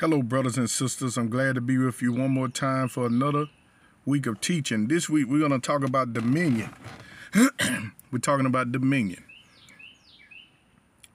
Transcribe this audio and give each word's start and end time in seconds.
Hello, 0.00 0.22
brothers 0.22 0.56
and 0.56 0.70
sisters. 0.70 1.16
I'm 1.16 1.28
glad 1.28 1.56
to 1.56 1.60
be 1.60 1.76
with 1.76 2.00
you 2.02 2.12
one 2.12 2.30
more 2.30 2.46
time 2.46 2.86
for 2.86 3.04
another 3.04 3.46
week 4.06 4.26
of 4.26 4.40
teaching. 4.40 4.86
This 4.86 5.08
week, 5.08 5.26
we're 5.26 5.40
going 5.40 5.50
to 5.50 5.58
talk 5.58 5.82
about 5.82 6.12
dominion. 6.12 6.70
we're 8.12 8.20
talking 8.22 8.46
about 8.46 8.70
dominion. 8.70 9.24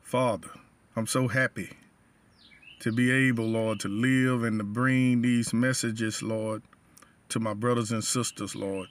Father, 0.01 0.49
I'm 0.97 1.07
so 1.07 1.29
happy 1.29 1.69
to 2.81 2.91
be 2.91 3.09
able, 3.09 3.45
Lord, 3.45 3.79
to 3.79 3.87
live 3.87 4.43
and 4.43 4.59
to 4.59 4.65
bring 4.65 5.21
these 5.21 5.53
messages, 5.53 6.21
Lord, 6.21 6.61
to 7.29 7.39
my 7.39 7.53
brothers 7.53 7.93
and 7.93 8.03
sisters, 8.03 8.53
Lord, 8.53 8.89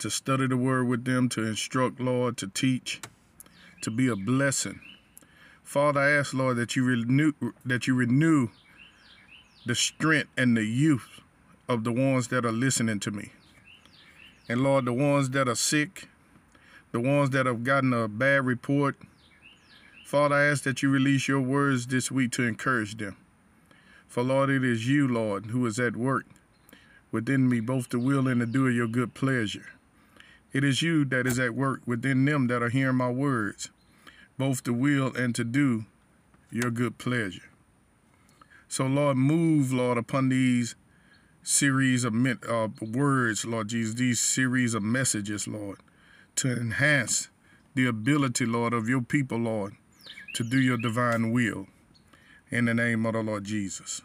to 0.00 0.10
study 0.10 0.48
the 0.48 0.56
word 0.56 0.88
with 0.88 1.04
them, 1.04 1.28
to 1.28 1.44
instruct, 1.46 2.00
Lord, 2.00 2.36
to 2.38 2.48
teach, 2.48 3.00
to 3.82 3.92
be 3.92 4.08
a 4.08 4.16
blessing. 4.16 4.80
Father, 5.62 6.00
I 6.00 6.10
ask, 6.10 6.34
Lord, 6.34 6.56
that 6.56 6.74
you 6.74 6.84
renew 6.84 7.30
that 7.64 7.86
you 7.86 7.94
renew 7.94 8.48
the 9.66 9.74
strength 9.74 10.28
and 10.36 10.56
the 10.56 10.64
youth 10.64 11.20
of 11.68 11.84
the 11.84 11.92
ones 11.92 12.28
that 12.28 12.44
are 12.44 12.52
listening 12.52 13.00
to 13.00 13.10
me. 13.10 13.32
And 14.48 14.62
Lord, 14.62 14.84
the 14.84 14.92
ones 14.92 15.30
that 15.30 15.48
are 15.48 15.54
sick, 15.54 16.08
the 16.92 17.00
ones 17.00 17.30
that 17.30 17.46
have 17.46 17.64
gotten 17.64 17.92
a 17.92 18.06
bad 18.06 18.44
report, 18.44 18.96
Father, 20.04 20.34
I 20.34 20.44
ask 20.44 20.64
that 20.64 20.82
you 20.82 20.90
release 20.90 21.28
your 21.28 21.40
words 21.40 21.86
this 21.86 22.10
week 22.10 22.32
to 22.32 22.42
encourage 22.42 22.96
them. 22.98 23.16
For 24.06 24.22
Lord, 24.22 24.50
it 24.50 24.62
is 24.62 24.86
you, 24.86 25.08
Lord, 25.08 25.46
who 25.46 25.64
is 25.66 25.80
at 25.80 25.96
work 25.96 26.26
within 27.10 27.48
me, 27.48 27.60
both 27.60 27.88
the 27.88 27.98
will 27.98 28.28
and 28.28 28.40
the 28.40 28.46
do 28.46 28.66
of 28.66 28.74
your 28.74 28.86
good 28.86 29.14
pleasure. 29.14 29.66
It 30.52 30.62
is 30.62 30.82
you 30.82 31.04
that 31.06 31.26
is 31.26 31.38
at 31.38 31.54
work 31.54 31.80
within 31.86 32.24
them 32.26 32.48
that 32.48 32.62
are 32.62 32.68
hearing 32.68 32.96
my 32.96 33.10
words, 33.10 33.70
both 34.36 34.62
to 34.64 34.74
will 34.74 35.12
and 35.16 35.34
to 35.34 35.42
do 35.42 35.86
your 36.50 36.70
good 36.70 36.98
pleasure. 36.98 37.48
So, 38.74 38.86
Lord, 38.86 39.16
move, 39.16 39.72
Lord, 39.72 39.98
upon 39.98 40.30
these 40.30 40.74
series 41.44 42.02
of 42.02 42.12
uh, 42.26 42.66
words, 42.80 43.44
Lord 43.44 43.68
Jesus, 43.68 43.94
these 43.94 44.18
series 44.18 44.74
of 44.74 44.82
messages, 44.82 45.46
Lord, 45.46 45.78
to 46.34 46.50
enhance 46.50 47.28
the 47.76 47.86
ability, 47.86 48.46
Lord, 48.46 48.72
of 48.72 48.88
your 48.88 49.00
people, 49.00 49.38
Lord, 49.38 49.76
to 50.34 50.42
do 50.42 50.60
your 50.60 50.76
divine 50.76 51.30
will. 51.30 51.68
In 52.50 52.64
the 52.64 52.74
name 52.74 53.06
of 53.06 53.12
the 53.12 53.22
Lord 53.22 53.44
Jesus. 53.44 54.02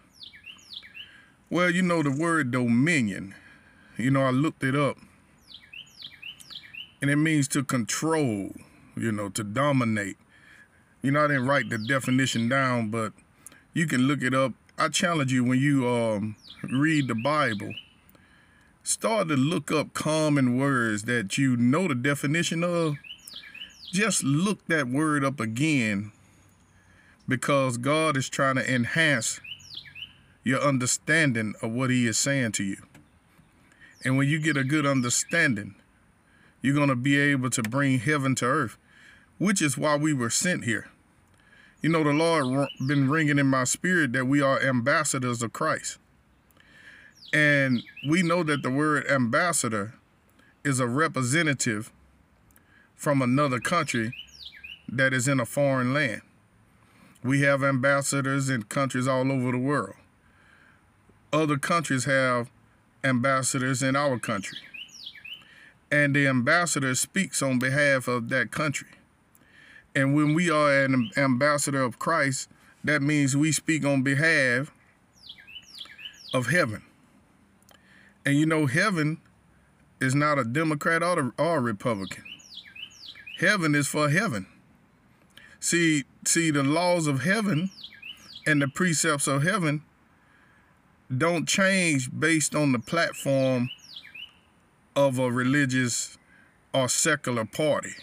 Well, 1.50 1.72
you 1.72 1.82
know, 1.82 2.04
the 2.04 2.12
word 2.12 2.52
dominion, 2.52 3.34
you 3.98 4.12
know, 4.12 4.22
I 4.22 4.30
looked 4.30 4.64
it 4.64 4.76
up, 4.76 5.00
and 7.02 7.10
it 7.10 7.16
means 7.16 7.48
to 7.48 7.64
control, 7.64 8.52
you 8.96 9.12
know, 9.12 9.30
to 9.30 9.44
dominate. 9.44 10.18
You 11.02 11.10
know, 11.10 11.26
I 11.26 11.28
didn't 11.30 11.48
write 11.48 11.72
the 11.72 11.80
definition 11.80 12.48
down, 12.48 12.92
but 12.92 13.14
you 13.74 13.88
can 13.88 14.02
look 14.02 14.22
it 14.22 14.36
up. 14.36 14.54
I 14.80 14.88
challenge 14.88 15.34
you 15.34 15.44
when 15.44 15.60
you 15.60 15.86
um, 15.90 16.38
read 16.64 17.10
the 17.10 17.16
Bible, 17.16 17.74
start 18.82 19.28
to 19.28 19.36
look 19.36 19.74
up 19.74 19.94
common 19.94 20.58
words 20.58 21.04
that 21.04 21.38
you 21.38 21.58
know 21.58 21.90
the 21.90 21.96
definition 21.96 22.64
of. 22.64 22.96
Just 23.92 24.24
look 24.24 24.66
that 24.68 24.88
word 24.88 25.26
up 25.26 25.42
again 25.42 26.14
because 27.28 27.76
God 27.78 28.16
is 28.16 28.30
trying 28.30 28.56
to 28.56 28.74
enhance 28.74 29.42
your 30.46 30.62
understanding 30.62 31.56
of 31.62 31.74
what 31.74 31.90
He 31.90 32.08
is 32.08 32.18
saying 32.18 32.54
to 32.54 32.64
you. 32.64 32.78
And 34.06 34.16
when 34.16 34.30
you 34.30 34.40
get 34.40 34.56
a 34.56 34.64
good 34.64 34.86
understanding, 34.86 35.76
you're 36.62 36.74
going 36.76 36.88
to 36.88 36.96
be 36.96 37.20
able 37.20 37.50
to 37.50 37.64
bring 37.64 38.00
heaven 38.00 38.34
to 38.36 38.46
earth, 38.46 38.78
which 39.40 39.62
is 39.62 39.78
why 39.78 39.98
we 39.98 40.14
were 40.14 40.30
sent 40.30 40.64
here. 40.64 40.88
You 41.82 41.90
know, 41.90 42.04
the 42.04 42.12
Lord 42.12 42.70
been 42.86 43.10
ringing 43.10 43.40
in 43.40 43.48
my 43.48 43.64
spirit 43.64 44.12
that 44.12 44.26
we 44.26 44.42
are 44.42 44.62
ambassadors 44.62 45.42
of 45.42 45.54
Christ. 45.54 45.98
And 47.32 47.84
we 48.08 48.22
know 48.22 48.44
that 48.44 48.64
the 48.64 48.70
word 48.70 49.08
ambassador 49.08 49.94
is 50.66 50.82
a 50.82 50.88
representative 50.88 51.92
from 52.96 53.22
another 53.22 53.62
country 53.62 54.14
that 54.90 55.14
is 55.14 55.28
in 55.30 55.40
a 55.40 55.46
foreign 55.46 55.94
land. 55.94 56.22
We 57.24 57.42
have 57.42 57.64
ambassadors 57.64 58.50
in 58.50 58.64
countries 58.64 59.08
all 59.08 59.32
over 59.32 59.54
the 59.54 59.58
world. 59.58 59.96
Other 61.32 61.58
countries 61.58 62.04
have 62.06 62.50
ambassadors 63.06 63.82
in 63.82 63.96
our 63.96 64.20
country. 64.20 64.58
And 65.90 66.14
the 66.14 66.28
ambassador 66.28 66.94
speaks 66.96 67.42
on 67.42 67.58
behalf 67.58 68.10
of 68.10 68.28
that 68.30 68.52
country. 68.52 68.90
And 69.96 70.16
when 70.16 70.34
we 70.34 70.50
are 70.50 70.84
an 70.84 71.12
ambassador 71.18 71.82
of 71.82 72.00
Christ, 72.00 72.50
that 72.84 73.02
means 73.02 73.36
we 73.36 73.52
speak 73.52 73.86
on 73.86 74.04
behalf 74.04 74.72
of 76.34 76.48
heaven. 76.48 76.84
And 78.26 78.36
you 78.36 78.46
know, 78.46 78.66
heaven 78.68 79.20
is 80.00 80.16
not 80.16 80.38
a 80.38 80.44
Democrat 80.44 81.02
or 81.04 81.34
a, 81.38 81.60
Republican. 81.60 82.24
Heaven 83.40 83.76
is 83.76 83.88
for 83.88 84.10
heaven. 84.10 84.46
See, 85.60 86.04
see, 86.26 86.52
the 86.52 86.64
laws 86.64 87.08
of 87.08 87.24
heaven 87.24 87.70
and 88.46 88.62
the 88.62 88.68
precepts 88.68 89.28
of 89.28 89.44
heaven 89.44 89.84
don't 91.16 91.48
change 91.48 92.10
based 92.18 92.54
on 92.56 92.72
the 92.72 92.80
platform 92.80 93.70
of 94.96 95.18
a 95.20 95.32
religious 95.32 96.18
or 96.74 96.88
secular 96.88 97.46
party 97.46 97.94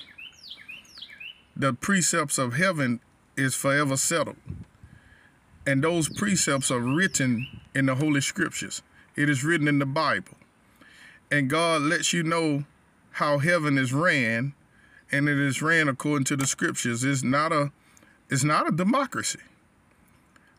the 1.56 1.72
precepts 1.72 2.39
of 2.39 2.55
heaven 2.55 3.00
is 3.37 3.55
forever 3.55 3.97
settled. 3.97 4.37
And 5.67 5.83
those 5.83 6.09
precepts 6.09 6.71
are 6.71 6.81
written 6.81 7.47
in 7.75 7.87
the 7.87 7.94
Holy 7.97 8.21
Scriptures. 8.21 8.83
It 9.17 9.31
is 9.31 9.43
written 9.43 9.67
in 9.67 9.78
the 9.78 9.87
Bible. 9.87 10.37
And 11.31 11.50
God 11.50 11.83
lets 11.83 12.12
you 12.12 12.22
know 12.22 12.65
how 13.12 13.39
heaven 13.39 13.78
is 13.78 13.93
ran, 13.93 14.53
and 15.11 15.28
it 15.28 15.39
is 15.39 15.62
ran 15.62 15.89
according 15.89 16.25
to 16.27 16.37
the 16.37 16.47
scriptures. 16.47 17.03
It's 17.03 17.22
not 17.22 17.50
a 17.50 17.73
it's 18.28 18.44
not 18.44 18.69
a 18.69 18.73
democracy. 18.73 19.41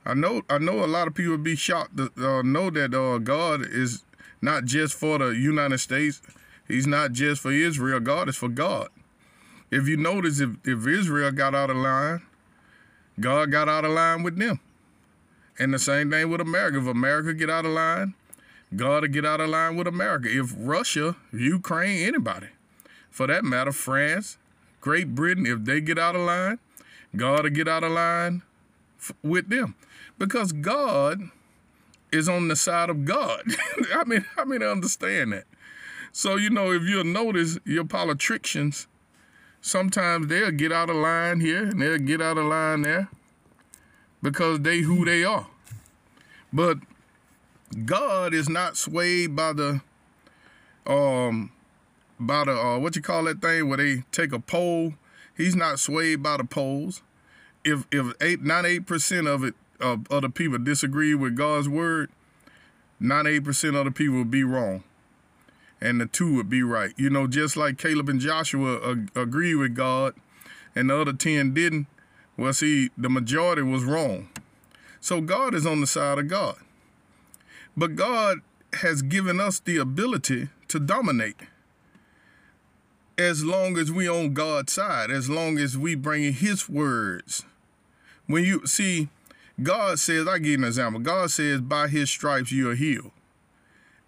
I 0.06 0.14
know 0.14 0.42
I 0.50 0.58
know 0.58 0.84
a 0.84 0.88
lot 0.88 1.08
of 1.08 1.14
people 1.14 1.38
be 1.38 1.56
shocked 1.56 1.96
to 1.98 2.12
uh, 2.18 2.42
know 2.42 2.70
that 2.72 2.94
uh, 2.94 3.20
God 3.20 3.62
is 3.62 4.04
not 4.42 4.66
just 4.66 4.96
for 4.96 5.20
the 5.20 5.28
United 5.28 5.78
States. 5.78 6.22
He's 6.68 6.88
not 6.88 7.12
just 7.12 7.42
for 7.42 7.52
Israel. 7.52 8.00
God 8.00 8.28
is 8.28 8.36
for 8.36 8.50
God. 8.50 8.90
If 9.70 9.88
you 9.88 9.98
notice, 9.98 10.40
if, 10.40 10.52
if 10.66 10.88
Israel 10.88 11.32
got 11.32 11.54
out 11.54 11.70
of 11.70 11.78
line, 11.78 12.22
God 13.20 13.52
got 13.52 13.68
out 13.68 13.86
of 13.86 13.92
line 13.92 14.24
with 14.24 14.38
them. 14.38 14.60
And 15.60 15.74
the 15.74 15.80
same 15.80 16.12
thing 16.12 16.30
with 16.30 16.40
America. 16.40 16.78
If 16.78 16.88
America 16.88 17.34
get 17.34 17.50
out 17.50 17.66
of 17.66 17.72
line, 17.72 18.14
God 18.76 19.02
will 19.02 19.10
get 19.10 19.26
out 19.26 19.42
of 19.42 19.50
line 19.50 19.76
with 19.76 19.88
America. 19.88 20.28
If 20.30 20.54
Russia, 20.58 21.16
Ukraine, 21.34 22.08
anybody, 22.08 22.48
for 23.10 23.28
that 23.28 23.44
matter, 23.44 23.72
France, 23.72 24.38
Great 24.82 25.16
Britain, 25.16 25.46
if 25.46 25.66
they 25.66 25.82
get 25.82 25.98
out 25.98 26.16
of 26.16 26.22
line, 26.22 26.60
God 27.16 27.44
will 27.44 27.50
get 27.50 27.68
out 27.68 27.84
of 27.84 27.92
line 27.92 28.44
with 29.24 29.50
them. 29.50 29.76
Because 30.18 30.52
God 30.52 31.30
is 32.12 32.30
on 32.30 32.48
the 32.48 32.56
side 32.56 32.90
of 32.90 33.06
God. 33.06 33.44
I 33.96 34.04
mean, 34.06 34.26
I 34.38 34.46
mean, 34.46 34.62
I 34.62 34.68
understand 34.68 35.34
that. 35.34 35.46
So, 36.12 36.36
you 36.36 36.50
know, 36.50 36.72
if 36.72 36.84
you'll 36.84 37.04
notice, 37.04 37.60
your 37.66 37.86
politicians 37.86 38.88
sometimes 39.68 40.28
they'll 40.28 40.52
get 40.52 40.72
out 40.72 40.90
of 40.90 40.96
line 40.96 41.42
here 41.42 41.64
and 41.64 41.82
they'll 41.82 41.98
get 41.98 42.22
out 42.22 42.38
of 42.38 42.46
line 42.46 42.84
there 42.84 43.10
because 44.22 44.62
they 44.62 44.80
who 44.80 45.04
they 45.04 45.24
are. 45.24 45.48
But 46.54 46.78
God 47.86 48.34
is 48.34 48.48
not 48.48 48.78
swayed 48.78 49.36
by 49.36 49.54
the 49.54 49.82
um 50.86 51.52
by 52.20 52.46
the 52.46 52.54
uh, 52.54 52.80
what 52.80 52.96
you 52.96 53.02
call 53.02 53.26
that 53.26 53.42
thing 53.42 53.68
where 53.68 53.78
they 53.78 54.04
take 54.12 54.32
a 54.32 54.40
poll. 54.40 54.94
He's 55.36 55.56
not 55.56 55.80
swayed 55.80 56.24
by 56.24 56.38
the 56.38 56.46
polls. 56.46 57.04
If 57.66 57.86
if 57.92 58.14
eight 58.22 58.42
ninety 58.42 58.70
eight 58.70 58.88
percent 58.88 59.28
of 59.28 59.44
it 59.44 59.54
of 59.82 60.10
other 60.10 60.30
people 60.30 60.58
disagree 60.58 61.14
with 61.14 61.36
God's 61.36 61.68
word, 61.68 62.10
ninety 63.02 63.32
eight 63.32 63.44
percent 63.44 63.76
of 63.76 63.84
the 63.84 63.92
people 63.92 64.16
will 64.16 64.24
be 64.24 64.46
wrong 64.46 64.84
and 65.80 66.02
the 66.02 66.06
two 66.06 66.36
would 66.36 66.50
be 66.50 66.64
right. 66.64 66.94
You 66.98 67.10
know, 67.10 67.28
just 67.28 67.56
like 67.56 67.78
Caleb 67.78 68.10
and 68.10 68.20
Joshua 68.20 68.92
ag- 68.92 69.12
agree 69.16 69.56
with 69.56 69.76
God 69.76 70.14
and 70.76 70.90
the 70.90 71.00
other 71.00 71.14
10 71.14 71.54
didn't, 71.54 71.88
well, 72.36 72.54
see, 72.54 72.90
the 72.98 73.10
majority 73.10 73.62
was 73.62 73.84
wrong. 73.84 74.30
So 75.00 75.22
God 75.22 75.54
is 75.54 75.66
on 75.66 75.82
the 75.82 75.88
side 75.88 76.20
of 76.20 76.28
God. 76.28 76.58
But 77.76 77.96
God 77.96 78.40
has 78.74 79.02
given 79.02 79.40
us 79.40 79.60
the 79.60 79.78
ability 79.78 80.50
to 80.68 80.80
dominate 80.80 81.38
as 83.18 83.44
long 83.44 83.78
as 83.78 83.92
we 83.92 84.08
on 84.08 84.34
God's 84.34 84.74
side, 84.74 85.10
as 85.10 85.30
long 85.30 85.58
as 85.58 85.78
we 85.78 85.96
bring 85.96 86.34
his 86.34 86.70
words. 86.70 87.44
When 88.28 88.44
you 88.44 88.66
see, 88.68 89.10
God 89.62 90.00
says, 90.00 90.28
I 90.28 90.38
give 90.38 90.48
you 90.48 90.58
an 90.58 90.64
example. 90.66 91.00
God 91.00 91.32
says, 91.32 91.62
by 91.62 91.88
his 91.88 92.10
stripes 92.10 92.52
you 92.52 92.70
are 92.70 92.76
healed 92.76 93.12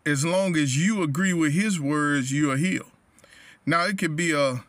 as 0.09 0.25
long 0.25 0.57
as 0.57 0.77
you 0.77 1.03
agree 1.03 1.33
with 1.33 1.53
his 1.53 1.79
words, 1.79 2.31
you 2.31 2.51
are 2.51 2.57
healed. 2.57 2.91
Now 3.65 3.85
it 3.85 3.97
could 3.97 4.15
be 4.15 4.31
a 4.31 4.63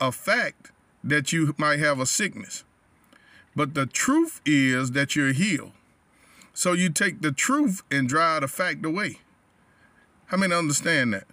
a 0.00 0.12
fact 0.12 0.70
that 1.02 1.32
you 1.32 1.54
might 1.56 1.78
have 1.78 2.00
a 2.00 2.06
sickness. 2.06 2.64
But 3.56 3.74
the 3.74 3.86
truth 3.86 4.40
is 4.44 4.92
that 4.92 5.14
you're 5.14 5.32
healed. 5.32 5.72
So 6.52 6.72
you 6.72 6.90
take 6.90 7.20
the 7.20 7.32
truth 7.32 7.82
and 7.90 8.08
drive 8.08 8.42
the 8.42 8.48
fact 8.48 8.84
away. 8.84 9.20
How 10.26 10.36
many 10.36 10.54
understand 10.54 11.14
that? 11.14 11.26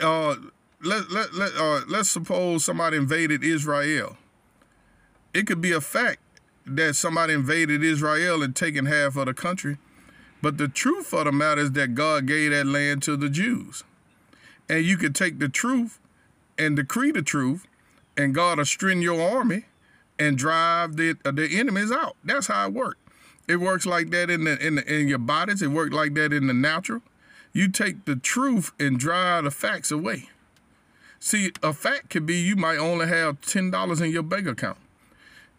Uh, 0.00 0.36
let, 0.82 1.10
let, 1.10 1.34
let, 1.34 1.52
uh, 1.54 1.80
let's 1.88 2.10
suppose 2.10 2.64
somebody 2.64 2.96
invaded 2.96 3.44
Israel. 3.44 4.16
It 5.32 5.46
could 5.46 5.60
be 5.60 5.72
a 5.72 5.80
fact 5.80 6.20
that 6.66 6.96
somebody 6.96 7.34
invaded 7.34 7.82
Israel 7.82 8.42
and 8.42 8.54
taken 8.54 8.86
half 8.86 9.16
of 9.16 9.26
the 9.26 9.34
country. 9.34 9.78
But 10.44 10.58
the 10.58 10.68
truth 10.68 11.14
of 11.14 11.24
the 11.24 11.32
matter 11.32 11.62
is 11.62 11.72
that 11.72 11.94
God 11.94 12.26
gave 12.26 12.50
that 12.50 12.66
land 12.66 13.02
to 13.04 13.16
the 13.16 13.30
Jews. 13.30 13.82
And 14.68 14.84
you 14.84 14.98
could 14.98 15.14
take 15.14 15.38
the 15.38 15.48
truth 15.48 15.98
and 16.58 16.76
decree 16.76 17.12
the 17.12 17.22
truth, 17.22 17.66
and 18.14 18.34
God 18.34 18.58
will 18.58 18.66
strengthen 18.66 19.00
your 19.00 19.22
army 19.22 19.64
and 20.18 20.36
drive 20.36 20.96
the, 20.96 21.16
uh, 21.24 21.30
the 21.30 21.58
enemies 21.58 21.90
out. 21.90 22.16
That's 22.22 22.48
how 22.48 22.66
it 22.66 22.74
works. 22.74 22.98
It 23.48 23.56
works 23.56 23.86
like 23.86 24.10
that 24.10 24.28
in 24.28 24.44
the, 24.44 24.58
in 24.58 24.74
the, 24.74 24.94
in 24.94 25.08
your 25.08 25.16
bodies. 25.16 25.62
It 25.62 25.68
works 25.68 25.94
like 25.94 26.12
that 26.12 26.30
in 26.30 26.46
the 26.46 26.52
natural. 26.52 27.00
You 27.54 27.68
take 27.68 28.04
the 28.04 28.16
truth 28.16 28.72
and 28.78 28.98
drive 28.98 29.44
the 29.44 29.50
facts 29.50 29.90
away. 29.90 30.28
See, 31.20 31.52
a 31.62 31.72
fact 31.72 32.10
could 32.10 32.26
be 32.26 32.34
you 32.34 32.54
might 32.54 32.76
only 32.76 33.06
have 33.06 33.40
ten 33.40 33.70
dollars 33.70 34.02
in 34.02 34.10
your 34.10 34.22
bank 34.22 34.46
account. 34.46 34.76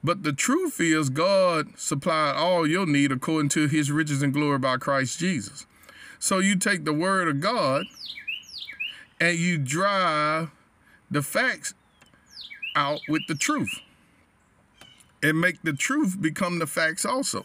But 0.06 0.22
the 0.22 0.34
truth 0.34 0.80
is 0.80 1.10
God 1.10 1.80
supplied 1.80 2.36
all 2.36 2.68
your 2.68 2.86
need 2.86 3.12
according 3.12 3.50
to 3.50 3.68
his 3.68 3.92
riches 3.92 4.22
and 4.22 4.31
glory 4.31 4.60
by 4.60 4.78
Christ 4.78 5.18
Jesus. 5.18 5.66
So 6.19 6.38
you 6.38 6.57
take 6.57 6.86
the 6.86 6.94
word 6.94 7.28
of 7.28 7.42
God 7.42 7.88
and 9.19 9.36
you 9.36 9.57
drive 9.57 10.52
the 11.10 11.24
facts 11.24 11.74
out 12.75 13.00
with 13.10 13.24
the 13.28 13.34
truth 13.34 13.80
and 15.24 15.42
make 15.42 15.63
the 15.63 15.74
truth 15.74 16.22
become 16.22 16.60
the 16.60 16.68
facts 16.68 17.04
also. 17.04 17.44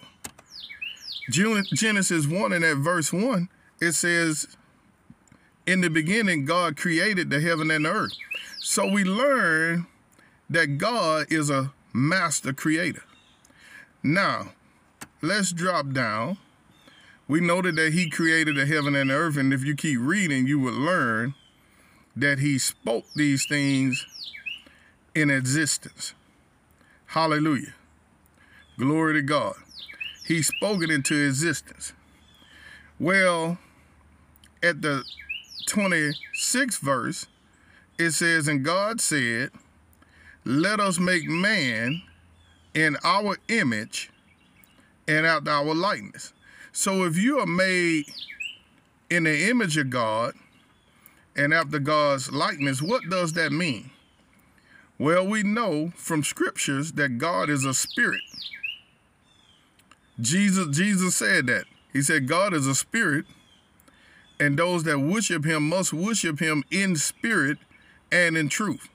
Genesis 1.30 2.26
1 2.26 2.52
and 2.52 2.62
at 2.62 2.76
verse 2.76 3.10
1, 3.10 3.48
it 3.80 3.92
says, 3.92 4.46
In 5.66 5.80
the 5.80 5.88
beginning, 5.88 6.44
God 6.44 6.76
created 6.76 7.30
the 7.30 7.40
heaven 7.40 7.70
and 7.70 7.86
the 7.86 7.90
earth. 7.90 8.12
So 8.58 8.86
we 8.86 9.02
learn 9.02 9.86
that 10.50 10.76
God 10.76 11.28
is 11.30 11.48
a 11.48 11.72
master 11.92 12.52
creator. 12.52 13.02
Now, 14.02 14.52
let's 15.22 15.52
drop 15.52 15.92
down. 15.92 16.38
We 17.28 17.40
noted 17.40 17.76
that 17.76 17.92
he 17.92 18.10
created 18.10 18.56
the 18.56 18.66
heaven 18.66 18.96
and 18.96 19.10
the 19.10 19.14
earth, 19.14 19.36
and 19.36 19.52
if 19.52 19.64
you 19.64 19.74
keep 19.76 19.98
reading, 20.00 20.46
you 20.46 20.58
would 20.60 20.74
learn 20.74 21.34
that 22.16 22.40
he 22.40 22.58
spoke 22.58 23.04
these 23.14 23.46
things 23.46 24.06
in 25.14 25.30
existence. 25.30 26.14
Hallelujah. 27.06 27.74
Glory 28.78 29.14
to 29.14 29.22
God. 29.22 29.54
He 30.26 30.42
spoke 30.42 30.82
it 30.82 30.90
into 30.90 31.16
existence. 31.16 31.92
Well, 32.98 33.58
at 34.62 34.82
the 34.82 35.04
26th 35.68 36.80
verse, 36.80 37.26
it 37.98 38.12
says, 38.12 38.48
And 38.48 38.64
God 38.64 39.00
said, 39.00 39.50
Let 40.44 40.80
us 40.80 40.98
make 40.98 41.24
man 41.24 42.02
in 42.74 42.96
our 43.04 43.36
image 43.48 44.10
and 45.06 45.26
after 45.26 45.50
our 45.50 45.74
likeness. 45.74 46.32
So 46.72 47.04
if 47.04 47.16
you 47.16 47.38
are 47.40 47.46
made 47.46 48.04
in 49.10 49.24
the 49.24 49.50
image 49.50 49.76
of 49.76 49.90
God 49.90 50.34
and 51.36 51.52
after 51.52 51.78
God's 51.78 52.30
likeness, 52.30 52.80
what 52.80 53.02
does 53.10 53.32
that 53.32 53.52
mean? 53.52 53.90
Well, 54.98 55.26
we 55.26 55.42
know 55.42 55.92
from 55.96 56.22
scriptures 56.22 56.92
that 56.92 57.16
God 57.16 57.48
is 57.48 57.64
a 57.64 57.72
spirit. 57.72 58.20
Jesus, 60.20 60.76
Jesus 60.76 61.16
said 61.16 61.46
that. 61.46 61.64
He 61.90 62.02
said, 62.02 62.28
God 62.28 62.52
is 62.52 62.66
a 62.66 62.74
spirit, 62.74 63.24
and 64.38 64.58
those 64.58 64.84
that 64.84 64.98
worship 64.98 65.46
him 65.46 65.68
must 65.68 65.94
worship 65.94 66.38
him 66.38 66.64
in 66.70 66.96
spirit 66.96 67.56
and 68.12 68.36
in 68.36 68.50
truth. 68.50 68.89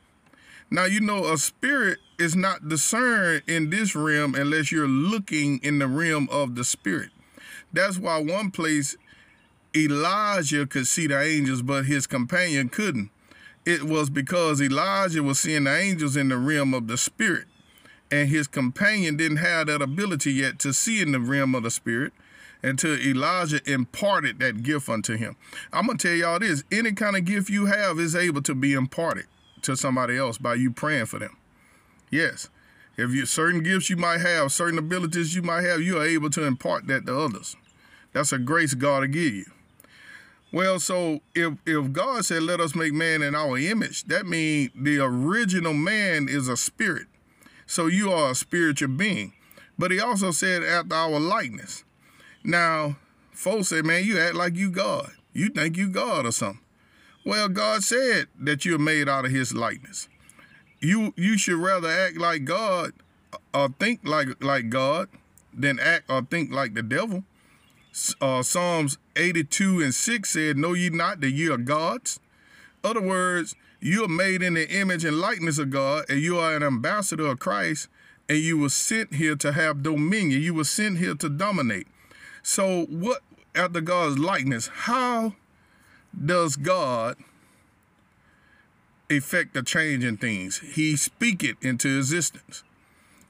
Now, 0.76 0.84
you 0.84 1.00
know, 1.00 1.32
a 1.32 1.38
spirit 1.38 2.00
is 2.20 2.36
not 2.36 2.68
discerned 2.68 3.44
in 3.48 3.70
this 3.70 3.96
realm 3.96 4.36
unless 4.36 4.74
you're 4.74 4.90
looking 4.90 5.62
in 5.64 5.80
the 5.80 5.88
realm 5.88 6.28
of 6.30 6.56
the 6.56 6.66
spirit. 6.66 7.12
That's 7.72 7.98
why 7.98 8.22
one 8.22 8.52
place 8.52 8.98
Elijah 9.74 10.68
could 10.68 10.86
see 10.86 11.08
the 11.08 11.22
angels, 11.22 11.62
but 11.62 11.86
his 11.86 12.08
companion 12.08 12.68
couldn't. 12.68 13.10
It 13.66 13.84
was 13.84 14.10
because 14.10 14.62
Elijah 14.62 15.24
was 15.24 15.40
seeing 15.40 15.64
the 15.64 15.74
angels 15.74 16.18
in 16.18 16.28
the 16.28 16.38
realm 16.38 16.74
of 16.74 16.90
the 16.90 16.98
spirit 16.98 17.46
and 18.12 18.28
his 18.28 18.46
companion 18.46 19.16
didn't 19.16 19.38
have 19.38 19.68
that 19.68 19.82
ability 19.82 20.34
yet 20.34 20.60
to 20.60 20.74
see 20.74 21.02
in 21.02 21.14
the 21.14 21.22
realm 21.22 21.56
of 21.56 21.64
the 21.64 21.72
spirit 21.72 22.12
until 22.62 23.00
Elijah 23.00 23.62
imparted 23.66 24.40
that 24.40 24.62
gift 24.62 24.90
unto 24.90 25.16
him. 25.16 25.38
I'm 25.72 25.86
going 25.86 25.98
to 26.00 26.08
tell 26.10 26.18
y'all 26.18 26.40
this 26.40 26.66
any 26.70 26.92
kind 26.92 27.16
of 27.16 27.24
gift 27.24 27.50
you 27.50 27.68
have 27.68 27.98
is 27.98 28.14
able 28.14 28.42
to 28.42 28.54
be 28.54 28.74
imparted 28.74 29.28
to 29.66 29.78
somebody 29.78 30.18
else 30.18 30.38
by 30.38 30.56
you 30.56 30.72
praying 30.72 31.06
for 31.06 31.20
them. 31.20 31.38
Yes. 32.10 32.50
If 32.98 33.12
you 33.12 33.26
certain 33.26 33.62
gifts 33.62 33.90
you 33.90 33.98
might 33.98 34.22
have, 34.22 34.52
certain 34.52 34.80
abilities 34.80 35.36
you 35.36 35.42
might 35.42 35.64
have, 35.64 35.82
you 35.82 35.98
are 35.98 36.06
able 36.06 36.30
to 36.32 36.44
impart 36.44 36.88
that 36.88 37.06
to 37.06 37.20
others. 37.20 37.56
That's 38.14 38.32
a 38.32 38.38
grace 38.38 38.74
God 38.74 39.02
will 39.02 39.08
give 39.08 39.34
you. 39.34 39.46
Well, 40.54 40.80
so 40.80 41.20
if 41.34 41.54
if 41.66 41.92
God 41.92 42.24
said, 42.24 42.44
"Let 42.44 42.62
us 42.62 42.76
make 42.76 42.94
man 42.94 43.22
in 43.22 43.36
our 43.36 43.58
image," 43.58 44.06
that 44.06 44.26
means 44.26 44.72
the 44.74 45.00
original 45.00 45.74
man 45.74 46.30
is 46.30 46.48
a 46.48 46.56
spirit. 46.56 47.08
So 47.66 47.88
you 47.88 48.12
are 48.12 48.32
a 48.32 48.36
spiritual 48.36 48.90
being. 48.90 49.34
But 49.78 49.92
he 49.92 50.00
also 50.00 50.32
said, 50.32 50.64
after 50.64 50.96
our 50.96 51.20
likeness. 51.20 51.84
Now, 52.44 52.98
folks 53.32 53.70
say, 53.70 53.82
man, 53.82 54.06
you 54.06 54.20
act 54.20 54.36
like 54.36 54.56
you 54.56 54.70
God. 54.70 55.12
You 55.34 55.50
think 55.50 55.76
you 55.78 55.90
God 55.90 56.26
or 56.26 56.32
something. 56.32 56.62
Well, 57.26 57.50
God 57.50 57.84
said 57.84 58.28
that 58.40 58.66
you're 58.66 58.78
made 58.78 59.10
out 59.10 59.26
of 59.26 59.32
his 59.32 59.52
likeness. 59.52 60.08
You 60.80 61.12
you 61.18 61.40
should 61.40 61.58
rather 61.58 61.90
act 61.90 62.18
like 62.18 62.46
God 62.46 62.94
or 63.52 63.70
think 63.80 64.02
like 64.04 64.44
like 64.44 64.70
God 64.70 65.10
than 65.52 65.80
act 65.80 66.06
or 66.08 66.22
think 66.22 66.54
like 66.54 66.76
the 66.76 66.84
devil. 66.84 67.24
Uh, 68.22 68.44
Psalms 68.44 68.98
82 69.16 69.82
and 69.82 69.96
6 69.96 70.30
said, 70.30 70.58
Know 70.58 70.74
ye 70.74 70.90
not 70.90 71.22
that 71.22 71.32
ye 71.32 71.50
are 71.50 71.58
gods? 71.58 72.20
Other 72.84 73.02
words, 73.02 73.56
you 73.80 74.04
are 74.04 74.10
made 74.10 74.44
in 74.44 74.54
the 74.56 74.70
image 74.70 75.06
and 75.06 75.20
likeness 75.20 75.58
of 75.58 75.70
God, 75.70 76.04
and 76.10 76.20
you 76.20 76.38
are 76.38 76.56
an 76.56 76.62
ambassador 76.62 77.26
of 77.28 77.40
Christ, 77.40 77.88
and 78.28 78.38
you 78.38 78.58
were 78.58 78.70
sent 78.70 79.16
here 79.16 79.38
to 79.38 79.54
have 79.54 79.82
dominion. 79.82 80.42
You 80.42 80.54
were 80.54 80.66
sent 80.66 80.98
here 80.98 81.16
to 81.16 81.30
dominate. 81.30 81.88
So, 82.44 82.86
what 82.90 83.22
after 83.56 83.80
God's 83.80 84.20
likeness, 84.20 84.68
how 84.68 85.36
does 86.24 86.56
God 86.56 87.18
effect 89.10 89.56
a 89.58 89.64
change 89.64 90.04
in 90.04 90.18
things? 90.18 90.60
He 90.60 90.96
speak 90.96 91.44
it 91.44 91.58
into 91.62 91.98
existence. 91.98 92.64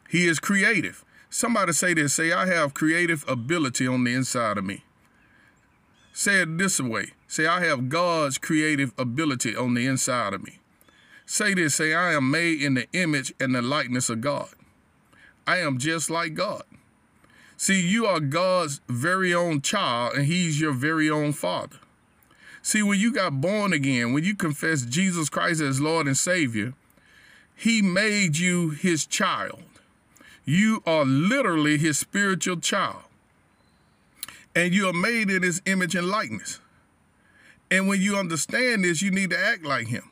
He 0.09 0.27
is 0.27 0.39
creative. 0.39 1.03
Somebody 1.29 1.73
say 1.73 1.93
this, 1.93 2.13
say, 2.13 2.31
I 2.31 2.45
have 2.45 2.73
creative 2.73 3.25
ability 3.27 3.87
on 3.87 4.03
the 4.03 4.13
inside 4.13 4.57
of 4.57 4.63
me. 4.63 4.83
Say 6.13 6.41
it 6.41 6.57
this 6.57 6.79
way. 6.79 7.07
Say, 7.27 7.45
I 7.45 7.65
have 7.65 7.89
God's 7.89 8.37
creative 8.37 8.93
ability 8.97 9.55
on 9.55 9.73
the 9.73 9.85
inside 9.85 10.33
of 10.33 10.43
me. 10.43 10.59
Say 11.25 11.53
this, 11.53 11.75
say, 11.75 11.93
I 11.93 12.13
am 12.13 12.31
made 12.31 12.61
in 12.61 12.75
the 12.75 12.87
image 12.93 13.33
and 13.39 13.53
the 13.53 13.61
likeness 13.61 14.09
of 14.09 14.21
God. 14.21 14.49
I 15.47 15.57
am 15.57 15.77
just 15.77 16.09
like 16.09 16.33
God. 16.33 16.63
See, 17.57 17.81
you 17.81 18.05
are 18.05 18.19
God's 18.19 18.79
very 18.87 19.33
own 19.33 19.61
child, 19.61 20.13
and 20.15 20.25
He's 20.25 20.61
your 20.61 20.73
very 20.73 21.09
own 21.09 21.33
Father. 21.33 21.77
See, 22.65 22.81
when 22.81 22.99
you 22.99 23.13
got 23.13 23.41
born 23.41 23.73
again, 23.73 24.11
when 24.11 24.23
you 24.23 24.35
confess 24.35 24.81
Jesus 24.81 25.29
Christ 25.29 25.61
as 25.61 25.79
Lord 25.79 26.07
and 26.07 26.17
Savior, 26.17 26.73
He 27.55 27.83
made 27.83 28.37
you 28.37 28.71
His 28.71 29.05
child. 29.05 29.61
You 30.45 30.81
are 30.85 31.05
literally 31.05 31.77
His 31.77 31.99
spiritual 31.99 32.57
child 32.57 33.03
and 34.55 34.73
you 34.73 34.87
are 34.87 34.93
made 34.93 35.29
in 35.29 35.43
his 35.43 35.61
image 35.65 35.95
and 35.95 36.07
likeness. 36.07 36.59
And 37.69 37.87
when 37.87 38.01
you 38.01 38.15
understand 38.15 38.85
this, 38.85 39.01
you 39.01 39.11
need 39.11 39.31
to 39.31 39.39
act 39.39 39.65
like 39.65 39.87
him. 39.87 40.09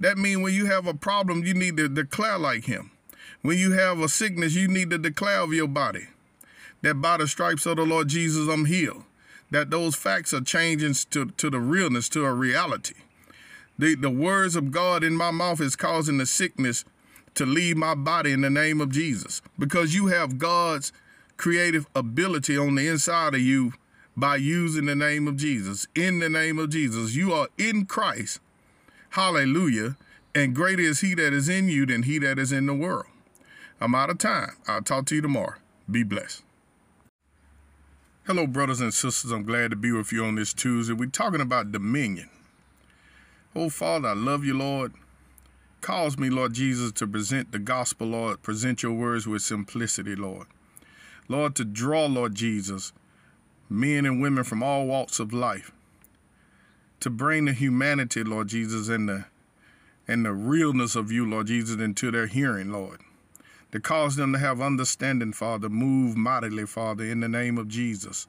That 0.00 0.18
means 0.18 0.42
when 0.42 0.52
you 0.52 0.66
have 0.66 0.86
a 0.86 0.94
problem, 0.94 1.44
you 1.44 1.54
need 1.54 1.76
to 1.76 1.88
declare 1.88 2.36
like 2.36 2.64
him. 2.64 2.90
When 3.42 3.56
you 3.56 3.72
have 3.72 4.00
a 4.00 4.08
sickness, 4.08 4.54
you 4.54 4.66
need 4.66 4.90
to 4.90 4.98
declare 4.98 5.40
of 5.40 5.52
your 5.52 5.68
body 5.68 6.08
that 6.82 6.94
by 6.94 7.18
the 7.18 7.28
stripes 7.28 7.64
of 7.64 7.76
the 7.76 7.84
Lord 7.84 8.08
Jesus, 8.08 8.48
I'm 8.48 8.64
healed. 8.64 9.04
That 9.54 9.70
those 9.70 9.94
facts 9.94 10.34
are 10.34 10.40
changing 10.40 10.94
to, 11.10 11.26
to 11.26 11.48
the 11.48 11.60
realness, 11.60 12.08
to 12.08 12.24
a 12.24 12.34
reality. 12.34 12.94
The, 13.78 13.94
the 13.94 14.10
words 14.10 14.56
of 14.56 14.72
God 14.72 15.04
in 15.04 15.14
my 15.14 15.30
mouth 15.30 15.60
is 15.60 15.76
causing 15.76 16.18
the 16.18 16.26
sickness 16.26 16.84
to 17.36 17.46
leave 17.46 17.76
my 17.76 17.94
body 17.94 18.32
in 18.32 18.40
the 18.40 18.50
name 18.50 18.80
of 18.80 18.90
Jesus 18.90 19.42
because 19.56 19.94
you 19.94 20.08
have 20.08 20.38
God's 20.38 20.92
creative 21.36 21.86
ability 21.94 22.58
on 22.58 22.74
the 22.74 22.88
inside 22.88 23.34
of 23.34 23.42
you 23.42 23.74
by 24.16 24.34
using 24.34 24.86
the 24.86 24.96
name 24.96 25.28
of 25.28 25.36
Jesus. 25.36 25.86
In 25.94 26.18
the 26.18 26.28
name 26.28 26.58
of 26.58 26.70
Jesus, 26.70 27.14
you 27.14 27.32
are 27.32 27.46
in 27.56 27.86
Christ. 27.86 28.40
Hallelujah. 29.10 29.96
And 30.34 30.52
greater 30.52 30.82
is 30.82 31.00
he 31.00 31.14
that 31.14 31.32
is 31.32 31.48
in 31.48 31.68
you 31.68 31.86
than 31.86 32.02
he 32.02 32.18
that 32.18 32.40
is 32.40 32.50
in 32.50 32.66
the 32.66 32.74
world. 32.74 33.06
I'm 33.80 33.94
out 33.94 34.10
of 34.10 34.18
time. 34.18 34.56
I'll 34.66 34.82
talk 34.82 35.06
to 35.06 35.14
you 35.14 35.20
tomorrow. 35.20 35.58
Be 35.88 36.02
blessed. 36.02 36.42
Hello, 38.26 38.46
brothers 38.46 38.80
and 38.80 38.94
sisters. 38.94 39.30
I'm 39.32 39.42
glad 39.42 39.68
to 39.68 39.76
be 39.76 39.92
with 39.92 40.10
you 40.10 40.24
on 40.24 40.36
this 40.36 40.54
Tuesday. 40.54 40.94
We're 40.94 41.10
talking 41.10 41.42
about 41.42 41.72
dominion. 41.72 42.30
Oh, 43.54 43.68
Father, 43.68 44.08
I 44.08 44.12
love 44.14 44.46
you, 44.46 44.56
Lord. 44.56 44.94
Cause 45.82 46.16
me, 46.16 46.30
Lord 46.30 46.54
Jesus, 46.54 46.90
to 46.92 47.06
present 47.06 47.52
the 47.52 47.58
gospel, 47.58 48.06
Lord. 48.06 48.40
Present 48.40 48.82
your 48.82 48.94
words 48.94 49.26
with 49.26 49.42
simplicity, 49.42 50.16
Lord. 50.16 50.46
Lord, 51.28 51.54
to 51.56 51.66
draw, 51.66 52.06
Lord 52.06 52.34
Jesus, 52.34 52.94
men 53.68 54.06
and 54.06 54.22
women 54.22 54.42
from 54.42 54.62
all 54.62 54.86
walks 54.86 55.20
of 55.20 55.34
life. 55.34 55.70
To 57.00 57.10
bring 57.10 57.44
the 57.44 57.52
humanity, 57.52 58.24
Lord 58.24 58.48
Jesus, 58.48 58.88
and 58.88 59.06
the 59.06 59.26
and 60.08 60.24
the 60.24 60.32
realness 60.32 60.96
of 60.96 61.12
you, 61.12 61.28
Lord 61.28 61.48
Jesus, 61.48 61.78
into 61.78 62.10
their 62.10 62.26
hearing, 62.26 62.72
Lord 62.72 63.00
to 63.74 63.80
cause 63.80 64.14
them 64.14 64.32
to 64.32 64.38
have 64.38 64.60
understanding, 64.60 65.32
Father. 65.32 65.68
Move 65.68 66.16
mightily, 66.16 66.64
Father, 66.64 67.04
in 67.04 67.18
the 67.18 67.28
name 67.28 67.58
of 67.58 67.66
Jesus. 67.66 68.28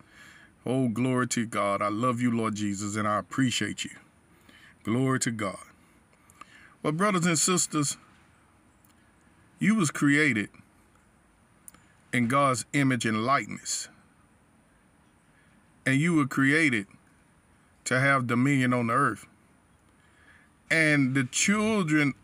Oh, 0.65 0.87
glory 0.87 1.27
to 1.27 1.45
God. 1.45 1.83
I 1.83 1.89
love 1.89 2.19
you, 2.19 2.35
Lord 2.35 2.55
Jesus, 2.55 2.95
and 2.95 3.07
I 3.07 3.19
appreciate 3.19 3.85
you. 3.85 3.91
Glory 4.81 5.19
to 5.19 5.29
God. 5.29 5.59
Well, 6.81 6.93
brothers 6.93 7.27
and 7.27 7.37
sisters, 7.37 7.95
you 9.59 9.75
was 9.75 9.91
created 9.91 10.49
in 12.11 12.27
God's 12.27 12.65
image 12.73 13.05
and 13.05 13.23
likeness. 13.23 13.87
And 15.85 16.01
you 16.01 16.15
were 16.15 16.25
created 16.25 16.87
to 17.83 17.99
have 17.99 18.25
dominion 18.25 18.73
on 18.73 18.87
the 18.87 18.93
earth. 18.93 19.27
And 20.71 21.13
the 21.13 21.25
children 21.25 22.15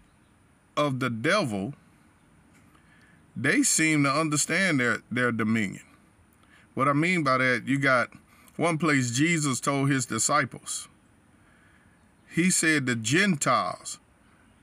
of 0.75 1.00
the 1.00 1.12
devil 1.12 1.75
they 3.35 3.63
seem 3.63 4.03
to 4.03 4.11
understand 4.11 4.79
their, 4.79 5.00
their 5.11 5.31
dominion. 5.31 5.83
What 6.73 6.88
I 6.88 6.93
mean 6.93 7.23
by 7.23 7.38
that, 7.38 7.63
you 7.65 7.77
got 7.77 8.09
one 8.57 8.77
place 8.77 9.11
Jesus 9.11 9.59
told 9.59 9.89
his 9.89 10.05
disciples, 10.05 10.88
he 12.29 12.50
said 12.50 12.85
the 12.85 12.95
Gentiles, 12.95 14.00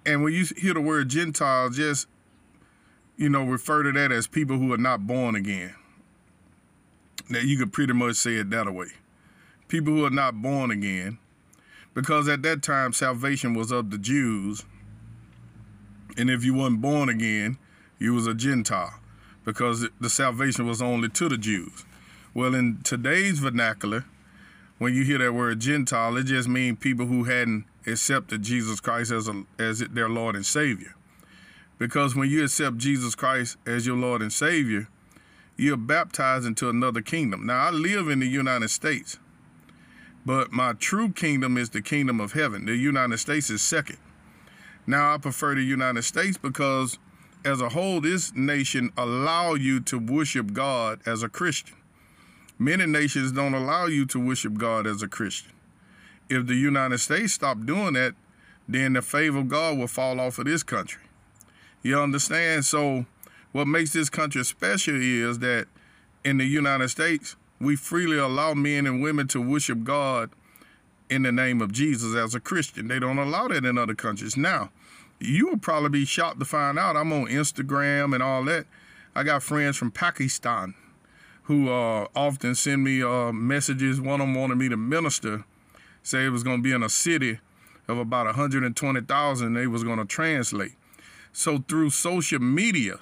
and 0.07 0.23
when 0.23 0.33
you 0.33 0.47
hear 0.57 0.75
the 0.75 0.81
word 0.81 1.09
Gentiles, 1.09 1.77
just, 1.77 2.07
you 3.17 3.29
know, 3.29 3.45
refer 3.45 3.83
to 3.83 3.93
that 3.93 4.13
as 4.13 4.27
people 4.27 4.57
who 4.59 4.73
are 4.73 4.79
not 4.79 5.07
born 5.07 5.35
again. 5.35 5.75
That 7.31 7.45
you 7.45 7.59
could 7.59 7.75
pretty 7.75 7.93
much 7.93 8.17
say 8.17 8.37
it 8.37 8.49
that 8.51 8.73
way. 8.73 8.87
People 9.67 9.93
who 9.93 10.07
are 10.07 10.11
not 10.11 10.41
born 10.41 10.71
again, 10.71 11.19
because 11.93 12.27
at 12.27 12.43
that 12.43 12.63
time 12.63 12.95
salvation 12.95 13.53
was 13.53 13.71
of 13.71 13.91
the 13.91 13.99
Jews, 13.99 14.65
and 16.17 16.31
if 16.31 16.43
you 16.43 16.55
weren't 16.55 16.81
born 16.81 17.11
again, 17.11 17.59
you 17.99 18.15
was 18.15 18.27
a 18.27 18.35
Gentile 18.35 18.95
because 19.45 19.89
the 20.01 20.11
salvation 20.11 20.67
was 20.67 20.83
only 20.83 21.09
to 21.09 21.29
the 21.29 21.39
Jews. 21.39 21.85
Well, 22.35 22.55
in 22.55 22.81
today's 22.85 23.39
vernacular, 23.39 24.05
when 24.79 24.95
you 24.95 25.05
hear 25.05 25.19
that 25.19 25.35
word 25.35 25.61
Gentile, 25.61 26.17
it 26.17 26.25
just 26.25 26.49
means 26.49 26.79
people 26.79 27.07
who 27.07 27.25
hadn't 27.25 27.65
accepted 27.87 28.43
Jesus 28.43 28.81
Christ 28.81 29.11
as 29.11 29.29
a, 29.29 29.45
as 29.59 29.81
their 29.81 30.09
Lord 30.09 30.37
and 30.37 30.47
Savior. 30.47 30.95
Because 31.79 32.15
when 32.15 32.29
you 32.29 32.45
accept 32.45 32.79
Jesus 32.79 33.15
Christ 33.15 33.57
as 33.67 33.87
your 33.87 33.97
Lord 33.97 34.21
and 34.21 34.33
Savior, 34.33 34.89
you're 35.57 35.77
baptized 35.77 36.47
into 36.47 36.69
another 36.69 37.01
kingdom. 37.01 37.47
Now, 37.47 37.67
I 37.67 37.71
live 37.71 38.09
in 38.09 38.21
the 38.21 38.29
United 38.29 38.69
States, 38.71 39.19
but 40.25 40.53
my 40.53 40.75
true 40.75 41.11
kingdom 41.11 41.57
is 41.57 41.71
the 41.71 41.83
kingdom 41.83 42.21
of 42.21 42.33
heaven. 42.33 42.67
The 42.67 42.77
United 42.77 43.19
States 43.19 43.51
is 43.51 43.63
second. 43.63 43.99
Now, 44.87 45.15
I 45.15 45.19
prefer 45.19 45.55
the 45.55 45.63
United 45.63 46.03
States 46.03 46.39
because 46.39 46.99
as 47.45 47.61
a 47.61 47.69
whole, 47.69 48.01
this 48.01 48.35
nation 48.35 48.91
allow 48.97 49.55
you 49.55 49.81
to 49.81 49.99
worship 49.99 50.53
God 50.53 51.01
as 51.07 51.23
a 51.23 51.29
Christian. 51.29 51.77
Many 52.59 52.87
nations 52.87 53.33
don't 53.33 53.55
allow 53.55 53.87
you 53.87 54.05
to 54.07 54.19
worship 54.19 54.55
God 54.55 54.87
as 54.87 55.03
a 55.03 55.09
Christian. 55.09 55.53
If 56.29 56.47
the 56.47 56.57
United 56.57 56.99
States 56.99 57.33
stop 57.33 57.65
doing 57.65 57.95
that, 57.95 58.15
then 58.69 58.95
the 58.95 59.03
favor 59.03 59.39
of 59.39 59.49
God 59.49 59.79
will 59.79 59.87
fall 59.87 60.21
off 60.21 60.39
of 60.39 60.45
this 60.45 60.63
country. 60.63 61.03
You 61.83 61.99
understand? 61.99 62.65
So 62.65 63.07
what 63.53 63.67
makes 63.67 63.93
this 63.93 64.11
country 64.11 64.45
special 64.45 65.01
is 65.01 65.39
that 65.39 65.69
in 66.25 66.39
the 66.39 66.45
United 66.45 66.89
States, 66.89 67.37
we 67.61 67.77
freely 67.77 68.19
allow 68.19 68.55
men 68.55 68.87
and 68.87 69.03
women 69.03 69.27
to 69.29 69.41
worship 69.41 69.85
God 69.85 70.31
in 71.09 71.23
the 71.23 71.33
name 71.33 71.61
of 71.61 71.73
Jesus 71.73 72.15
as 72.15 72.35
a 72.35 72.41
Christian. 72.41 72.89
They 72.89 72.99
don't 72.99 73.19
allow 73.19 73.49
that 73.49 73.65
in 73.65 73.79
other 73.79 73.95
countries. 73.95 74.37
Now, 74.37 74.71
you 75.21 75.49
would 75.49 75.63
probably 75.63 75.91
be 75.91 76.05
shocked 76.05 76.39
to 76.41 76.45
find 76.45 76.79
out 76.79 76.97
I'm 76.97 77.13
on 77.13 77.27
Instagram 77.27 78.15
and 78.15 78.23
all 78.23 78.45
that. 78.45 78.67
I 79.15 79.23
got 79.23 79.43
friends 79.43 79.77
from 79.77 79.91
Pakistan 79.91 80.75
who 81.49 81.71
uh, 81.71 82.07
often 82.15 82.55
send 82.55 82.85
me 82.85 83.03
uh, 83.03 83.33
messages. 83.33 84.01
One 84.01 84.21
of 84.21 84.27
them 84.27 84.35
wanted 84.35 84.59
me 84.59 84.69
to 84.69 84.77
minister, 84.77 85.45
say 86.03 86.27
it 86.27 86.29
was 86.29 86.43
going 86.43 86.59
to 86.59 86.63
be 86.63 86.73
in 86.73 86.83
a 86.83 86.91
city 86.91 87.41
of 87.89 87.97
about 87.97 88.27
120,000. 88.27 89.55
They 89.55 89.67
was 89.67 89.83
going 89.83 89.99
to 89.99 90.05
translate. 90.05 90.73
So 91.33 91.65
through 91.67 91.91
social 91.91 92.39
media, 92.39 92.97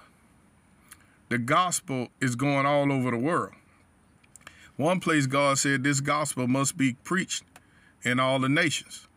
the 1.28 1.38
gospel 1.38 2.08
is 2.20 2.36
going 2.36 2.66
all 2.66 2.92
over 2.92 3.10
the 3.10 3.18
world. 3.18 3.52
One 4.76 5.00
place 5.00 5.26
God 5.26 5.58
said 5.58 5.82
this 5.82 6.00
gospel 6.00 6.46
must 6.46 6.76
be 6.76 6.92
preached 7.02 7.42
in 8.04 8.20
all 8.20 8.38
the 8.38 8.48
nations. 8.48 9.08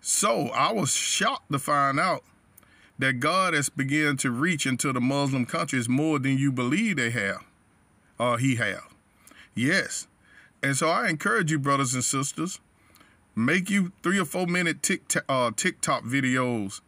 So 0.00 0.48
I 0.50 0.72
was 0.72 0.92
shocked 0.92 1.50
to 1.50 1.58
find 1.58 1.98
out 1.98 2.22
that 2.98 3.20
God 3.20 3.54
has 3.54 3.68
begun 3.68 4.16
to 4.18 4.30
reach 4.30 4.66
into 4.66 4.92
the 4.92 5.00
Muslim 5.00 5.46
countries 5.46 5.88
more 5.88 6.18
than 6.18 6.38
you 6.38 6.50
believe 6.50 6.96
they 6.96 7.10
have, 7.10 7.44
or 8.18 8.38
He 8.38 8.56
have. 8.56 8.94
Yes. 9.54 10.06
And 10.62 10.76
so 10.76 10.88
I 10.88 11.08
encourage 11.08 11.50
you, 11.50 11.58
brothers 11.58 11.94
and 11.94 12.02
sisters, 12.02 12.60
make 13.34 13.70
you 13.70 13.92
three 14.02 14.18
or 14.18 14.24
four 14.24 14.46
minute 14.46 14.82
TikTok, 14.82 15.24
uh, 15.28 15.50
TikTok 15.54 16.04
videos 16.04 16.80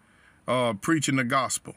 uh, 0.46 0.72
preaching 0.74 1.16
the 1.16 1.24
gospel. 1.24 1.74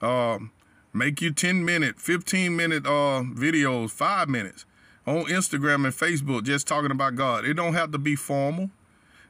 Um, 0.00 0.50
make 0.92 1.20
you 1.20 1.32
10 1.32 1.64
minute, 1.64 2.00
15 2.00 2.56
minute 2.56 2.86
uh, 2.86 3.22
videos, 3.22 3.90
five 3.90 4.28
minutes 4.28 4.64
on 5.06 5.24
Instagram 5.24 5.84
and 5.84 5.94
Facebook 5.94 6.44
just 6.44 6.66
talking 6.66 6.90
about 6.90 7.14
God. 7.14 7.44
It 7.44 7.54
don't 7.54 7.74
have 7.74 7.92
to 7.92 7.98
be 7.98 8.16
formal. 8.16 8.70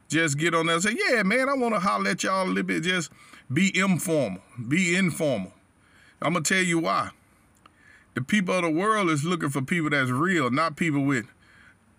Just 0.07 0.37
get 0.37 0.53
on 0.53 0.65
there 0.65 0.75
and 0.75 0.83
say, 0.83 0.95
yeah, 0.97 1.23
man, 1.23 1.47
I 1.49 1.53
want 1.53 1.73
to 1.73 1.79
holler 1.79 2.11
at 2.11 2.23
y'all 2.23 2.45
a 2.45 2.47
little 2.47 2.63
bit. 2.63 2.83
Just 2.83 3.11
be 3.51 3.77
informal. 3.77 4.41
Be 4.67 4.95
informal. 4.95 5.53
I'm 6.21 6.33
to 6.35 6.41
tell 6.41 6.63
you 6.63 6.79
why. 6.79 7.09
The 8.13 8.21
people 8.21 8.55
of 8.55 8.63
the 8.63 8.69
world 8.69 9.09
is 9.09 9.23
looking 9.23 9.49
for 9.49 9.61
people 9.61 9.89
that's 9.89 10.09
real, 10.09 10.51
not 10.51 10.75
people 10.75 11.03
with, 11.03 11.25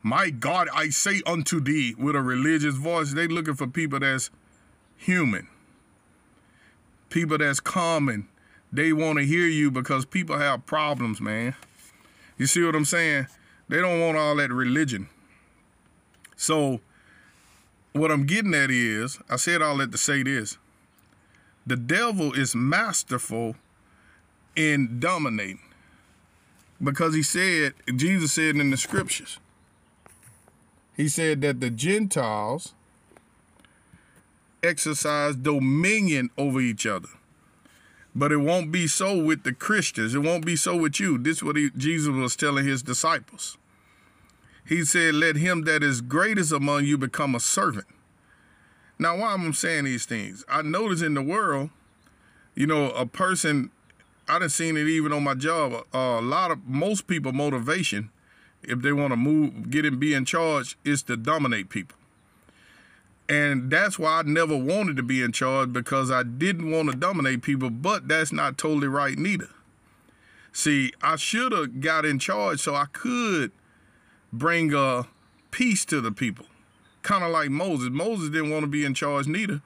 my 0.02 0.30
God, 0.30 0.68
I 0.75 0.88
say 0.90 1.23
unto 1.26 1.61
thee, 1.61 1.94
with 1.97 2.16
a 2.16 2.21
religious 2.21 2.75
voice. 2.75 3.12
They 3.12 3.26
looking 3.28 3.54
for 3.54 3.66
people 3.66 4.00
that's 4.00 4.30
human. 4.97 5.49
People 7.09 7.38
that's 7.38 7.61
common. 7.61 8.28
They 8.73 8.92
want 8.92 9.18
to 9.18 9.25
hear 9.25 9.47
you 9.47 9.71
because 9.71 10.04
people 10.04 10.38
have 10.38 10.66
problems, 10.66 11.21
man. 11.21 11.54
You 12.37 12.47
see 12.47 12.62
what 12.62 12.75
I'm 12.75 12.85
saying? 12.85 13.26
They 13.68 13.80
don't 13.80 14.00
want 14.00 14.16
all 14.18 14.37
that 14.37 14.50
religion. 14.50 15.09
So, 16.37 16.80
what 17.92 18.11
I'm 18.11 18.26
getting 18.26 18.54
at 18.54 18.71
is, 18.71 19.18
I 19.30 19.37
said 19.37 19.62
all 19.62 19.76
that 19.78 19.92
to 19.92 19.99
say 19.99 20.23
this 20.23 20.59
the 21.66 21.76
devil 21.76 22.33
is 22.33 22.54
masterful 22.54 23.57
in 24.57 24.99
dominating. 25.00 25.61
Because 26.83 27.14
he 27.14 27.23
said 27.23 27.75
jesus 27.95 28.33
said 28.33 28.57
in 28.57 28.71
the 28.71 28.76
scriptures 28.76 29.38
he 30.97 31.09
said 31.09 31.40
that 31.42 31.61
the 31.61 31.71
gentiles 31.71 32.75
exercise 34.62 35.37
dominion 35.37 36.31
over 36.38 36.61
each 36.61 36.87
other. 36.87 37.09
But 38.14 38.31
it 38.31 38.38
won't 38.38 38.71
be 38.71 38.87
so 38.87 39.16
with 39.16 39.42
the 39.42 39.54
christians. 39.54 40.14
It 40.14 40.21
won't 40.21 40.45
be 40.45 40.54
so 40.54 40.76
with 40.76 41.00
you. 41.00 41.19
This 41.19 41.38
is 41.38 41.42
what 41.42 41.57
he, 41.57 41.71
jesus 41.76 42.09
was 42.09 42.37
telling 42.37 42.66
his 42.66 42.83
disciples. 42.83 43.57
He 44.66 44.85
said 44.85 45.14
let 45.14 45.37
him 45.37 45.62
that 45.62 45.83
is 45.83 46.00
greatest 46.00 46.52
among 46.52 46.85
you 46.85 46.99
become 46.99 47.35
a 47.35 47.40
servant 47.40 47.87
now, 49.02 49.16
why 49.16 49.32
I'm 49.32 49.52
saying 49.52 49.85
these 49.85 50.06
things, 50.06 50.44
I 50.49 50.62
notice 50.62 51.02
in 51.02 51.14
the 51.14 51.23
world, 51.23 51.71
you 52.54 52.68
know, 52.68 52.90
a 52.90 53.04
person, 53.04 53.71
I 54.28 54.38
done 54.38 54.49
seen 54.49 54.76
it 54.76 54.87
even 54.87 55.12
on 55.12 55.25
my 55.25 55.35
job, 55.35 55.85
a 55.92 56.21
lot 56.21 56.52
of, 56.52 56.64
most 56.66 57.09
people 57.09 57.32
motivation, 57.32 58.11
if 58.62 58.80
they 58.80 58.92
want 58.92 59.11
to 59.11 59.16
move, 59.16 59.71
get 59.71 59.85
and 59.85 59.99
be 59.99 60.14
in 60.14 60.25
charge, 60.25 60.78
is 60.85 61.02
to 61.04 61.16
dominate 61.16 61.68
people. 61.68 61.99
And 63.28 63.71
that's 63.71 63.99
why 63.99 64.21
I 64.21 64.23
never 64.23 64.56
wanted 64.56 64.97
to 64.99 65.02
be 65.02 65.21
in 65.21 65.32
charge 65.32 65.73
because 65.73 66.11
I 66.11 66.23
didn't 66.23 66.71
want 66.71 66.90
to 66.90 66.97
dominate 66.97 67.42
people, 67.42 67.71
but 67.71 68.06
that's 68.06 68.32
not 68.32 68.56
totally 68.56 68.88
right 68.88 69.18
neither. 69.18 69.49
See, 70.52 70.92
I 71.02 71.16
should 71.16 71.50
have 71.50 71.80
got 71.80 72.04
in 72.04 72.21
charge 72.21 72.61
so 72.61 72.75
I 72.76 72.85
could 72.92 73.50
bring 74.32 74.73
a 74.73 74.80
uh, 74.80 75.02
peace 75.50 75.85
to 75.87 76.00
the 76.00 76.12
people 76.12 76.47
kind 77.02 77.25
of 77.25 77.30
like 77.30 77.50
Moses. 77.50 77.90
Moses 77.90 78.30
didn't 78.30 78.50
want 78.50 78.62
to 78.62 78.68
be 78.68 78.85
in 78.85 78.94
charge 78.94 79.26
neither. 79.26 79.61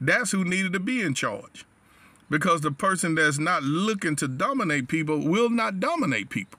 That's 0.00 0.30
who 0.32 0.44
needed 0.44 0.72
to 0.72 0.80
be 0.80 1.00
in 1.00 1.14
charge. 1.14 1.64
Because 2.30 2.62
the 2.62 2.72
person 2.72 3.14
that's 3.14 3.38
not 3.38 3.62
looking 3.62 4.16
to 4.16 4.28
dominate 4.28 4.88
people 4.88 5.18
will 5.18 5.50
not 5.50 5.80
dominate 5.80 6.30
people. 6.30 6.58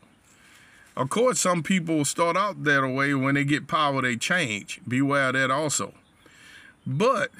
Of 0.95 1.09
course, 1.09 1.39
some 1.39 1.63
people 1.63 2.05
start 2.05 2.37
out 2.37 2.63
that 2.63 2.87
way. 2.87 3.13
When 3.15 3.35
they 3.35 3.43
get 3.43 3.67
power, 3.67 4.01
they 4.01 4.15
change. 4.15 4.79
Beware 4.87 5.31
that 5.31 5.49
also. 5.49 5.93
But 6.85 7.31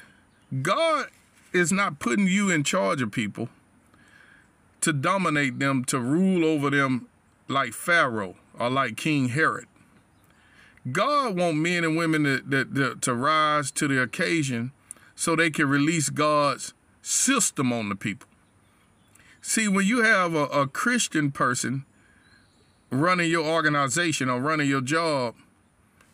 God 0.62 1.08
is 1.54 1.72
not 1.72 2.00
putting 2.00 2.28
you 2.28 2.50
in 2.50 2.64
charge 2.64 3.02
of 3.02 3.12
people 3.12 3.50
to 4.82 4.92
dominate 4.92 5.60
them, 5.60 5.86
to 5.86 6.00
rule 6.00 6.44
over 6.44 6.70
them 6.70 7.08
like 7.48 7.74
Pharaoh 7.74 8.36
or 8.60 8.70
like 8.70 8.98
King 8.98 9.30
Herod. 9.30 9.68
God 10.92 11.38
want 11.38 11.58
men 11.58 11.84
and 11.84 11.96
women 11.96 12.24
to, 12.24 12.66
to, 12.66 12.96
to 12.96 13.14
rise 13.14 13.72
to 13.72 13.88
the 13.88 14.02
occasion 14.02 14.72
so 15.16 15.36
they 15.36 15.50
can 15.50 15.70
release 15.70 16.10
God's 16.10 16.74
system 17.02 17.72
on 17.72 17.90
the 17.90 17.96
people. 17.96 18.28
See, 19.42 19.68
when 19.68 19.86
you 19.86 20.04
have 20.04 20.34
a, 20.34 20.46
a 20.46 20.68
Christian 20.68 21.32
person 21.32 21.86
running 22.90 23.30
your 23.30 23.46
organization 23.46 24.30
or 24.30 24.40
running 24.40 24.70
your 24.70 24.82
job, 24.82 25.36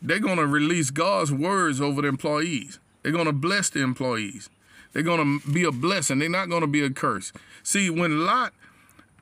they're 0.02 0.18
going 0.18 0.38
to 0.38 0.46
release 0.46 0.90
God's 0.90 1.32
words 1.32 1.80
over 1.80 2.02
the 2.02 2.08
employees. 2.08 2.78
They're 3.02 3.12
going 3.12 3.26
to 3.26 3.32
bless 3.32 3.70
the 3.70 3.82
employees. 3.82 4.50
They're 4.92 5.02
going 5.02 5.40
to 5.40 5.52
be 5.52 5.64
a 5.64 5.72
blessing. 5.72 6.18
They're 6.18 6.28
not 6.28 6.48
going 6.48 6.62
to 6.62 6.66
be 6.66 6.82
a 6.82 6.90
curse. 6.90 7.32
See, 7.62 7.90
when 7.90 8.24
Lot 8.24 8.52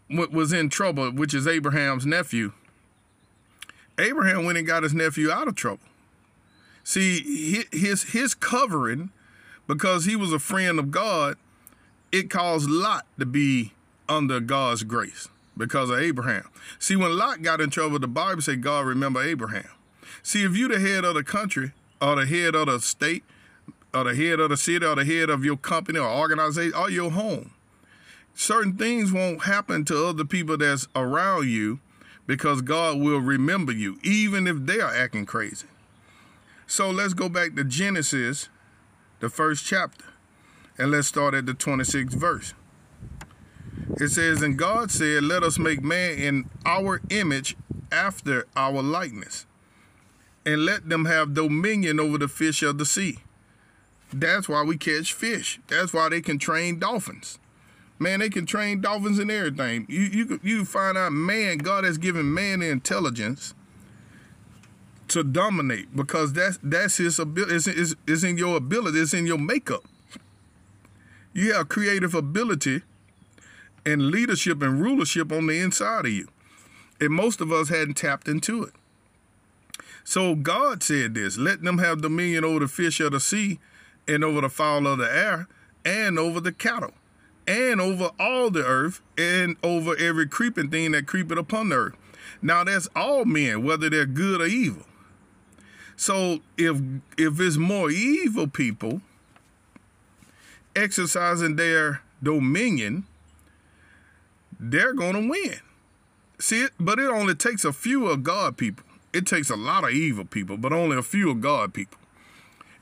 was 0.09 0.53
in 0.53 0.71
trouble, 0.71 1.11
which 1.11 1.35
is 1.35 1.47
Abraham's 1.47 2.07
nephew, 2.07 2.53
Abraham 3.99 4.45
went 4.45 4.59
and 4.59 4.67
got 4.67 4.83
his 4.83 4.95
nephew 4.95 5.31
out 5.31 5.49
of 5.49 5.55
trouble. 5.55 5.81
See, 6.85 7.65
his 7.73 8.05
his 8.05 8.35
covering, 8.35 9.11
because 9.67 10.05
he 10.05 10.17
was 10.17 10.33
a 10.33 10.39
friend 10.39 10.79
of 10.79 10.91
God, 10.91 11.37
it 12.13 12.31
caused 12.31 12.71
Lot 12.71 13.05
to 13.19 13.27
be 13.27 13.73
under 14.09 14.41
God's 14.41 14.85
grace 14.85 15.29
because 15.57 15.91
of 15.91 15.99
Abraham. 15.99 16.49
See, 16.79 16.97
when 16.97 17.17
Lot 17.17 17.43
got 17.43 17.61
in 17.61 17.71
trouble, 17.71 17.99
the 17.99 18.09
Bible 18.09 18.41
said 18.41 18.63
God 18.63 18.87
remember 18.87 19.23
Abraham. 19.23 19.69
See, 20.23 20.45
if 20.45 20.57
you 20.57 20.69
the 20.69 20.79
head 20.79 21.05
of 21.05 21.15
the 21.15 21.25
country 21.25 21.73
or 22.01 22.17
the 22.17 22.27
head 22.27 22.55
of 22.55 22.67
the 22.67 22.81
state 22.81 23.25
or 23.93 24.05
the 24.05 24.15
head 24.15 24.41
of 24.41 24.51
the 24.51 24.57
city 24.57 24.87
or 24.87 24.95
the 24.95 25.05
head 25.05 25.31
of 25.31 25.45
your 25.45 25.57
company 25.57 25.99
or 25.99 26.09
organization 26.09 26.79
or 26.79 26.89
your 26.89 27.11
home, 27.11 27.51
certain 28.35 28.77
things 28.77 29.13
won't 29.13 29.45
happen 29.45 29.85
to 29.87 30.07
other 30.07 30.25
people 30.25 30.57
that's 30.57 30.87
around 30.95 31.49
you 31.49 31.81
because 32.29 32.61
God 32.61 33.01
will 33.01 33.21
remember 33.21 33.73
you, 33.73 33.99
even 34.05 34.47
if 34.47 34.59
they 34.67 34.81
are 34.81 34.95
acting 34.95 35.25
crazy. 35.25 35.67
So 36.67 36.91
let's 36.91 37.15
go 37.15 37.31
back 37.31 37.57
to 37.57 37.65
Genesis, 37.65 38.51
the 39.21 39.31
first 39.31 39.65
chapter, 39.65 40.05
and 40.77 40.91
let's 40.91 41.09
start 41.09 41.33
at 41.33 41.47
the 41.47 41.55
26th 41.55 42.13
verse. 42.13 42.53
It 43.99 44.11
says, 44.11 44.43
And 44.43 44.59
God 44.59 44.91
said, 44.91 45.25
Let 45.25 45.43
us 45.43 45.59
make 45.59 45.83
man 45.83 46.19
in 46.19 46.51
our 46.67 47.01
image 47.09 47.57
after 47.91 48.47
our 48.55 48.83
likeness, 48.83 49.47
and 50.45 50.67
let 50.67 50.91
them 50.91 51.07
have 51.07 51.33
dominion 51.33 51.99
over 51.99 52.19
the 52.19 52.29
fish 52.29 52.63
of 52.63 52.77
the 52.77 52.85
sea. 52.85 53.21
That's 54.13 54.51
why 54.51 54.63
we 54.63 54.77
catch 54.77 55.15
fish. 55.15 55.61
That's 55.69 55.95
why 55.95 56.11
they 56.11 56.21
can 56.21 56.39
train 56.39 56.79
dolphins. 56.79 57.39
Man, 57.99 58.21
they 58.21 58.31
can 58.31 58.47
train 58.47 58.81
dolphins 58.81 59.19
and 59.19 59.31
everything. 59.31 59.87
You 59.89 60.03
you 60.03 60.41
you 60.43 60.65
find 60.65 60.97
out, 60.97 61.13
man, 61.13 61.59
God 61.59 61.85
has 61.85 61.99
given 61.99 62.33
man 62.33 62.61
the 62.61 62.69
intelligence 62.69 63.55
to 65.09 65.25
dominate 65.25 65.95
because 65.97 66.33
that's 66.33 66.59
that's 66.63 66.99
his 66.99 67.19
ability. 67.19 67.55
It's, 67.57 67.67
it's, 67.67 67.95
it's 68.07 68.23
in 68.23 68.39
your 68.39 68.57
ability. 68.57 69.01
It's 69.01 69.15
in 69.15 69.27
your 69.27 69.39
makeup. 69.39 69.85
You 71.33 71.55
have 71.55 71.69
creative 71.69 72.15
ability 72.15 72.83
and 73.85 74.11
leadership 74.11 74.63
and 74.63 74.81
rulership 74.81 75.33
on 75.33 75.47
the 75.47 75.59
inside 75.59 76.07
of 76.07 76.13
you. 76.13 76.29
And 77.01 77.11
most 77.11 77.41
of 77.41 77.53
us 77.53 77.69
hadn't 77.69 77.95
tapped 77.95 78.29
into 78.29 78.65
it. 78.65 78.75
So 80.05 80.35
God 80.35 80.83
said 80.83 81.15
this 81.15 81.37
let 81.37 81.63
them 81.63 81.79
have 81.79 82.01
dominion 82.01 82.45
over 82.45 82.61
the 82.61 82.69
fish 82.69 83.01
of 83.01 83.13
the 83.13 83.21
sea 83.21 83.59
and 84.07 84.23
over 84.23 84.41
the 84.41 84.49
fowl 84.49 84.87
of 84.87 84.99
the 84.99 85.13
air 85.13 85.49
and 85.85 86.19
over 86.19 86.41
the 86.41 86.53
cattle 86.53 86.95
and 87.49 87.81
over 87.81 88.11
all 88.21 88.51
the 88.51 88.65
earth 88.65 89.01
and 89.17 89.57
over 89.63 89.97
every 89.97 90.29
creeping 90.29 90.71
thing 90.71 90.93
that 90.93 91.07
creepeth 91.07 91.39
upon 91.39 91.71
the 91.71 91.77
earth. 91.77 91.97
Now 92.43 92.63
that's 92.63 92.89
all 92.95 93.25
men, 93.25 93.65
whether 93.65 93.89
they're 93.89 94.07
good 94.07 94.43
or 94.43 94.47
evil. 94.47 94.85
So 95.97 96.41
if 96.57 96.81
if 97.17 97.41
it's 97.41 97.57
more 97.57 97.91
evil 97.91 98.47
people 98.47 99.01
exercising 100.77 101.57
their 101.57 102.03
dominion, 102.23 103.07
they're 104.61 104.95
to 104.95 105.29
win. 105.29 105.61
See 106.39 106.69
but 106.79 107.01
it 107.01 107.09
only 107.09 107.35
takes 107.35 107.65
a 107.65 107.73
few 107.73 108.07
of 108.07 108.23
God 108.23 108.57
people. 108.57 108.85
It 109.13 109.27
takes 109.27 109.49
a 109.49 109.57
lot 109.57 109.85
of 109.85 109.91
evil 109.91 110.27
people, 110.27 110.59
but 110.59 110.73
only 110.73 110.97
a 110.97 111.03
few 111.03 111.31
of 111.31 111.41
God 111.41 111.73
people. 111.73 111.99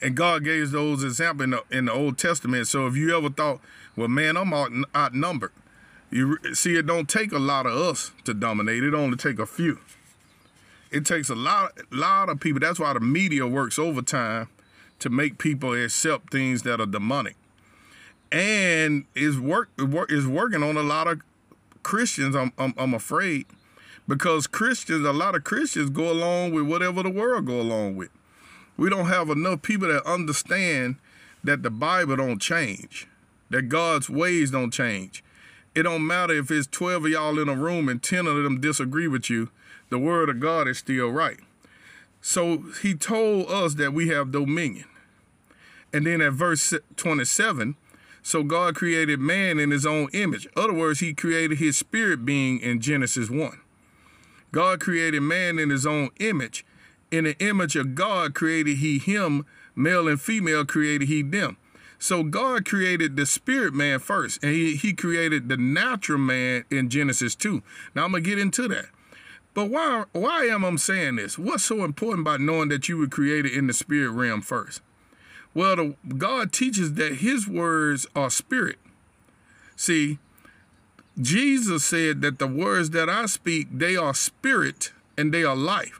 And 0.03 0.15
God 0.15 0.45
gave 0.45 0.73
those 0.73 1.03
examples 1.03 1.45
in 1.45 1.51
the, 1.51 1.63
in 1.71 1.85
the 1.87 1.93
Old 1.93 2.19
Testament. 2.19 2.69
So 2.69 2.87
if 2.87 2.97
you 2.97 3.17
ever 3.17 3.31
thought, 3.31 3.61
well, 3.97 4.09
man, 4.09 4.37
I'm 4.37 4.53
out, 4.53 4.71
outnumbered. 4.95 5.53
You 6.11 6.39
see, 6.55 6.77
it 6.77 6.87
don't 6.87 7.09
take 7.09 7.33
a 7.33 7.39
lot 7.39 7.67
of 7.67 7.73
us 7.73 8.13
to 8.25 8.35
dominate. 8.35 8.85
It 8.85 8.95
only 8.95 9.17
take 9.17 9.39
a 9.39 9.47
few. 9.47 9.81
It 10.91 11.05
takes 11.05 11.29
a 11.29 11.35
lot, 11.35 11.73
lot 11.91 12.29
of 12.29 12.39
people. 12.39 12.61
That's 12.61 12.79
why 12.79 12.93
the 12.93 13.01
media 13.01 13.47
works 13.47 13.79
overtime 13.79 14.49
to 15.01 15.11
make 15.11 15.39
people 15.39 15.73
accept 15.75 16.31
things 16.31 16.63
that 16.63 16.81
are 16.81 16.87
demonic, 16.87 17.37
and 18.33 19.05
is 19.15 19.39
work 19.39 19.69
is 19.79 20.27
working 20.27 20.63
on 20.63 20.77
a 20.77 20.83
lot 20.83 21.07
of 21.07 21.21
Christians, 21.83 22.35
I'm, 22.35 22.53
I'm, 22.59 22.75
I'm 22.77 22.95
afraid, 22.95 23.47
because 24.09 24.47
Christians, 24.47 25.07
a 25.07 25.13
lot 25.13 25.35
of 25.37 25.45
Christians 25.45 25.91
go 25.91 26.11
along 26.11 26.53
with 26.53 26.67
whatever 26.67 27.03
the 27.03 27.11
world 27.11 27.47
go 27.47 27.61
along 27.61 27.97
with. 27.97 28.09
We 28.77 28.91
don't 28.91 29.07
have 29.07 29.31
enough 29.31 29.63
people 29.63 29.89
that 29.89 30.05
understand 30.05 30.97
that 31.45 31.63
the 31.63 31.71
Bible 31.71 32.17
don't 32.17 32.41
change, 32.41 33.07
that 33.51 33.69
God's 33.69 34.11
ways 34.11 34.51
don't 34.51 34.73
change. 34.73 35.23
It 35.75 35.83
don't 35.83 36.07
matter 36.07 36.35
if 36.35 36.51
it's 36.51 36.67
12 36.67 37.05
of 37.05 37.11
y'all 37.11 37.39
in 37.39 37.49
a 37.49 37.55
room 37.55 37.89
and 37.89 38.03
10 38.03 38.27
of 38.27 38.43
them 38.43 38.61
disagree 38.61 39.09
with 39.09 39.29
you, 39.29 39.51
the 39.91 39.99
word 39.99 40.29
of 40.29 40.41
God 40.41 40.67
is 40.69 40.79
still 40.79 41.11
right. 41.11 41.39
So 42.21 42.65
he 42.83 42.95
told 42.95 43.51
us 43.51 43.75
that 43.75 43.93
we 43.93 44.09
have 44.09 44.33
dominion. 44.33 44.87
And 45.93 46.07
then 46.07 46.21
at 46.21 46.33
verse 46.33 46.75
27, 46.97 47.77
so 48.23 48.43
God 48.43 48.75
created 48.75 49.21
man 49.21 49.61
in 49.61 49.71
his 49.71 49.87
own 49.87 50.09
image. 50.13 50.49
Other 50.57 50.73
words, 50.73 50.99
he 51.01 51.15
created 51.15 51.59
his 51.59 51.77
spirit 51.77 52.25
being 52.25 52.59
in 52.59 52.81
Genesis 52.81 53.31
1. 53.31 53.61
God 54.51 54.81
created 54.81 55.21
man 55.21 55.59
in 55.59 55.71
his 55.71 55.87
own 55.87 56.11
image. 56.19 56.65
In 57.11 57.25
the 57.25 57.39
image 57.39 57.77
of 57.77 57.95
God 57.95 58.35
created 58.35 58.79
he 58.79 58.99
him, 58.99 59.47
male 59.77 60.09
and 60.09 60.21
female 60.21 60.65
created 60.65 61.07
he 61.07 61.23
them. 61.23 61.57
So 61.99 62.23
God 62.23 62.65
created 62.65 63.17
the 63.17 63.27
spirit 63.27 63.73
man 63.73 63.99
first, 63.99 64.43
and 64.43 64.53
he, 64.53 64.77
he 64.77 64.93
created 64.93 65.49
the 65.49 65.57
natural 65.57 66.19
man 66.19 66.65
in 66.71 66.91
Genesis 66.91 67.35
2. 67.35 67.63
Now 67.95 68.05
I'm 68.05 68.13
gonna 68.13 68.23
get 68.23 68.39
into 68.39 68.69
that. 68.69 68.87
But 69.55 69.71
why 69.71 70.05
why 70.13 70.45
am 70.45 70.65
I 70.65 70.77
saying 70.77 71.17
this? 71.17 71.39
What's 71.39 71.65
so 71.65 71.85
important 71.85 72.27
about 72.27 72.41
knowing 72.41 72.69
that 72.69 72.89
you 72.89 72.99
were 72.99 73.07
created 73.07 73.53
in 73.53 73.67
the 73.67 73.73
spirit 73.73 74.11
realm 74.11 74.43
first? 74.43 74.83
Well, 75.55 75.77
the, 75.77 75.97
God 76.19 76.53
teaches 76.53 76.95
that 76.95 77.17
his 77.17 77.49
words 77.49 78.07
are 78.15 78.29
spirit. 78.29 78.77
See, 79.75 80.19
Jesus 81.19 81.83
said 81.83 82.21
that 82.21 82.39
the 82.39 82.47
words 82.47 82.91
that 82.91 83.09
I 83.09 83.25
speak, 83.25 83.69
they 83.73 83.97
are 83.97 84.13
spirit 84.13 84.93
and 85.17 85.33
they 85.33 85.45
are 85.45 85.57
life. 85.57 85.99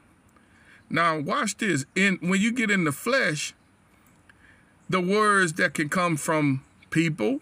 Now, 0.89 1.19
watch 1.19 1.57
this. 1.57 1.85
In 1.95 2.19
when 2.21 2.39
you 2.39 2.51
get 2.51 2.69
in 2.69 2.83
the 2.83 2.91
flesh, 2.91 3.53
the 4.89 5.01
words 5.01 5.53
that 5.53 5.73
can 5.73 5.89
come 5.89 6.17
from 6.17 6.63
people, 6.89 7.41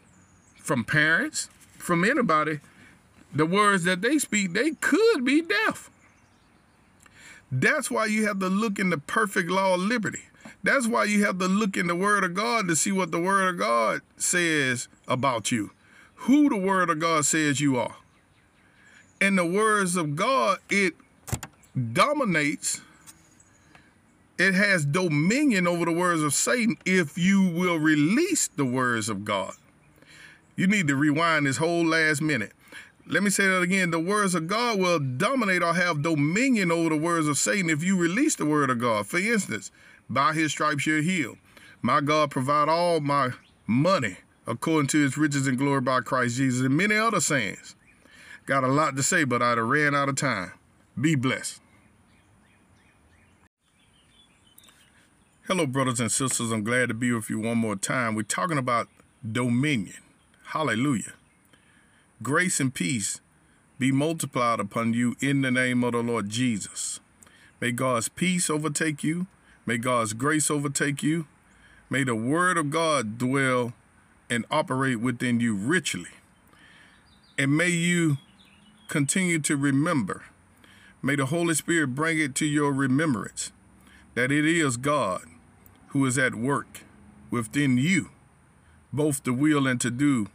from 0.55 0.83
parents, 0.83 1.49
from 1.77 2.03
anybody, 2.03 2.59
the 3.33 3.45
words 3.45 3.83
that 3.83 4.01
they 4.01 4.17
speak, 4.17 4.53
they 4.53 4.71
could 4.71 5.23
be 5.23 5.41
deaf. 5.41 5.89
That's 7.51 7.91
why 7.91 8.07
you 8.07 8.25
have 8.25 8.39
to 8.39 8.47
look 8.47 8.79
in 8.79 8.89
the 8.89 8.97
perfect 8.97 9.49
law 9.49 9.75
of 9.75 9.81
liberty. 9.81 10.23
That's 10.63 10.87
why 10.87 11.03
you 11.03 11.25
have 11.25 11.37
to 11.39 11.47
look 11.47 11.77
in 11.77 11.87
the 11.87 11.95
Word 11.95 12.23
of 12.23 12.33
God 12.33 12.67
to 12.67 12.75
see 12.75 12.91
what 12.91 13.11
the 13.11 13.19
Word 13.19 13.47
of 13.47 13.59
God 13.59 14.01
says 14.17 14.87
about 15.07 15.51
you, 15.51 15.71
who 16.15 16.49
the 16.49 16.57
Word 16.57 16.89
of 16.89 16.99
God 16.99 17.25
says 17.25 17.61
you 17.61 17.77
are. 17.77 17.97
And 19.21 19.37
the 19.37 19.45
words 19.45 19.95
of 19.95 20.15
God, 20.15 20.57
it 20.69 20.95
dominates, 21.93 22.81
it 24.37 24.53
has 24.53 24.85
dominion 24.85 25.67
over 25.67 25.85
the 25.85 25.91
words 25.91 26.21
of 26.21 26.33
Satan 26.33 26.77
if 26.85 27.17
you 27.17 27.47
will 27.47 27.77
release 27.77 28.47
the 28.47 28.65
words 28.65 29.09
of 29.09 29.23
God. 29.23 29.53
You 30.55 30.67
need 30.67 30.87
to 30.87 30.95
rewind 30.95 31.45
this 31.45 31.57
whole 31.57 31.85
last 31.85 32.21
minute. 32.21 32.51
Let 33.07 33.23
me 33.23 33.29
say 33.29 33.45
that 33.47 33.61
again. 33.61 33.91
The 33.91 33.99
words 33.99 34.33
of 34.33 34.47
God 34.47 34.79
will 34.79 34.99
dominate 34.99 35.61
or 35.61 35.73
have 35.73 36.01
dominion 36.01 36.71
over 36.71 36.89
the 36.89 36.97
words 36.97 37.27
of 37.27 37.37
Satan 37.37 37.69
if 37.69 37.83
you 37.83 37.97
release 37.97 38.35
the 38.35 38.45
word 38.45 38.69
of 38.69 38.79
God. 38.79 39.05
For 39.05 39.19
instance, 39.19 39.71
by 40.09 40.33
his 40.33 40.51
stripes 40.51 40.85
you're 40.85 41.01
healed. 41.01 41.37
My 41.81 42.01
God 42.01 42.31
provide 42.31 42.67
all 42.67 42.99
my 42.99 43.31
money 43.67 44.17
according 44.47 44.87
to 44.87 45.01
his 45.01 45.17
riches 45.17 45.47
and 45.47 45.57
glory 45.57 45.81
by 45.81 46.01
Christ 46.01 46.37
Jesus 46.37 46.65
and 46.65 46.75
many 46.75 46.95
other 46.95 47.19
sayings. 47.19 47.75
Got 48.45 48.63
a 48.63 48.67
lot 48.67 48.95
to 48.95 49.03
say, 49.03 49.23
but 49.23 49.41
I'd 49.41 49.57
have 49.57 49.67
ran 49.67 49.95
out 49.95 50.09
of 50.09 50.15
time. 50.15 50.51
Be 50.99 51.15
blessed. 51.15 51.61
Hello, 55.47 55.67
brothers 55.67 55.99
and 55.99 56.11
sisters. 56.11 56.51
I'm 56.51 56.63
glad 56.63 56.87
to 56.87 56.95
be 56.95 57.11
with 57.11 57.29
you 57.29 57.37
one 57.37 57.59
more 57.59 57.75
time. 57.75 58.15
We're 58.15 58.23
talking 58.23 58.57
about 58.57 58.87
dominion. 59.23 60.01
Hallelujah. 60.45 61.13
Grace 62.23 62.59
and 62.59 62.73
peace 62.73 63.21
be 63.77 63.91
multiplied 63.91 64.59
upon 64.59 64.95
you 64.95 65.15
in 65.21 65.43
the 65.43 65.51
name 65.51 65.83
of 65.83 65.91
the 65.91 65.99
Lord 65.99 66.29
Jesus. 66.29 66.99
May 67.61 67.71
God's 67.71 68.09
peace 68.09 68.49
overtake 68.49 69.03
you. 69.03 69.27
May 69.67 69.77
God's 69.77 70.13
grace 70.13 70.49
overtake 70.49 71.03
you. 71.03 71.27
May 71.91 72.03
the 72.03 72.15
word 72.15 72.57
of 72.57 72.71
God 72.71 73.19
dwell 73.19 73.73
and 74.31 74.45
operate 74.49 74.99
within 74.99 75.39
you 75.39 75.53
richly. 75.53 76.09
And 77.37 77.55
may 77.55 77.69
you 77.69 78.17
continue 78.87 79.37
to 79.41 79.55
remember. 79.55 80.23
May 81.03 81.15
the 81.15 81.27
Holy 81.27 81.53
Spirit 81.53 81.93
bring 81.93 82.17
it 82.17 82.33
to 82.33 82.47
your 82.47 82.73
remembrance 82.73 83.51
that 84.15 84.31
it 84.31 84.45
is 84.45 84.77
God 84.77 85.21
who 85.95 86.05
is 86.05 86.17
at 86.17 86.35
work 86.35 86.81
within 87.31 87.77
you, 87.77 88.09
both 88.91 89.23
the 89.23 89.31
will 89.31 89.65
and 89.65 89.79
to 89.79 89.89
do 89.89 90.27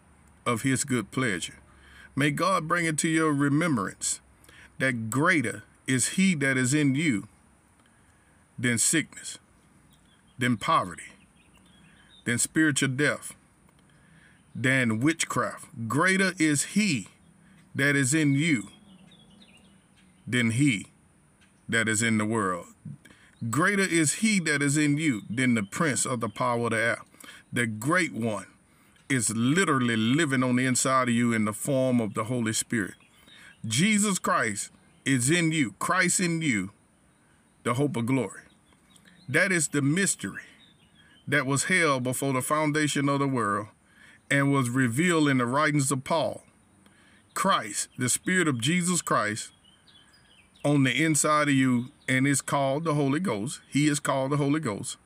of 0.47 0.63
his 0.63 0.85
good 0.85 1.11
pleasure. 1.11 1.59
May 2.17 2.31
God 2.31 2.67
bring 2.67 2.87
it 2.87 2.97
to 3.01 3.09
your 3.11 3.31
remembrance 3.31 4.23
that 4.79 5.11
greater 5.11 5.65
is 5.87 6.17
he 6.17 6.35
that 6.37 6.57
is 6.57 6.73
in 6.73 6.95
you 6.95 7.29
than 8.59 8.79
sickness, 8.79 9.37
than 10.39 10.57
poverty, 10.57 11.13
than 12.25 12.39
spiritual 12.39 12.89
death, 12.89 13.35
than 14.55 14.99
witchcraft. 14.99 15.67
Greater 15.87 16.33
is 16.39 16.73
he 16.73 17.09
that 17.75 17.95
is 17.95 18.15
in 18.15 18.33
you 18.33 18.69
than 20.27 20.53
he 20.53 20.87
that 21.69 21.87
is 21.87 22.03
in 22.03 22.17
the 22.17 22.25
world. 22.25 22.69
Greater 23.49 23.83
is 23.83 24.15
he 24.15 24.39
that 24.41 24.61
is 24.61 24.77
in 24.77 24.99
you 24.99 25.23
than 25.31 25.55
the 25.55 25.63
prince 25.63 26.05
of 26.05 26.21
the 26.21 26.29
power 26.29 26.65
of 26.65 26.71
the 26.73 26.77
air. 26.77 26.99
The 27.51 27.67
great 27.67 28.13
one 28.13 28.47
is 29.09 29.31
literally 29.35 29.97
living 29.97 30.43
on 30.43 30.57
the 30.57 30.67
inside 30.67 31.09
of 31.09 31.15
you 31.15 31.33
in 31.33 31.47
the 31.47 31.55
form 31.55 32.01
of 32.01 32.13
the 32.13 32.25
Holy 32.25 32.53
Spirit. 32.53 32.95
Jesus 33.67 34.19
Christ 34.19 34.71
is 35.07 35.31
in 35.31 35.53
you, 35.53 35.75
Christ 35.79 36.21
in 36.21 36.43
you, 36.43 36.71
the 37.65 37.75
hope 37.75 37.97
of 37.97 38.07
glory. 38.07 38.43
That 39.29 39.53
is 39.53 39.69
the 39.69 39.83
mystery 39.83 40.43
that 41.27 41.47
was 41.47 41.65
held 41.65 42.03
before 42.03 42.35
the 42.35 42.43
foundation 42.43 43.09
of 43.09 43.21
the 43.21 43.29
world 43.29 43.69
and 44.31 44.53
was 44.53 44.69
revealed 44.69 45.29
in 45.29 45.39
the 45.39 45.47
writings 45.47 45.91
of 45.91 46.05
Paul. 46.05 46.43
Christ, 47.33 47.89
the 47.97 48.09
Spirit 48.09 48.49
of 48.49 48.61
Jesus 48.61 49.01
Christ, 49.01 49.51
on 50.65 50.85
the 50.85 51.05
inside 51.05 51.49
of 51.49 51.55
you 51.55 51.87
and 52.09 52.27
is 52.27 52.41
called 52.41 52.85
the 52.85 52.95
Holy 52.95 53.21
Ghost. 53.21 53.61
He 53.69 53.89
is 53.89 54.01
called 54.01 54.33
the 54.33 54.37
Holy 54.37 54.61
Ghost. 54.61 54.97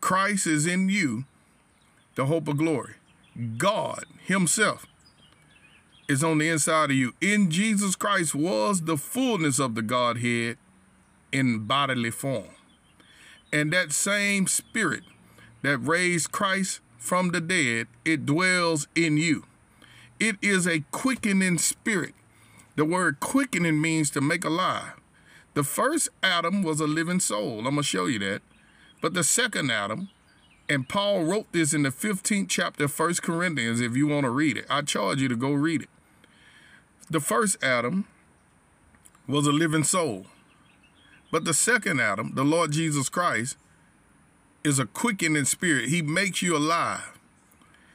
Christ 0.00 0.46
is 0.46 0.66
in 0.66 0.88
you, 0.88 1.24
the 2.14 2.26
hope 2.26 2.48
of 2.48 2.56
glory. 2.56 2.94
God 3.56 4.04
Himself 4.24 4.86
is 6.08 6.24
on 6.24 6.38
the 6.38 6.48
inside 6.48 6.90
of 6.90 6.96
you. 6.96 7.14
In 7.20 7.50
Jesus 7.50 7.94
Christ 7.94 8.34
was 8.34 8.82
the 8.82 8.96
fullness 8.96 9.58
of 9.58 9.74
the 9.74 9.82
Godhead 9.82 10.56
in 11.30 11.66
bodily 11.66 12.10
form. 12.10 12.48
And 13.52 13.72
that 13.72 13.92
same 13.92 14.46
spirit 14.46 15.04
that 15.62 15.78
raised 15.78 16.32
Christ 16.32 16.80
from 16.96 17.30
the 17.30 17.40
dead, 17.40 17.86
it 18.04 18.26
dwells 18.26 18.88
in 18.94 19.16
you. 19.16 19.44
It 20.18 20.36
is 20.42 20.66
a 20.66 20.84
quickening 20.90 21.58
spirit 21.58 22.14
the 22.78 22.84
word 22.84 23.18
quickening 23.18 23.80
means 23.80 24.08
to 24.08 24.20
make 24.20 24.44
alive. 24.44 24.92
The 25.54 25.64
first 25.64 26.10
Adam 26.22 26.62
was 26.62 26.78
a 26.78 26.86
living 26.86 27.18
soul. 27.18 27.58
I'm 27.58 27.74
going 27.74 27.76
to 27.78 27.82
show 27.82 28.06
you 28.06 28.20
that. 28.20 28.40
But 29.02 29.14
the 29.14 29.24
second 29.24 29.72
Adam, 29.72 30.10
and 30.68 30.88
Paul 30.88 31.24
wrote 31.24 31.50
this 31.50 31.74
in 31.74 31.82
the 31.82 31.88
15th 31.88 32.48
chapter 32.48 32.84
of 32.84 32.96
1 32.96 33.14
Corinthians, 33.14 33.80
if 33.80 33.96
you 33.96 34.06
want 34.06 34.26
to 34.26 34.30
read 34.30 34.56
it. 34.56 34.64
I 34.70 34.82
charge 34.82 35.20
you 35.20 35.26
to 35.26 35.34
go 35.34 35.50
read 35.50 35.82
it. 35.82 35.88
The 37.10 37.18
first 37.18 37.56
Adam 37.64 38.06
was 39.26 39.48
a 39.48 39.52
living 39.52 39.82
soul. 39.82 40.26
But 41.32 41.44
the 41.44 41.54
second 41.54 42.00
Adam, 42.00 42.36
the 42.36 42.44
Lord 42.44 42.70
Jesus 42.70 43.08
Christ, 43.08 43.56
is 44.62 44.78
a 44.78 44.86
quickening 44.86 45.46
spirit. 45.46 45.88
He 45.88 46.00
makes 46.00 46.42
you 46.42 46.56
alive. 46.56 47.18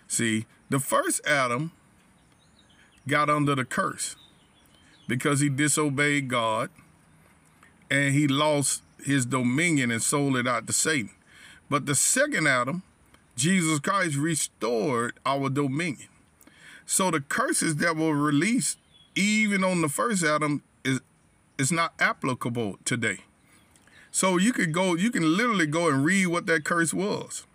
See, 0.09 0.45
the 0.69 0.81
first 0.81 1.25
Adam 1.25 1.71
got 3.07 3.29
under 3.29 3.55
the 3.55 3.63
curse 3.63 4.17
because 5.07 5.39
he 5.39 5.49
disobeyed 5.49 6.27
God 6.27 6.69
and 7.89 8.13
he 8.13 8.27
lost 8.27 8.81
his 9.03 9.25
dominion 9.25 9.91
and 9.91 10.01
sold 10.01 10.37
it 10.37 10.47
out 10.47 10.67
to 10.67 10.73
Satan. 10.73 11.11
But 11.69 11.85
the 11.85 11.95
second 11.95 12.47
Adam, 12.47 12.83
Jesus 13.35 13.79
Christ 13.79 14.15
restored 14.15 15.13
our 15.25 15.49
dominion. 15.49 16.09
So 16.85 17.11
the 17.11 17.21
curses 17.21 17.77
that 17.77 17.95
were 17.95 18.15
released 18.15 18.77
even 19.15 19.63
on 19.63 19.81
the 19.81 19.89
first 19.89 20.23
Adam 20.23 20.63
is 20.83 20.99
is 21.57 21.71
not 21.71 21.93
applicable 21.99 22.79
today. 22.83 23.19
So 24.11 24.37
you 24.37 24.53
could 24.53 24.73
go, 24.73 24.95
you 24.95 25.11
can 25.11 25.37
literally 25.37 25.67
go 25.67 25.87
and 25.87 26.03
read 26.03 26.27
what 26.27 26.45
that 26.47 26.63
curse 26.63 26.93
was. 26.93 27.45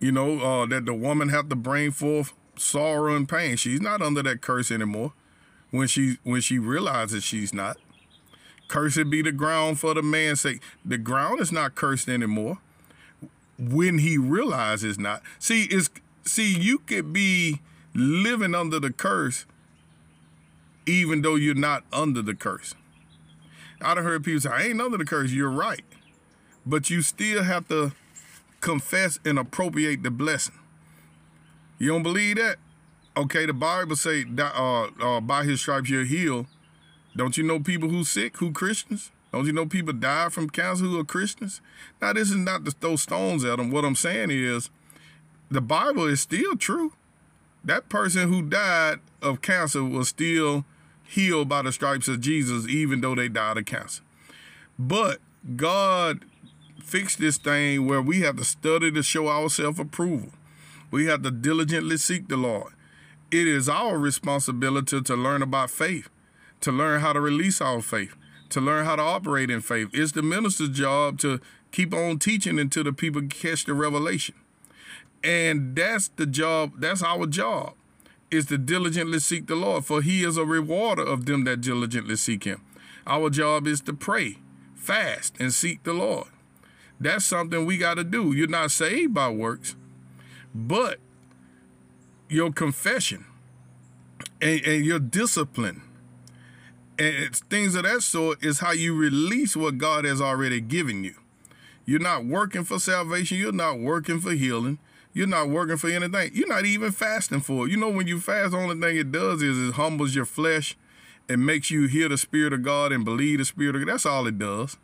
You 0.00 0.12
know, 0.12 0.40
uh, 0.40 0.66
that 0.66 0.86
the 0.86 0.94
woman 0.94 1.28
had 1.28 1.50
to 1.50 1.56
bring 1.56 1.90
forth 1.90 2.32
sorrow 2.56 3.14
and 3.14 3.28
pain. 3.28 3.56
She's 3.56 3.80
not 3.80 4.02
under 4.02 4.22
that 4.22 4.40
curse 4.40 4.70
anymore 4.70 5.12
when 5.70 5.88
she 5.88 6.18
when 6.24 6.40
she 6.40 6.58
realizes 6.58 7.24
she's 7.24 7.52
not. 7.52 7.76
Cursed 8.68 9.08
be 9.08 9.22
the 9.22 9.32
ground 9.32 9.80
for 9.80 9.94
the 9.94 10.02
man's 10.02 10.42
sake. 10.42 10.62
The 10.84 10.98
ground 10.98 11.40
is 11.40 11.50
not 11.50 11.74
cursed 11.74 12.08
anymore. 12.08 12.58
When 13.58 13.98
he 13.98 14.18
realizes 14.18 14.98
not. 14.98 15.22
See, 15.38 15.64
it's 15.64 15.88
see, 16.24 16.54
you 16.54 16.78
could 16.80 17.12
be 17.12 17.60
living 17.94 18.54
under 18.54 18.78
the 18.78 18.92
curse 18.92 19.46
even 20.88 21.20
though 21.22 21.34
you're 21.34 21.54
not 21.54 21.84
under 21.92 22.22
the 22.22 22.34
curse. 22.34 22.74
I've 23.80 23.98
heard 23.98 24.24
people 24.24 24.40
say, 24.40 24.50
I 24.50 24.62
ain't 24.62 24.80
under 24.80 24.96
the 24.96 25.04
curse. 25.04 25.30
You're 25.30 25.50
right. 25.50 25.84
But 26.66 26.90
you 26.90 27.02
still 27.02 27.44
have 27.44 27.68
to 27.68 27.92
confess 28.60 29.20
and 29.24 29.38
appropriate 29.38 30.02
the 30.02 30.10
blessing. 30.10 30.58
You 31.78 31.88
don't 31.88 32.02
believe 32.02 32.36
that? 32.36 32.56
Okay, 33.18 33.46
the 33.46 33.52
Bible 33.52 33.96
say 33.96 34.24
uh, 34.38 34.88
uh, 35.00 35.20
by 35.20 35.44
his 35.44 35.60
stripes 35.60 35.90
you're 35.90 36.04
healed. 36.04 36.46
Don't 37.16 37.36
you 37.36 37.42
know 37.42 37.58
people 37.58 37.88
who 37.88 38.04
sick, 38.04 38.36
who 38.36 38.52
Christians? 38.52 39.10
Don't 39.32 39.44
you 39.44 39.52
know 39.52 39.66
people 39.66 39.92
die 39.92 40.28
from 40.28 40.48
cancer 40.48 40.84
who 40.84 40.98
are 41.00 41.04
Christians? 41.04 41.60
Now, 42.00 42.12
this 42.12 42.30
is 42.30 42.36
not 42.36 42.64
to 42.64 42.70
throw 42.70 42.96
stones 42.96 43.44
at 43.44 43.58
them. 43.58 43.70
What 43.70 43.84
I'm 43.84 43.96
saying 43.96 44.30
is 44.30 44.70
the 45.50 45.60
Bible 45.60 46.06
is 46.06 46.20
still 46.20 46.56
true. 46.56 46.92
That 47.64 47.88
person 47.88 48.28
who 48.28 48.42
died 48.42 49.00
of 49.20 49.42
cancer 49.42 49.84
was 49.84 50.08
still 50.08 50.64
healed 51.04 51.48
by 51.48 51.62
the 51.62 51.72
stripes 51.72 52.08
of 52.08 52.20
Jesus, 52.20 52.68
even 52.68 53.00
though 53.00 53.14
they 53.14 53.28
died 53.28 53.58
of 53.58 53.66
cancer. 53.66 54.02
But 54.78 55.18
God 55.56 56.24
fixed 56.82 57.18
this 57.18 57.36
thing 57.36 57.84
where 57.86 58.00
we 58.00 58.20
have 58.20 58.36
to 58.36 58.44
study 58.44 58.92
to 58.92 59.02
show 59.02 59.26
our 59.26 59.50
self 59.50 59.78
approval. 59.78 60.30
We 60.90 61.06
have 61.06 61.22
to 61.22 61.30
diligently 61.30 61.96
seek 61.98 62.28
the 62.28 62.36
Lord 62.36 62.72
it 63.30 63.46
is 63.46 63.68
our 63.68 63.98
responsibility 63.98 65.00
to 65.00 65.14
learn 65.16 65.42
about 65.42 65.70
faith, 65.70 66.08
to 66.60 66.72
learn 66.72 67.00
how 67.00 67.12
to 67.12 67.20
release 67.20 67.60
our 67.60 67.80
faith, 67.82 68.14
to 68.50 68.60
learn 68.60 68.84
how 68.84 68.96
to 68.96 69.02
operate 69.02 69.50
in 69.50 69.60
faith. 69.60 69.88
It's 69.92 70.12
the 70.12 70.22
minister's 70.22 70.70
job 70.70 71.18
to 71.20 71.40
keep 71.70 71.92
on 71.92 72.18
teaching 72.18 72.58
until 72.58 72.84
the 72.84 72.92
people 72.92 73.22
catch 73.28 73.64
the 73.64 73.74
revelation. 73.74 74.34
And 75.22 75.76
that's 75.76 76.08
the 76.08 76.26
job, 76.26 76.72
that's 76.78 77.02
our 77.02 77.26
job, 77.26 77.74
is 78.30 78.46
to 78.46 78.58
diligently 78.58 79.18
seek 79.18 79.46
the 79.46 79.56
Lord, 79.56 79.84
for 79.84 80.00
he 80.00 80.22
is 80.24 80.36
a 80.36 80.44
rewarder 80.44 81.02
of 81.02 81.26
them 81.26 81.44
that 81.44 81.60
diligently 81.60 82.16
seek 82.16 82.44
him. 82.44 82.62
Our 83.06 83.30
job 83.30 83.66
is 83.66 83.80
to 83.82 83.92
pray, 83.92 84.38
fast, 84.74 85.34
and 85.40 85.52
seek 85.52 85.82
the 85.82 85.92
Lord. 85.92 86.28
That's 87.00 87.24
something 87.24 87.64
we 87.64 87.78
got 87.78 87.94
to 87.94 88.04
do. 88.04 88.32
You're 88.32 88.48
not 88.48 88.70
saved 88.70 89.14
by 89.14 89.28
works, 89.28 89.76
but 90.54 90.98
your 92.28 92.52
confession 92.52 93.24
and, 94.40 94.60
and 94.64 94.84
your 94.84 94.98
discipline 94.98 95.82
and 96.98 97.34
things 97.36 97.74
of 97.74 97.84
that 97.84 98.02
sort 98.02 98.44
is 98.44 98.58
how 98.58 98.72
you 98.72 98.94
release 98.94 99.56
what 99.56 99.78
God 99.78 100.04
has 100.04 100.20
already 100.20 100.60
given 100.60 101.04
you. 101.04 101.14
You're 101.86 102.00
not 102.00 102.24
working 102.24 102.64
for 102.64 102.78
salvation. 102.80 103.38
You're 103.38 103.52
not 103.52 103.78
working 103.78 104.20
for 104.20 104.32
healing. 104.32 104.78
You're 105.12 105.28
not 105.28 105.48
working 105.48 105.76
for 105.76 105.88
anything. 105.88 106.32
You're 106.34 106.48
not 106.48 106.66
even 106.66 106.90
fasting 106.90 107.40
for 107.40 107.66
it. 107.66 107.70
You 107.70 107.76
know, 107.76 107.88
when 107.88 108.08
you 108.08 108.20
fast, 108.20 108.50
the 108.50 108.58
only 108.58 108.78
thing 108.80 108.96
it 108.96 109.12
does 109.12 109.42
is 109.42 109.68
it 109.68 109.74
humbles 109.74 110.14
your 110.14 110.26
flesh 110.26 110.76
and 111.28 111.46
makes 111.46 111.70
you 111.70 111.86
hear 111.86 112.08
the 112.08 112.18
Spirit 112.18 112.52
of 112.52 112.62
God 112.62 112.92
and 112.92 113.04
believe 113.04 113.38
the 113.38 113.44
Spirit 113.44 113.76
of 113.76 113.82
God. 113.82 113.92
That's 113.92 114.06
all 114.06 114.26
it 114.26 114.38
does 114.38 114.76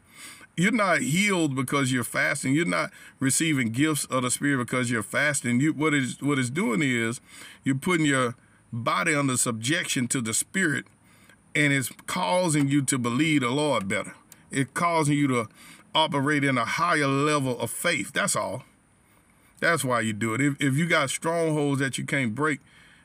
you're 0.56 0.72
not 0.72 1.00
healed 1.00 1.54
because 1.54 1.92
you're 1.92 2.04
fasting. 2.04 2.54
You're 2.54 2.66
not 2.66 2.90
receiving 3.18 3.70
gifts 3.70 4.04
of 4.06 4.22
the 4.22 4.30
Spirit 4.30 4.58
because 4.58 4.90
you're 4.90 5.02
fasting. 5.02 5.60
You 5.60 5.72
what 5.72 5.94
is 5.94 6.22
what 6.22 6.38
it's 6.38 6.50
doing 6.50 6.82
is 6.82 7.20
you're 7.64 7.74
putting 7.74 8.06
your 8.06 8.36
body 8.72 9.14
under 9.14 9.36
subjection 9.36 10.08
to 10.08 10.20
the 10.20 10.34
Spirit, 10.34 10.86
and 11.54 11.72
it's 11.72 11.90
causing 12.06 12.68
you 12.68 12.82
to 12.82 12.98
believe 12.98 13.40
the 13.40 13.50
Lord 13.50 13.88
better. 13.88 14.14
It's 14.50 14.70
causing 14.74 15.18
you 15.18 15.26
to 15.28 15.48
operate 15.94 16.44
in 16.44 16.58
a 16.58 16.64
higher 16.64 17.06
level 17.06 17.58
of 17.58 17.70
faith. 17.70 18.12
That's 18.12 18.36
all. 18.36 18.64
That's 19.60 19.84
why 19.84 20.00
you 20.00 20.12
do 20.12 20.34
it. 20.34 20.40
If, 20.40 20.60
if 20.60 20.74
you 20.74 20.86
got 20.86 21.10
strongholds 21.10 21.80
that 21.80 21.96
you 21.96 22.04
can't 22.04 22.34
break, 22.34 22.60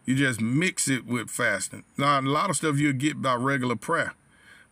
you 0.05 0.15
just 0.15 0.41
mix 0.41 0.87
it 0.87 1.05
with 1.05 1.29
fasting. 1.29 1.83
Now, 1.97 2.19
a 2.19 2.21
lot 2.21 2.49
of 2.49 2.57
stuff 2.57 2.77
you'll 2.77 2.93
get 2.93 3.21
by 3.21 3.35
regular 3.35 3.75
prayer. 3.75 4.13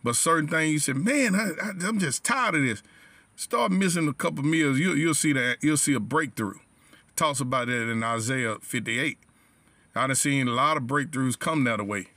But 0.02 0.16
certain 0.16 0.48
things 0.48 0.72
you 0.72 0.78
said, 0.78 0.96
man, 0.96 1.34
I, 1.34 1.50
I, 1.62 1.70
I'm 1.86 1.98
just 1.98 2.24
tired 2.24 2.54
of 2.54 2.62
this. 2.62 2.82
Start 3.36 3.72
missing 3.72 4.08
a 4.08 4.12
couple 4.12 4.44
meals. 4.44 4.78
You, 4.78 4.92
you'll 4.94 5.14
see 5.14 5.32
that. 5.32 5.58
You'll 5.60 5.76
see 5.76 5.94
a 5.94 6.00
breakthrough. 6.00 6.58
Talks 7.16 7.40
about 7.40 7.66
that 7.66 7.90
in 7.90 8.02
Isaiah 8.02 8.56
58. 8.60 9.18
I've 9.94 10.16
seen 10.16 10.46
a 10.46 10.52
lot 10.52 10.76
of 10.76 10.84
breakthroughs 10.84 11.38
come 11.38 11.64
that 11.64 11.84
way. 11.86 12.08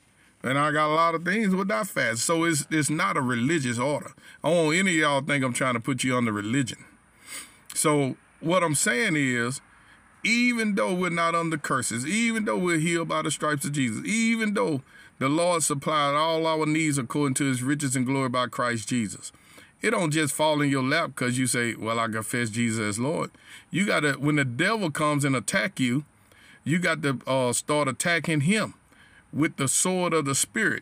And 0.44 0.58
I 0.58 0.72
got 0.72 0.90
a 0.90 0.94
lot 0.94 1.16
of 1.16 1.24
things 1.24 1.54
with 1.54 1.68
that 1.68 1.88
fast. 1.88 2.24
So 2.24 2.44
it's 2.44 2.66
it's 2.72 2.90
not 2.90 3.18
a 3.18 3.22
religious 3.22 3.78
order. 3.78 4.12
I 4.44 4.50
don't 4.50 4.66
want 4.66 4.78
any 4.78 4.92
of 4.92 4.98
y'all 4.98 5.22
think 5.22 5.44
I'm 5.44 5.54
trying 5.54 5.76
to 5.76 5.80
put 5.80 6.04
you 6.04 6.18
under 6.18 6.32
religion. 6.32 6.80
So 7.74 8.16
what 8.40 8.64
I'm 8.64 8.76
saying 8.76 9.16
is, 9.16 9.62
even 10.24 10.76
though 10.76 10.94
we're 10.94 11.10
not 11.10 11.36
under 11.36 11.58
curses, 11.58 12.06
even 12.06 12.46
though 12.46 12.58
we're 12.58 12.80
healed 12.80 13.08
by 13.08 13.22
the 13.22 13.32
stripes 13.32 13.66
of 13.66 13.74
Jesus, 13.74 14.04
even 14.06 14.54
though 14.54 14.82
the 15.22 15.30
Lord 15.30 15.62
supplied 15.62 16.16
all 16.16 16.48
our 16.48 16.66
needs 16.66 16.98
according 16.98 17.36
to 17.36 17.46
his 17.46 17.62
riches 17.62 17.96
and 17.96 18.08
glory 18.08 18.30
by 18.30 18.48
Christ 18.48 18.90
Jesus. 18.90 19.32
It 19.80 19.92
don't 19.92 20.10
just 20.10 20.34
fall 20.34 20.64
in 20.64 20.72
your 20.72 20.82
lap 20.82 21.10
because 21.10 21.38
you 21.38 21.46
say, 21.46 21.76
well, 21.76 22.00
I 22.00 22.08
confess 22.08 22.50
Jesus 22.50 22.80
as 22.80 22.98
Lord. 22.98 23.30
You 23.70 23.86
got 23.86 24.00
to, 24.00 24.14
when 24.14 24.38
the 24.38 24.46
devil 24.46 24.90
comes 24.90 25.24
and 25.24 25.36
attack 25.36 25.80
you, 25.80 26.06
you 26.64 26.80
got 26.80 27.04
to 27.04 27.20
uh, 27.28 27.54
start 27.54 27.88
attacking 27.88 28.42
him 28.42 28.74
with 29.32 29.58
the 29.58 29.68
sword 29.68 30.12
of 30.16 30.26
the 30.26 30.34
Spirit, 30.34 30.82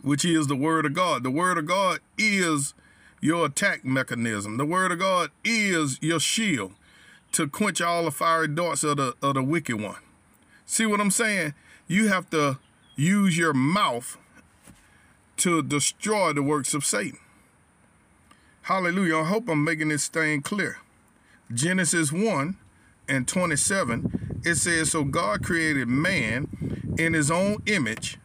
which 0.00 0.24
is 0.24 0.46
the 0.46 0.56
Word 0.56 0.86
of 0.86 0.94
God. 0.94 1.22
The 1.22 1.30
Word 1.30 1.58
of 1.58 1.66
God 1.66 1.98
is 2.16 2.72
your 3.20 3.44
attack 3.44 3.84
mechanism. 3.84 4.56
The 4.56 4.64
Word 4.64 4.90
of 4.90 5.00
God 5.00 5.32
is 5.44 5.98
your 6.00 6.18
shield 6.18 6.72
to 7.32 7.46
quench 7.46 7.82
all 7.82 8.06
the 8.06 8.10
fiery 8.10 8.48
darts 8.48 8.84
of 8.84 8.96
the, 8.96 9.14
of 9.20 9.34
the 9.34 9.42
wicked 9.42 9.78
one. 9.78 10.00
See 10.64 10.86
what 10.86 10.98
I'm 10.98 11.10
saying? 11.10 11.52
You 11.86 12.08
have 12.08 12.30
to 12.30 12.58
use 12.98 13.38
your 13.38 13.54
mouth 13.54 14.18
to 15.38 15.62
destroy 15.62 16.32
the 16.32 16.42
works 16.42 16.74
of 16.74 16.84
Satan. 16.84 17.18
Hallelujah. 18.62 19.18
I 19.18 19.24
hope 19.24 19.48
I'm 19.48 19.64
making 19.64 19.88
this 19.88 20.08
thing 20.08 20.42
clear. 20.42 20.78
Genesis 21.54 22.12
1 22.12 22.56
and 23.08 23.26
27, 23.26 24.40
it 24.44 24.56
says, 24.56 24.90
So 24.90 25.04
God 25.04 25.42
created 25.42 25.88
man 25.88 26.94
in 26.98 27.14
his 27.14 27.30
own 27.30 27.62
image. 27.66 28.18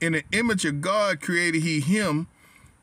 In 0.00 0.12
the 0.12 0.22
image 0.30 0.64
of 0.64 0.80
God 0.80 1.20
created 1.20 1.62
he 1.62 1.80
him, 1.80 2.28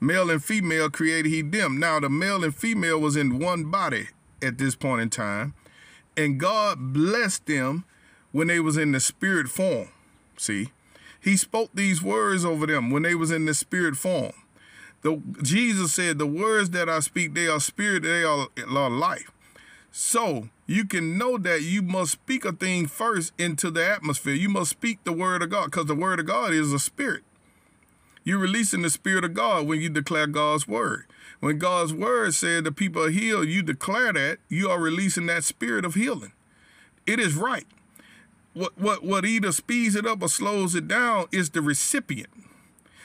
male 0.02 0.30
and 0.30 0.44
female 0.44 0.90
created 0.90 1.30
he 1.30 1.42
them. 1.42 1.80
Now, 1.80 2.00
the 2.00 2.10
male 2.10 2.44
and 2.44 2.54
female 2.54 3.00
was 3.00 3.16
in 3.16 3.40
one 3.40 3.66
body 3.66 4.08
at 4.42 4.58
this 4.58 4.76
point 4.76 5.02
in 5.02 5.10
time, 5.10 5.54
and 6.18 6.40
God 6.40 6.92
blessed 6.92 7.46
them 7.46 7.86
when 8.34 8.48
they 8.48 8.60
was 8.60 8.76
in 8.76 8.92
the 8.92 9.00
spirit 9.00 9.48
form. 9.48 9.88
See, 10.36 10.72
he 11.26 11.36
spoke 11.36 11.72
these 11.74 12.04
words 12.04 12.46
over 12.46 12.68
them 12.68 12.92
when 12.92 13.02
they 13.02 13.16
was 13.16 13.32
in 13.32 13.46
the 13.46 13.56
spirit 13.56 13.98
form. 13.98 14.32
The, 15.02 15.20
Jesus 15.42 15.92
said, 15.92 16.20
the 16.20 16.28
words 16.28 16.70
that 16.70 16.88
I 16.88 17.00
speak, 17.00 17.34
they 17.34 17.48
are 17.48 17.60
spirit, 17.60 18.04
they 18.04 18.24
are, 18.24 18.48
are 18.68 18.90
life. 18.92 19.32
So 19.92 20.50
you 20.68 20.86
can 20.86 21.18
know 21.18 21.40
that 21.40 21.64
you 21.64 21.82
must 21.82 22.12
speak 22.12 22.46
a 22.46 22.52
thing 22.52 22.86
first 22.86 23.34
into 23.40 23.72
the 23.72 23.84
atmosphere. 23.84 24.36
You 24.36 24.50
must 24.50 24.70
speak 24.70 25.04
the 25.04 25.14
word 25.14 25.42
of 25.42 25.50
God 25.50 25.72
because 25.72 25.88
the 25.88 25.96
word 25.96 26.20
of 26.20 26.28
God 26.28 26.54
is 26.54 26.72
a 26.72 26.78
spirit. 26.78 27.24
You're 28.24 28.38
releasing 28.38 28.84
the 28.84 28.92
spirit 28.92 29.26
of 29.26 29.34
God 29.34 29.66
when 29.66 29.82
you 29.82 29.90
declare 29.90 30.28
God's 30.28 30.68
word. 30.68 31.06
When 31.40 31.58
God's 31.58 31.92
word 31.92 32.36
said 32.36 32.66
the 32.66 32.72
people 32.72 33.04
are 33.04 33.10
healed, 33.10 33.48
you 33.48 33.64
declare 33.64 34.14
that, 34.14 34.38
you 34.48 34.70
are 34.70 34.80
releasing 34.80 35.26
that 35.26 35.44
spirit 35.44 35.86
of 35.86 35.96
healing. 35.96 36.34
It 37.08 37.20
is 37.20 37.34
right. 37.34 37.66
What 38.56 38.78
what 38.78 39.04
what 39.04 39.26
either 39.26 39.52
speeds 39.52 39.96
it 39.96 40.08
up 40.08 40.22
or 40.22 40.30
slows 40.30 40.76
it 40.76 40.88
down 40.88 41.28
is 41.32 41.50
the 41.50 41.62
recipient. 41.62 42.30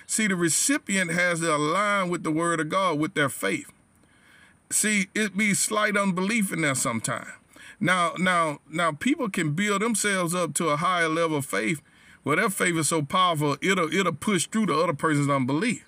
See, 0.06 0.28
the 0.28 0.36
recipient 0.36 1.10
has 1.10 1.40
to 1.40 1.54
align 1.54 2.08
with 2.08 2.22
the 2.22 2.30
word 2.30 2.60
of 2.60 2.68
God 2.68 3.00
with 3.00 3.14
their 3.14 3.28
faith. 3.28 3.70
See, 4.70 5.08
it 5.12 5.36
be 5.36 5.52
slight 5.54 5.96
unbelief 5.96 6.52
in 6.52 6.62
there 6.62 6.76
sometimes. 6.76 7.28
Now, 7.80 8.12
now, 8.18 8.60
now, 8.70 8.92
people 8.92 9.28
can 9.28 9.54
build 9.54 9.82
themselves 9.82 10.34
up 10.34 10.54
to 10.54 10.68
a 10.68 10.76
higher 10.76 11.08
level 11.08 11.38
of 11.38 11.46
faith. 11.46 11.82
Well, 12.22 12.36
their 12.36 12.50
faith 12.50 12.76
is 12.76 12.88
so 12.88 13.02
powerful, 13.02 13.56
it'll 13.60 13.92
it'll 13.92 14.12
push 14.12 14.46
through 14.46 14.66
the 14.66 14.76
other 14.76 14.92
person's 14.92 15.28
unbelief. 15.28 15.84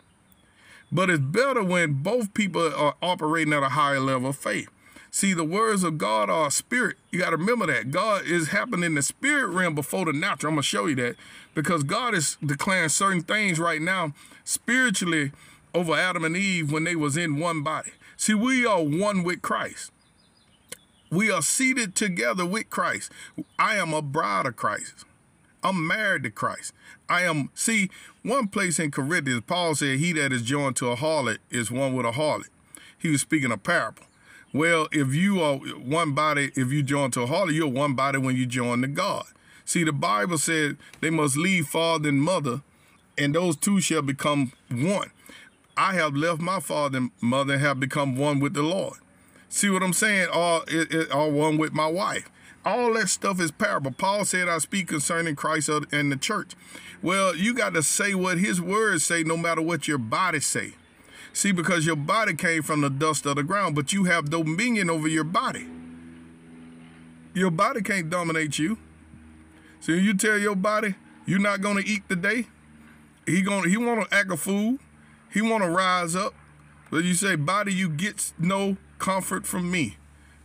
But 0.90 1.08
it's 1.08 1.20
better 1.20 1.62
when 1.62 2.02
both 2.02 2.34
people 2.34 2.74
are 2.74 2.96
operating 3.00 3.52
at 3.52 3.62
a 3.62 3.68
higher 3.70 4.00
level 4.00 4.30
of 4.30 4.36
faith. 4.36 4.68
See, 5.14 5.34
the 5.34 5.44
words 5.44 5.84
of 5.84 5.98
God 5.98 6.30
are 6.30 6.50
spirit. 6.50 6.96
You 7.10 7.18
got 7.18 7.30
to 7.30 7.36
remember 7.36 7.66
that. 7.66 7.90
God 7.90 8.24
is 8.24 8.48
happening 8.48 8.84
in 8.84 8.94
the 8.94 9.02
spirit 9.02 9.48
realm 9.48 9.74
before 9.74 10.06
the 10.06 10.12
natural. 10.14 10.48
I'm 10.48 10.54
going 10.54 10.62
to 10.62 10.68
show 10.68 10.86
you 10.86 10.94
that 10.96 11.16
because 11.54 11.82
God 11.82 12.14
is 12.14 12.38
declaring 12.44 12.88
certain 12.88 13.20
things 13.20 13.60
right 13.60 13.82
now 13.82 14.14
spiritually 14.42 15.32
over 15.74 15.94
Adam 15.94 16.24
and 16.24 16.34
Eve 16.34 16.72
when 16.72 16.84
they 16.84 16.96
was 16.96 17.18
in 17.18 17.38
one 17.38 17.62
body. 17.62 17.90
See, 18.16 18.32
we 18.32 18.64
are 18.64 18.82
one 18.82 19.22
with 19.22 19.42
Christ. 19.42 19.92
We 21.10 21.30
are 21.30 21.42
seated 21.42 21.94
together 21.94 22.46
with 22.46 22.70
Christ. 22.70 23.12
I 23.58 23.76
am 23.76 23.92
a 23.92 24.00
bride 24.00 24.46
of 24.46 24.56
Christ. 24.56 25.04
I'm 25.62 25.86
married 25.86 26.22
to 26.22 26.30
Christ. 26.30 26.72
I 27.10 27.22
am, 27.22 27.50
see, 27.54 27.90
one 28.22 28.48
place 28.48 28.78
in 28.78 28.90
Corinthians, 28.90 29.42
Paul 29.46 29.74
said, 29.74 29.98
He 29.98 30.14
that 30.14 30.32
is 30.32 30.40
joined 30.40 30.76
to 30.76 30.88
a 30.88 30.96
harlot 30.96 31.38
is 31.50 31.70
one 31.70 31.94
with 31.94 32.06
a 32.06 32.12
harlot. 32.12 32.48
He 32.96 33.10
was 33.10 33.20
speaking 33.20 33.52
a 33.52 33.58
parable. 33.58 34.04
Well, 34.52 34.88
if 34.92 35.14
you 35.14 35.40
are 35.40 35.56
one 35.56 36.12
body, 36.12 36.52
if 36.54 36.70
you 36.70 36.82
join 36.82 37.10
to 37.12 37.22
a 37.22 37.26
harlot, 37.26 37.54
you're 37.54 37.68
one 37.68 37.94
body 37.94 38.18
when 38.18 38.36
you 38.36 38.44
join 38.44 38.82
to 38.82 38.88
God. 38.88 39.24
See, 39.64 39.82
the 39.82 39.92
Bible 39.92 40.36
said 40.36 40.76
they 41.00 41.08
must 41.08 41.36
leave 41.36 41.68
father 41.68 42.10
and 42.10 42.20
mother, 42.20 42.60
and 43.16 43.34
those 43.34 43.56
two 43.56 43.80
shall 43.80 44.02
become 44.02 44.52
one. 44.70 45.10
I 45.76 45.94
have 45.94 46.14
left 46.14 46.40
my 46.42 46.60
father 46.60 46.98
and 46.98 47.10
mother 47.22 47.54
and 47.54 47.62
have 47.62 47.80
become 47.80 48.16
one 48.16 48.40
with 48.40 48.52
the 48.52 48.62
Lord. 48.62 48.98
See 49.48 49.70
what 49.70 49.82
I'm 49.82 49.94
saying? 49.94 50.28
All, 50.32 50.64
all 51.12 51.30
one 51.30 51.56
with 51.56 51.72
my 51.72 51.86
wife. 51.86 52.30
All 52.64 52.92
that 52.94 53.08
stuff 53.08 53.40
is 53.40 53.50
parable. 53.50 53.90
Paul 53.90 54.24
said, 54.24 54.48
I 54.48 54.58
speak 54.58 54.88
concerning 54.88 55.34
Christ 55.34 55.68
and 55.68 56.12
the 56.12 56.16
church. 56.16 56.54
Well, 57.02 57.34
you 57.34 57.54
got 57.54 57.74
to 57.74 57.82
say 57.82 58.14
what 58.14 58.38
his 58.38 58.60
words 58.60 59.04
say 59.04 59.24
no 59.24 59.36
matter 59.36 59.62
what 59.62 59.88
your 59.88 59.98
body 59.98 60.40
say. 60.40 60.74
See, 61.32 61.52
because 61.52 61.86
your 61.86 61.96
body 61.96 62.34
came 62.34 62.62
from 62.62 62.82
the 62.82 62.90
dust 62.90 63.24
of 63.24 63.36
the 63.36 63.42
ground, 63.42 63.74
but 63.74 63.92
you 63.92 64.04
have 64.04 64.30
dominion 64.30 64.90
over 64.90 65.08
your 65.08 65.24
body. 65.24 65.66
Your 67.34 67.50
body 67.50 67.80
can't 67.80 68.10
dominate 68.10 68.58
you. 68.58 68.78
So 69.80 69.92
you 69.92 70.14
tell 70.14 70.38
your 70.38 70.54
body 70.54 70.94
you're 71.24 71.38
not 71.38 71.60
gonna 71.60 71.82
eat 71.84 72.08
today, 72.08 72.46
he 73.26 73.42
gonna 73.42 73.68
he 73.68 73.76
wanna 73.76 74.06
act 74.12 74.30
a 74.30 74.36
fool. 74.36 74.78
He 75.32 75.40
wanna 75.40 75.70
rise 75.70 76.14
up. 76.14 76.34
But 76.90 77.04
you 77.04 77.14
say, 77.14 77.36
body, 77.36 77.72
you 77.72 77.88
get 77.88 78.32
no 78.38 78.76
comfort 78.98 79.46
from 79.46 79.70
me. 79.70 79.96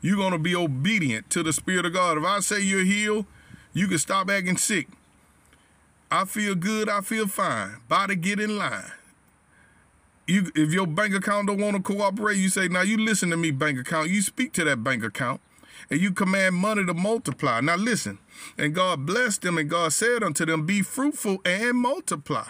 You're 0.02 0.17
gonna 0.17 0.39
be 0.39 0.56
obedient 0.56 1.30
to 1.32 1.43
the 1.43 1.52
Spirit 1.52 1.86
of 1.86 1.93
God. 1.93 2.17
If 2.17 2.23
I 2.23 2.39
say 2.39 2.62
you're 2.62 2.86
healed, 2.86 3.26
you 3.73 3.88
can 3.88 3.97
stop 3.97 4.30
acting 4.30 4.56
sick. 4.56 4.88
I 6.10 6.23
feel 6.23 6.56
good, 6.56 6.88
I 6.88 7.02
feel 7.02 7.28
fine. 7.28 7.82
Body 7.89 8.15
get 8.15 8.39
in 8.39 8.58
line 8.58 8.93
you 10.28 10.52
if 10.56 10.74
your 10.74 10.88
bank 10.88 11.16
account 11.16 11.48
don't 11.48 11.60
want 11.60 11.76
to 11.76 11.82
cooperate, 11.82 12.38
you 12.38 12.50
say, 12.50 12.68
now 12.68 12.82
you 12.82 12.98
listen 12.98 13.30
to 13.30 13.38
me, 13.38 13.52
bank 13.52 13.80
account. 13.80 14.10
You 14.10 14.22
speak 14.22 14.54
to 14.54 14.63
that 14.66 14.84
bank 14.84 15.04
account 15.04 15.42
and 15.90 16.02
you 16.02 16.12
command 16.12 16.56
money 16.56 16.86
to 16.86 16.94
multiply. 16.94 17.62
Now 17.62 17.76
listen, 17.76 18.20
and 18.58 18.76
God 18.76 19.06
blessed 19.06 19.42
them, 19.42 19.58
and 19.58 19.70
God 19.70 19.94
said 19.94 20.24
unto 20.24 20.46
them, 20.46 20.66
Be 20.66 20.82
fruitful 20.82 21.40
and 21.46 21.78
multiply, 21.78 22.48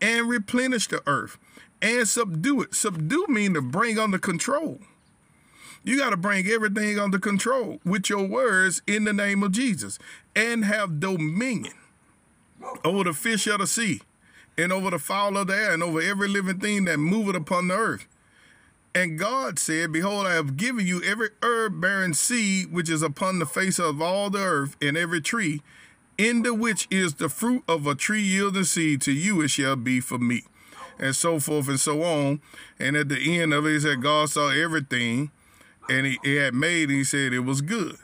and 0.00 0.28
replenish 0.28 0.88
the 0.88 1.02
earth, 1.06 1.38
and 1.80 2.08
subdue 2.08 2.62
it. 2.62 2.74
Subdue 2.74 3.26
mean 3.28 3.54
to 3.54 3.62
bring 3.62 3.98
under 3.98 4.18
control. 4.18 4.80
You 5.84 5.98
got 5.98 6.10
to 6.10 6.16
bring 6.16 6.46
everything 6.46 6.98
under 6.98 7.18
control 7.18 7.80
with 7.84 8.08
your 8.08 8.26
words 8.26 8.82
in 8.86 9.04
the 9.04 9.12
name 9.12 9.42
of 9.42 9.52
Jesus, 9.52 9.98
and 10.34 10.64
have 10.64 11.00
dominion 11.00 11.74
over 12.84 13.04
the 13.04 13.12
fish 13.12 13.46
of 13.48 13.58
the 13.58 13.66
sea 13.66 14.00
and 14.58 14.72
over 14.72 14.90
the 14.90 14.98
fowl 14.98 15.36
of 15.36 15.46
the 15.46 15.54
air 15.54 15.72
and 15.72 15.82
over 15.82 16.00
every 16.00 16.28
living 16.28 16.58
thing 16.58 16.84
that 16.84 16.98
moveth 16.98 17.36
upon 17.36 17.68
the 17.68 17.74
earth. 17.74 18.06
And 18.94 19.18
God 19.18 19.58
said, 19.58 19.92
Behold, 19.92 20.26
I 20.26 20.34
have 20.34 20.56
given 20.56 20.86
you 20.86 21.02
every 21.02 21.30
herb 21.42 21.80
bearing 21.80 22.12
seed 22.12 22.70
which 22.70 22.90
is 22.90 23.02
upon 23.02 23.38
the 23.38 23.46
face 23.46 23.78
of 23.78 24.02
all 24.02 24.28
the 24.28 24.40
earth, 24.40 24.76
and 24.82 24.96
every 24.96 25.20
tree, 25.20 25.62
in 26.18 26.42
the 26.42 26.52
which 26.52 26.86
is 26.90 27.14
the 27.14 27.30
fruit 27.30 27.64
of 27.66 27.86
a 27.86 27.94
tree 27.94 28.20
yielding 28.20 28.64
seed, 28.64 29.00
to 29.02 29.12
you 29.12 29.40
it 29.40 29.48
shall 29.48 29.76
be 29.76 30.00
for 30.00 30.18
meat. 30.18 30.44
And 30.98 31.16
so 31.16 31.40
forth 31.40 31.68
and 31.68 31.80
so 31.80 32.02
on. 32.02 32.42
And 32.78 32.96
at 32.96 33.08
the 33.08 33.40
end 33.40 33.54
of 33.54 33.66
it, 33.66 33.72
he 33.72 33.80
said, 33.80 34.02
God 34.02 34.28
saw 34.28 34.50
everything, 34.50 35.30
and 35.88 36.06
he, 36.06 36.18
he 36.22 36.36
had 36.36 36.54
made, 36.54 36.90
and 36.90 36.98
he 36.98 37.04
said 37.04 37.32
it 37.32 37.40
was 37.40 37.62
good. 37.62 37.96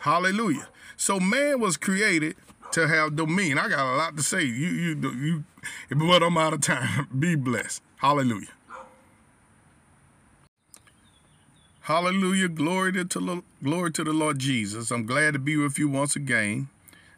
Hallelujah. 0.00 0.68
So 0.96 1.20
man 1.20 1.60
was 1.60 1.76
created 1.76 2.36
to 2.72 2.88
have 2.88 3.16
dominion. 3.16 3.58
I 3.58 3.68
got 3.68 3.94
a 3.94 3.96
lot 3.96 4.16
to 4.16 4.22
say. 4.22 4.42
You, 4.44 4.68
you, 4.68 5.44
you, 5.90 5.96
but 5.96 6.22
I'm 6.22 6.36
out 6.36 6.52
of 6.52 6.60
time. 6.60 7.08
Be 7.18 7.34
blessed. 7.34 7.82
Hallelujah. 7.96 8.48
Hallelujah. 11.80 12.48
Glory 12.48 12.92
to, 12.92 13.04
the, 13.04 13.42
glory 13.62 13.92
to 13.92 14.04
the 14.04 14.12
Lord 14.12 14.38
Jesus. 14.38 14.90
I'm 14.90 15.06
glad 15.06 15.34
to 15.34 15.38
be 15.38 15.56
with 15.56 15.78
you 15.78 15.88
once 15.88 16.16
again. 16.16 16.68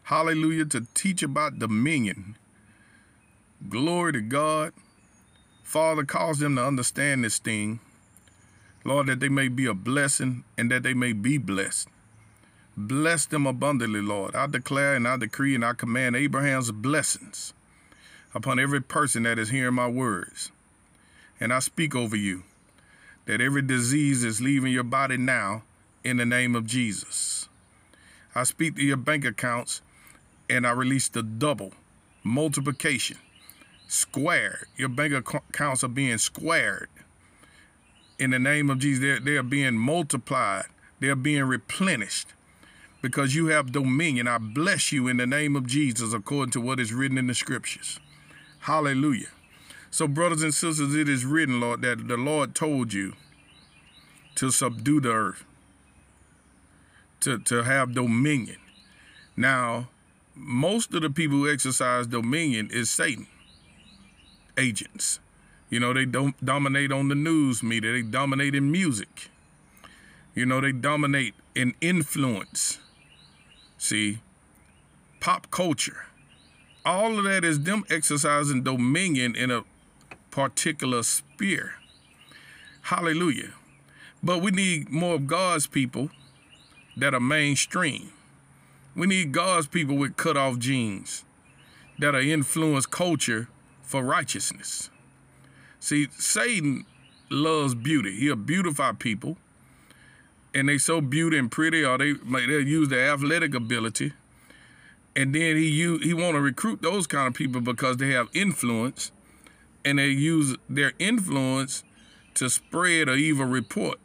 Hallelujah. 0.05 0.67
To 0.67 0.87
teach 0.93 1.23
about 1.23 1.59
dominion. 1.59 2.37
Glory 3.69 4.13
to 4.13 4.21
God. 4.21 4.73
Father, 5.63 6.05
cause 6.05 6.39
them 6.39 6.57
to 6.57 6.65
understand 6.65 7.25
this 7.25 7.39
thing. 7.39 7.81
Lord, 8.85 9.07
that 9.07 9.21
they 9.21 9.29
may 9.29 9.49
be 9.49 9.67
a 9.67 9.75
blessing 9.75 10.45
and 10.57 10.71
that 10.71 10.83
they 10.83 10.95
may 10.95 11.13
be 11.13 11.39
blessed. 11.39 11.89
Bless 12.81 13.27
them 13.27 13.45
abundantly, 13.45 14.01
Lord. 14.01 14.37
I 14.37 14.47
declare 14.47 14.95
and 14.95 15.09
I 15.09 15.17
decree 15.17 15.57
and 15.57 15.65
I 15.65 15.73
command 15.73 16.15
Abraham's 16.15 16.71
blessings 16.71 17.53
upon 18.33 18.61
every 18.61 18.81
person 18.81 19.25
that 19.25 19.37
is 19.37 19.51
hearing 19.51 19.75
my 19.75 19.89
words. 19.89 20.53
And 21.41 21.53
I 21.53 21.59
speak 21.59 21.97
over 21.97 22.15
you 22.15 22.45
that 23.27 23.41
every 23.41 23.63
disease 23.63 24.23
is 24.23 24.41
leaving 24.41 24.73
your 24.73 24.85
body 24.85 25.17
now 25.17 25.65
in 26.05 26.19
the 26.19 26.25
name 26.25 26.55
of 26.55 26.67
Jesus. 26.67 27.49
I 28.33 28.45
speak 28.45 28.77
to 28.77 28.85
your 28.85 28.97
bank 28.97 29.25
accounts 29.25 29.83
and 30.49 30.65
I 30.65 30.71
release 30.71 31.09
the 31.09 31.25
double 31.25 31.73
multiplication, 32.23 33.19
squared. 33.89 34.67
Your 34.77 34.89
bank 34.89 35.15
accounts 35.15 35.83
are 35.83 35.89
being 35.89 36.19
squared 36.19 36.91
in 38.21 38.31
the 38.31 38.39
name 38.39 38.71
of 38.71 38.79
Jesus. 38.79 39.01
They're, 39.01 39.19
they're 39.19 39.43
being 39.43 39.77
multiplied, 39.77 40.67
they're 41.01 41.17
being 41.17 41.43
replenished 41.43 42.35
because 43.01 43.35
you 43.35 43.47
have 43.47 43.73
dominion. 43.73 44.29
I 44.29 44.39
bless 44.39 44.93
you 44.93 45.09
in 45.09 45.17
the 45.17 45.27
name 45.27 45.57
of 45.57 45.67
Jesus 45.67 46.13
according 46.13 46.53
to 46.53 46.61
what 46.61 46.81
is 46.81 46.93
written 46.93 47.19
in 47.19 47.27
the 47.27 47.35
scriptures. 47.35 48.01
Hallelujah. 48.61 49.29
So, 49.91 50.07
brothers 50.07 50.43
and 50.43 50.53
sisters, 50.53 50.95
it 50.95 51.09
is 51.09 51.25
written, 51.25 51.61
Lord, 51.61 51.83
that 51.83 52.09
the 52.09 52.17
Lord 52.17 52.55
told 52.55 52.93
you 52.93 53.15
to 54.35 54.51
subdue 54.51 55.01
the 55.01 55.11
earth, 55.11 55.45
to, 57.21 57.39
to 57.39 57.63
have 57.63 57.95
dominion. 57.95 58.59
Now, 59.37 59.89
most 60.35 60.93
of 60.95 61.03
the 61.03 61.11
people 61.11 61.39
who 61.39 61.53
exercise 61.53 62.07
dominion 62.07 62.69
is 62.73 62.91
Satan 62.91 63.27
agents. 64.59 65.21
You 65.71 65.81
know, 65.81 65.93
they 65.93 66.05
don't 66.05 66.43
dominate 66.45 66.93
on 66.93 67.09
the 67.09 67.15
news 67.15 67.63
media, 67.63 67.93
they 67.93 68.03
dominate 68.03 68.55
in 68.55 68.71
music. 68.71 69.31
You 70.35 70.47
know, 70.47 70.61
they 70.61 70.73
dominate 70.73 71.35
in 71.55 71.75
influence. 71.81 72.79
See, 73.79 74.19
pop 75.21 75.51
culture. 75.51 76.07
All 76.85 77.19
of 77.19 77.25
that 77.25 77.45
is 77.45 77.61
them 77.63 77.85
exercising 77.91 78.63
dominion 78.63 79.35
in 79.37 79.51
a 79.51 79.65
particular 80.31 81.03
sphere. 81.03 81.75
Hallelujah. 82.83 83.53
But 84.23 84.43
we 84.43 84.51
need 84.51 84.91
more 84.91 85.15
of 85.15 85.27
God's 85.27 85.67
people 85.67 86.11
that 86.97 87.15
are 87.15 87.21
mainstream. 87.21 88.11
We 88.97 89.07
need 89.07 89.33
God's 89.33 89.69
people 89.69 89.97
with 89.97 90.17
cut 90.17 90.37
off 90.37 90.59
jeans 90.59 91.25
that 91.99 92.15
are 92.15 92.21
influence 92.21 92.87
culture 92.87 93.49
for 93.83 94.03
righteousness. 94.03 94.91
See, 95.79 96.09
Satan 96.19 96.85
loves 97.31 97.75
beauty. 97.75 98.19
He'll 98.19 98.37
beautify 98.37 98.93
people, 98.93 99.37
and 100.55 100.69
they 100.69 100.79
so 100.79 101.01
beauty 101.01 101.39
and 101.39 101.51
pretty, 101.51 101.85
or 101.85 101.99
they 101.99 102.13
they'll 102.13 102.67
use 102.67 102.89
their 102.89 103.13
athletic 103.13 103.55
ability, 103.55 104.13
and 105.15 105.35
then 105.35 105.57
he 105.57 105.69
use, 105.69 106.03
he 106.05 106.15
want 106.15 106.35
to 106.35 106.41
recruit 106.41 106.83
those 106.83 107.07
kind 107.07 107.29
of 107.29 107.35
people 107.35 107.61
because 107.61 107.97
they 107.97 108.13
have 108.13 108.29
influence, 108.33 109.13
and 109.85 109.99
they 109.99 110.09
use 110.09 110.57
their 110.69 110.93
influence 110.99 111.85
to 112.35 112.49
spread 112.49 113.09
a 113.09 113.15
evil 113.15 113.47
report. 113.47 113.99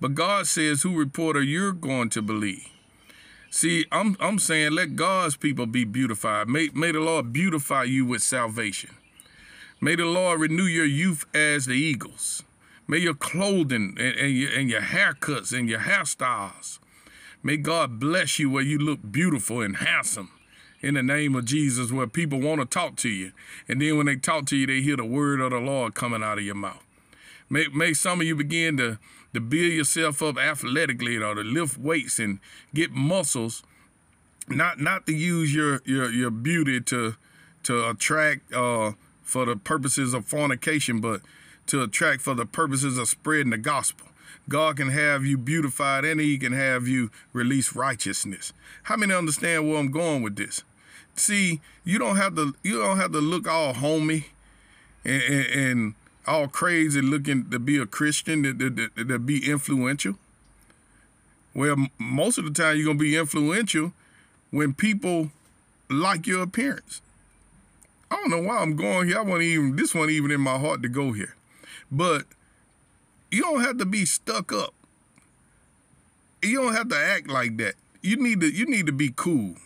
But 0.00 0.14
God 0.14 0.46
says, 0.46 0.82
"Who 0.82 0.96
report 0.96 1.36
are 1.36 1.42
you 1.42 1.72
going 1.72 2.10
to 2.10 2.22
believe?" 2.22 2.66
See, 3.50 3.84
I'm 3.90 4.16
I'm 4.20 4.38
saying 4.38 4.72
let 4.72 4.94
God's 4.94 5.36
people 5.36 5.66
be 5.66 5.84
beautified. 5.84 6.48
May, 6.48 6.70
may 6.72 6.92
the 6.92 7.00
Lord 7.00 7.32
beautify 7.32 7.82
you 7.84 8.06
with 8.06 8.22
salvation. 8.22 8.90
May 9.80 9.96
the 9.96 10.04
Lord 10.04 10.40
renew 10.40 10.64
your 10.64 10.86
youth 10.86 11.26
as 11.34 11.66
the 11.66 11.74
eagles. 11.74 12.44
May 12.90 12.98
your 12.98 13.14
clothing 13.14 13.94
and, 14.00 14.16
and, 14.16 14.36
your, 14.36 14.50
and 14.50 14.68
your 14.68 14.80
haircuts 14.80 15.56
and 15.56 15.68
your 15.68 15.78
hairstyles, 15.78 16.80
may 17.40 17.56
God 17.56 18.00
bless 18.00 18.40
you 18.40 18.50
where 18.50 18.64
you 18.64 18.78
look 18.78 18.98
beautiful 19.12 19.60
and 19.60 19.76
handsome 19.76 20.32
in 20.80 20.94
the 20.94 21.02
name 21.04 21.36
of 21.36 21.44
Jesus, 21.44 21.92
where 21.92 22.08
people 22.08 22.40
want 22.40 22.60
to 22.60 22.66
talk 22.66 22.96
to 22.96 23.08
you. 23.08 23.30
And 23.68 23.80
then 23.80 23.96
when 23.96 24.06
they 24.06 24.16
talk 24.16 24.46
to 24.46 24.56
you, 24.56 24.66
they 24.66 24.80
hear 24.80 24.96
the 24.96 25.04
word 25.04 25.40
of 25.40 25.52
the 25.52 25.60
Lord 25.60 25.94
coming 25.94 26.24
out 26.24 26.38
of 26.38 26.44
your 26.44 26.56
mouth. 26.56 26.82
May, 27.48 27.68
may 27.68 27.92
some 27.92 28.22
of 28.22 28.26
you 28.26 28.34
begin 28.34 28.76
to 28.78 28.98
to 29.34 29.40
build 29.40 29.72
yourself 29.72 30.20
up 30.20 30.36
athletically 30.36 31.16
or 31.16 31.36
to 31.36 31.42
lift 31.42 31.78
weights 31.78 32.18
and 32.18 32.40
get 32.74 32.90
muscles, 32.90 33.62
not 34.48 34.80
not 34.80 35.06
to 35.06 35.12
use 35.12 35.54
your 35.54 35.80
your 35.84 36.10
your 36.10 36.32
beauty 36.32 36.80
to 36.80 37.14
to 37.62 37.88
attract 37.88 38.52
uh, 38.52 38.94
for 39.22 39.44
the 39.44 39.54
purposes 39.54 40.12
of 40.12 40.24
fornication, 40.24 41.00
but 41.00 41.20
to 41.70 41.82
attract 41.82 42.20
for 42.22 42.34
the 42.34 42.46
purposes 42.46 42.98
of 42.98 43.08
spreading 43.08 43.50
the 43.50 43.58
gospel. 43.58 44.08
God 44.48 44.76
can 44.76 44.90
have 44.90 45.24
you 45.24 45.38
beautified 45.38 46.04
and 46.04 46.20
he 46.20 46.36
can 46.36 46.52
have 46.52 46.88
you 46.88 47.10
release 47.32 47.76
righteousness. 47.76 48.52
How 48.84 48.96
many 48.96 49.14
understand 49.14 49.68
where 49.68 49.78
I'm 49.78 49.92
going 49.92 50.22
with 50.22 50.36
this? 50.36 50.64
See, 51.14 51.60
you 51.84 51.98
don't 51.98 52.16
have 52.16 52.34
to 52.36 52.54
you 52.62 52.78
don't 52.78 52.96
have 52.96 53.12
to 53.12 53.20
look 53.20 53.46
all 53.46 53.74
homey 53.74 54.26
and, 55.04 55.22
and, 55.22 55.46
and 55.46 55.94
all 56.26 56.48
crazy 56.48 57.00
looking 57.00 57.50
to 57.50 57.58
be 57.58 57.78
a 57.78 57.86
Christian, 57.86 58.42
to, 58.42 58.54
to, 58.54 58.88
to, 59.04 59.18
be 59.18 59.48
influential. 59.48 60.14
Well, 61.54 61.76
most 61.98 62.38
of 62.38 62.44
the 62.44 62.50
time 62.50 62.76
you're 62.76 62.86
gonna 62.86 62.98
be 62.98 63.16
influential 63.16 63.92
when 64.50 64.74
people 64.74 65.30
like 65.88 66.26
your 66.26 66.42
appearance. 66.42 67.00
I 68.10 68.16
don't 68.16 68.30
know 68.30 68.42
why 68.42 68.58
I'm 68.58 68.76
going 68.76 69.08
here. 69.08 69.18
I 69.18 69.22
want 69.22 69.42
even 69.42 69.76
this 69.76 69.94
one 69.94 70.10
even 70.10 70.30
in 70.30 70.40
my 70.40 70.58
heart 70.58 70.82
to 70.82 70.88
go 70.88 71.12
here, 71.12 71.34
but 71.90 72.24
you 73.30 73.42
don't 73.42 73.62
have 73.62 73.78
to 73.78 73.86
be 73.86 74.04
stuck 74.04 74.52
up. 74.52 74.74
You 76.42 76.62
don't 76.62 76.74
have 76.74 76.88
to 76.88 76.96
act 76.96 77.28
like 77.28 77.56
that. 77.58 77.74
You 78.02 78.16
need 78.16 78.40
to 78.40 78.50
you 78.50 78.66
need 78.66 78.86
to 78.86 78.92
be 78.92 79.12
cool. 79.14 79.56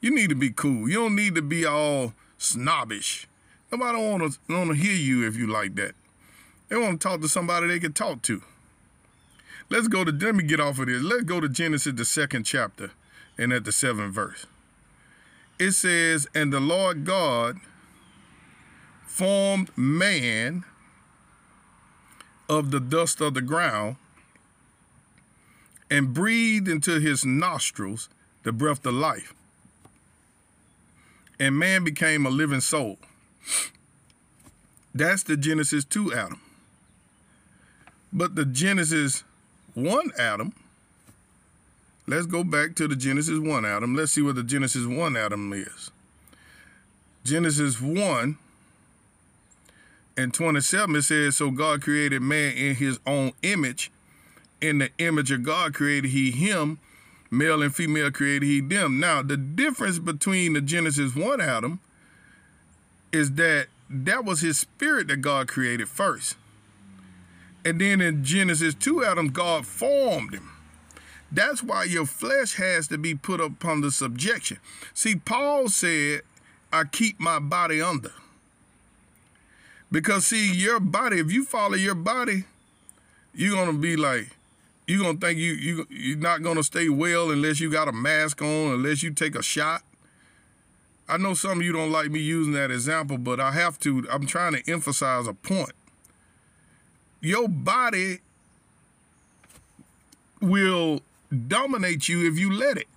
You 0.00 0.14
need 0.14 0.28
to 0.28 0.36
be 0.36 0.50
cool. 0.50 0.88
You 0.88 0.94
don't 0.94 1.16
need 1.16 1.34
to 1.34 1.42
be 1.42 1.66
all 1.66 2.14
snobbish. 2.38 3.26
Nobody 3.72 3.98
want 3.98 4.38
to 4.48 4.74
hear 4.74 4.94
you 4.94 5.26
if 5.26 5.36
you 5.36 5.46
like 5.46 5.74
that. 5.74 5.94
They 6.68 6.76
want 6.76 7.00
to 7.00 7.08
talk 7.08 7.20
to 7.20 7.28
somebody 7.28 7.66
they 7.66 7.80
can 7.80 7.92
talk 7.92 8.22
to. 8.22 8.42
Let's 9.68 9.88
go 9.88 10.04
to 10.04 10.12
let 10.12 10.34
me 10.34 10.44
get 10.44 10.60
off 10.60 10.78
of 10.78 10.86
this. 10.86 11.02
Let's 11.02 11.24
go 11.24 11.40
to 11.40 11.48
Genesis 11.48 11.92
the 11.94 12.04
second 12.04 12.44
chapter 12.44 12.92
and 13.36 13.52
at 13.52 13.64
the 13.64 13.72
seventh 13.72 14.14
verse. 14.14 14.46
It 15.58 15.72
says, 15.72 16.26
"And 16.34 16.52
the 16.52 16.60
Lord 16.60 17.04
God 17.04 17.60
formed 19.06 19.76
man 19.76 20.64
of 22.48 22.70
the 22.70 22.80
dust 22.80 23.20
of 23.20 23.34
the 23.34 23.42
ground 23.42 23.96
and 25.90 26.14
breathed 26.14 26.68
into 26.68 27.00
his 27.00 27.24
nostrils 27.24 28.08
the 28.42 28.52
breath 28.52 28.84
of 28.86 28.94
life. 28.94 29.34
And 31.38 31.58
man 31.58 31.84
became 31.84 32.26
a 32.26 32.30
living 32.30 32.60
soul." 32.60 32.98
That's 34.94 35.22
the 35.22 35.36
Genesis 35.36 35.84
2 35.84 36.12
Adam. 36.12 36.40
But 38.12 38.34
the 38.34 38.44
Genesis 38.44 39.22
1 39.74 40.12
Adam, 40.18 40.52
let's 42.06 42.26
go 42.26 42.42
back 42.42 42.74
to 42.76 42.88
the 42.88 42.96
Genesis 42.96 43.38
1 43.38 43.64
Adam. 43.64 43.94
Let's 43.94 44.12
see 44.12 44.22
what 44.22 44.34
the 44.34 44.42
Genesis 44.42 44.86
1 44.86 45.16
Adam 45.16 45.52
is. 45.52 45.90
Genesis 47.22 47.80
1 47.80 48.38
and 50.18 50.34
27, 50.34 50.96
it 50.96 51.02
says, 51.02 51.36
So 51.36 51.52
God 51.52 51.80
created 51.80 52.20
man 52.22 52.56
in 52.56 52.74
his 52.74 52.98
own 53.06 53.32
image. 53.42 53.92
In 54.60 54.78
the 54.78 54.90
image 54.98 55.30
of 55.30 55.44
God 55.44 55.72
created 55.72 56.10
he 56.10 56.32
him, 56.32 56.80
male 57.30 57.62
and 57.62 57.72
female 57.72 58.10
created 58.10 58.44
he 58.46 58.60
them. 58.60 58.98
Now, 58.98 59.22
the 59.22 59.36
difference 59.36 60.00
between 60.00 60.54
the 60.54 60.60
Genesis 60.60 61.14
1 61.14 61.40
Adam 61.40 61.78
is 63.12 63.34
that 63.34 63.68
that 63.88 64.24
was 64.24 64.40
his 64.40 64.58
spirit 64.58 65.06
that 65.06 65.18
God 65.18 65.46
created 65.46 65.88
first. 65.88 66.34
And 67.64 67.80
then 67.80 68.00
in 68.00 68.24
Genesis 68.24 68.74
2, 68.74 69.04
Adam, 69.04 69.28
God 69.28 69.66
formed 69.66 70.34
him. 70.34 70.50
That's 71.30 71.62
why 71.62 71.84
your 71.84 72.06
flesh 72.06 72.54
has 72.54 72.88
to 72.88 72.98
be 72.98 73.14
put 73.14 73.40
upon 73.40 73.82
the 73.82 73.92
subjection. 73.92 74.58
See, 74.94 75.14
Paul 75.14 75.68
said, 75.68 76.22
I 76.72 76.84
keep 76.84 77.20
my 77.20 77.38
body 77.38 77.80
under. 77.80 78.12
Because, 79.90 80.26
see, 80.26 80.52
your 80.52 80.80
body, 80.80 81.18
if 81.18 81.32
you 81.32 81.44
follow 81.44 81.74
your 81.74 81.94
body, 81.94 82.44
you're 83.34 83.56
to 83.66 83.72
be 83.72 83.96
like, 83.96 84.28
you're 84.86 85.12
to 85.14 85.18
think 85.18 85.38
you, 85.38 85.52
you, 85.52 85.86
you're 85.90 86.18
not 86.18 86.42
to 86.56 86.62
stay 86.62 86.88
well 86.88 87.30
unless 87.30 87.60
you 87.60 87.70
got 87.70 87.88
a 87.88 87.92
mask 87.92 88.42
on, 88.42 88.72
unless 88.72 89.02
you 89.02 89.10
take 89.10 89.34
a 89.34 89.42
shot. 89.42 89.82
I 91.08 91.16
know 91.16 91.32
some 91.34 91.60
of 91.60 91.64
you 91.64 91.72
don't 91.72 91.90
like 91.90 92.10
me 92.10 92.20
using 92.20 92.52
that 92.52 92.70
example, 92.70 93.16
but 93.16 93.40
I 93.40 93.52
have 93.52 93.78
to. 93.80 94.06
I'm 94.10 94.26
trying 94.26 94.54
to 94.54 94.70
emphasize 94.70 95.26
a 95.26 95.32
point. 95.32 95.72
Your 97.20 97.48
body 97.48 98.18
will 100.42 101.00
dominate 101.46 102.08
you 102.08 102.26
if 102.26 102.38
you 102.38 102.52
let 102.52 102.76
it. 102.76 102.88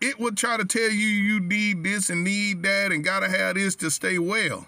It 0.00 0.18
will 0.18 0.32
try 0.32 0.56
to 0.56 0.64
tell 0.64 0.90
you 0.90 1.06
you 1.06 1.40
need 1.40 1.84
this 1.84 2.10
and 2.10 2.24
need 2.24 2.62
that 2.62 2.90
and 2.90 3.04
gotta 3.04 3.28
have 3.28 3.54
this 3.54 3.76
to 3.76 3.90
stay 3.90 4.18
well. 4.18 4.66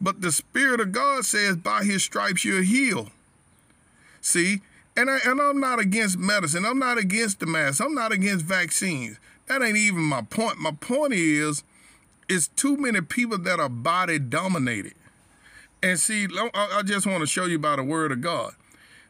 But 0.00 0.22
the 0.22 0.32
Spirit 0.32 0.80
of 0.80 0.92
God 0.92 1.24
says, 1.24 1.56
by 1.56 1.84
his 1.84 2.02
stripes 2.02 2.44
you're 2.44 2.62
healed. 2.62 3.10
See, 4.20 4.62
and, 4.96 5.10
I, 5.10 5.18
and 5.24 5.40
I'm 5.40 5.60
not 5.60 5.78
against 5.78 6.18
medicine. 6.18 6.64
I'm 6.64 6.78
not 6.78 6.98
against 6.98 7.40
the 7.40 7.46
mask. 7.46 7.80
I'm 7.80 7.94
not 7.94 8.12
against 8.12 8.44
vaccines. 8.44 9.18
That 9.46 9.62
ain't 9.62 9.76
even 9.76 10.02
my 10.02 10.22
point. 10.22 10.58
My 10.58 10.72
point 10.72 11.12
is, 11.12 11.64
it's 12.28 12.48
too 12.48 12.76
many 12.76 13.00
people 13.00 13.38
that 13.38 13.60
are 13.60 13.68
body 13.68 14.18
dominated. 14.18 14.94
And 15.82 15.98
see, 15.98 16.28
I 16.54 16.82
just 16.84 17.06
want 17.06 17.20
to 17.20 17.26
show 17.26 17.46
you 17.46 17.58
by 17.58 17.76
the 17.76 17.82
word 17.82 18.12
of 18.12 18.20
God. 18.20 18.54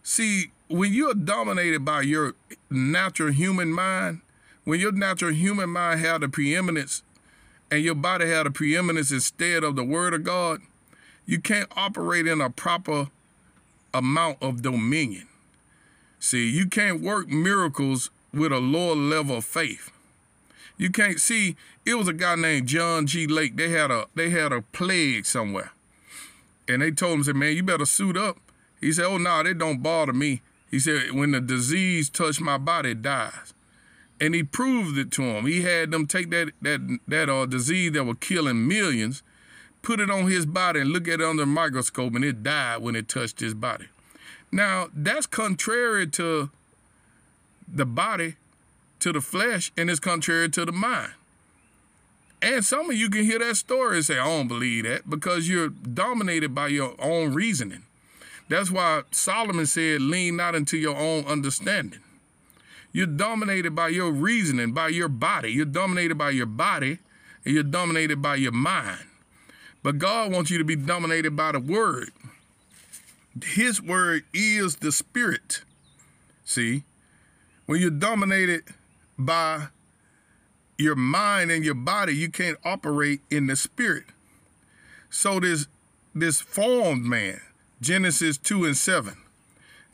See, 0.03 0.53
when 0.69 0.93
you're 0.93 1.15
dominated 1.15 1.85
by 1.85 2.03
your 2.03 2.35
natural 2.71 3.33
human 3.33 3.73
mind, 3.73 4.21
when 4.65 4.81
your 4.81 4.93
natural 4.93 5.33
human 5.33 5.69
mind 5.69 6.01
had 6.01 6.21
the 6.21 6.29
preeminence 6.29 7.03
and 7.71 7.83
your 7.83 7.95
body 7.95 8.27
had 8.29 8.47
the 8.47 8.51
preeminence 8.51 9.11
instead 9.11 9.65
of 9.65 9.77
the 9.77 9.85
word 9.85 10.15
of 10.15 10.25
God, 10.25 10.61
you 11.31 11.41
can't 11.41 11.71
operate 11.77 12.27
in 12.27 12.41
a 12.41 12.51
proper 12.51 13.09
amount 13.95 14.39
of 14.43 14.63
dominion. 14.63 15.29
See, 16.19 16.51
you 16.51 16.67
can't 16.67 17.01
work 17.01 17.29
miracles 17.29 18.11
with 18.35 18.51
a 18.51 18.59
lower 18.59 18.97
level 18.97 19.37
of 19.37 19.45
faith. 19.45 19.93
You 20.77 20.91
can't 20.91 21.21
see. 21.21 21.55
It 21.87 21.95
was 21.95 22.09
a 22.09 22.13
guy 22.13 22.35
named 22.35 22.67
John 22.67 23.07
G. 23.07 23.29
Lake. 23.29 23.57
They 23.57 23.69
had 23.69 23.93
a 23.93 24.07
they 24.17 24.31
had 24.31 24.53
a 24.53 24.63
plague 24.63 25.25
somewhere, 25.25 25.71
and 26.67 26.83
they 26.83 26.91
told 26.91 27.19
him, 27.19 27.25
"said 27.25 27.37
Man, 27.37 27.55
you 27.55 27.63
better 27.63 27.87
suit 27.87 28.17
up." 28.17 28.39
He 28.81 28.93
said, 28.93 29.05
"Oh 29.05 29.17
no, 29.17 29.31
nah, 29.31 29.43
they 29.45 29.55
don't 29.55 29.85
bother 29.85 30.13
me." 30.13 30.43
He 30.69 30.81
said, 30.81 31.13
"When 31.13 31.31
the 31.31 31.41
disease 31.41 32.11
touched 32.11 32.41
my 32.41 32.59
body, 32.59 32.91
it 32.91 33.03
dies." 33.03 33.55
And 34.21 34.35
he 34.35 34.43
proved 34.43 34.99
it 34.99 35.13
to 35.13 35.23
him. 35.23 35.47
He 35.47 35.63
had 35.63 35.93
them 35.93 36.09
take 36.09 36.31
that 36.31 36.51
that 36.63 36.99
that 37.07 37.29
uh, 37.29 37.47
disease 37.47 37.93
that 37.93 38.03
was 38.03 38.17
killing 38.19 38.67
millions, 38.67 39.23
put 39.83 40.01
it 40.01 40.11
on 40.11 40.31
his 40.31 40.47
body, 40.47 40.81
and 40.81 40.91
look 40.91 41.09
at 41.09 41.21
it 41.21 41.27
under 41.27 41.45
a 41.45 41.47
microscope, 41.47 42.15
and 42.15 42.25
it 42.25 42.43
died 42.43 42.83
when 42.83 42.97
it 42.97 43.09
touched 43.09 43.41
his 43.41 43.55
body. 43.55 43.87
Now, 44.53 44.89
that's 44.95 45.27
contrary 45.27 46.07
to 46.09 46.51
the 47.73 47.87
body, 47.87 48.37
to 49.01 49.13
the 49.13 49.21
flesh, 49.21 49.73
and 49.77 49.89
it's 49.89 50.01
contrary 50.01 50.49
to 50.51 50.65
the 50.65 50.73
mind. 50.73 51.13
And 52.43 52.65
some 52.65 52.91
of 52.91 52.97
you 52.97 53.11
can 53.11 53.25
hear 53.25 53.39
that 53.39 53.57
story 53.57 53.97
and 53.97 54.07
say, 54.07 54.19
I 54.19 54.25
don't 54.25 54.49
believe 54.49 54.85
that 54.85 55.09
because 55.09 55.49
you're 55.49 55.69
dominated 55.69 56.55
by 56.55 56.69
your 56.69 56.95
own 56.99 57.35
reasoning. 57.35 57.83
That's 58.49 58.71
why 58.71 59.03
Solomon 59.11 59.67
said, 59.67 60.01
lean 60.01 60.37
not 60.37 60.55
into 60.55 60.77
your 60.77 60.97
own 60.97 61.25
understanding. 61.27 62.01
You're 62.93 63.07
dominated 63.07 63.77
by 63.77 63.89
your 63.89 64.11
reasoning, 64.11 64.73
by 64.73 64.89
your 64.89 65.09
body. 65.09 65.53
You're 65.53 65.67
dominated 65.67 66.17
by 66.17 66.31
your 66.31 66.47
body, 66.47 66.99
and 67.45 67.55
you're 67.55 67.63
dominated 67.63 68.21
by 68.21 68.37
your 68.37 68.53
mind. 68.53 69.05
But 69.83 69.99
God 69.99 70.33
wants 70.33 70.51
you 70.51 70.59
to 70.59 70.65
be 70.65 70.77
dominated 70.77 71.37
by 71.37 71.53
the 71.53 71.61
word. 71.61 72.11
His 73.43 73.81
word 73.81 74.25
is 74.35 74.77
the 74.77 74.93
spirit. 74.93 75.63
See, 76.45 76.83
when 77.67 77.81
you're 77.81 77.91
dominated 77.91 78.65
by 79.19 79.69
your 80.77 80.97
mind 80.97 81.51
and 81.51 81.65
your 81.65 81.75
body, 81.75 82.15
you 82.15 82.31
can't 82.31 82.59
operate 82.65 83.21
in 83.31 83.47
the 83.47 83.57
spirit. 83.57 84.05
So 85.11 85.41
this 85.41 85.67
this 86.15 86.41
formed 86.41 87.05
man, 87.05 87.41
Genesis 87.81 88.37
2 88.39 88.65
and 88.65 88.77
7, 88.77 89.17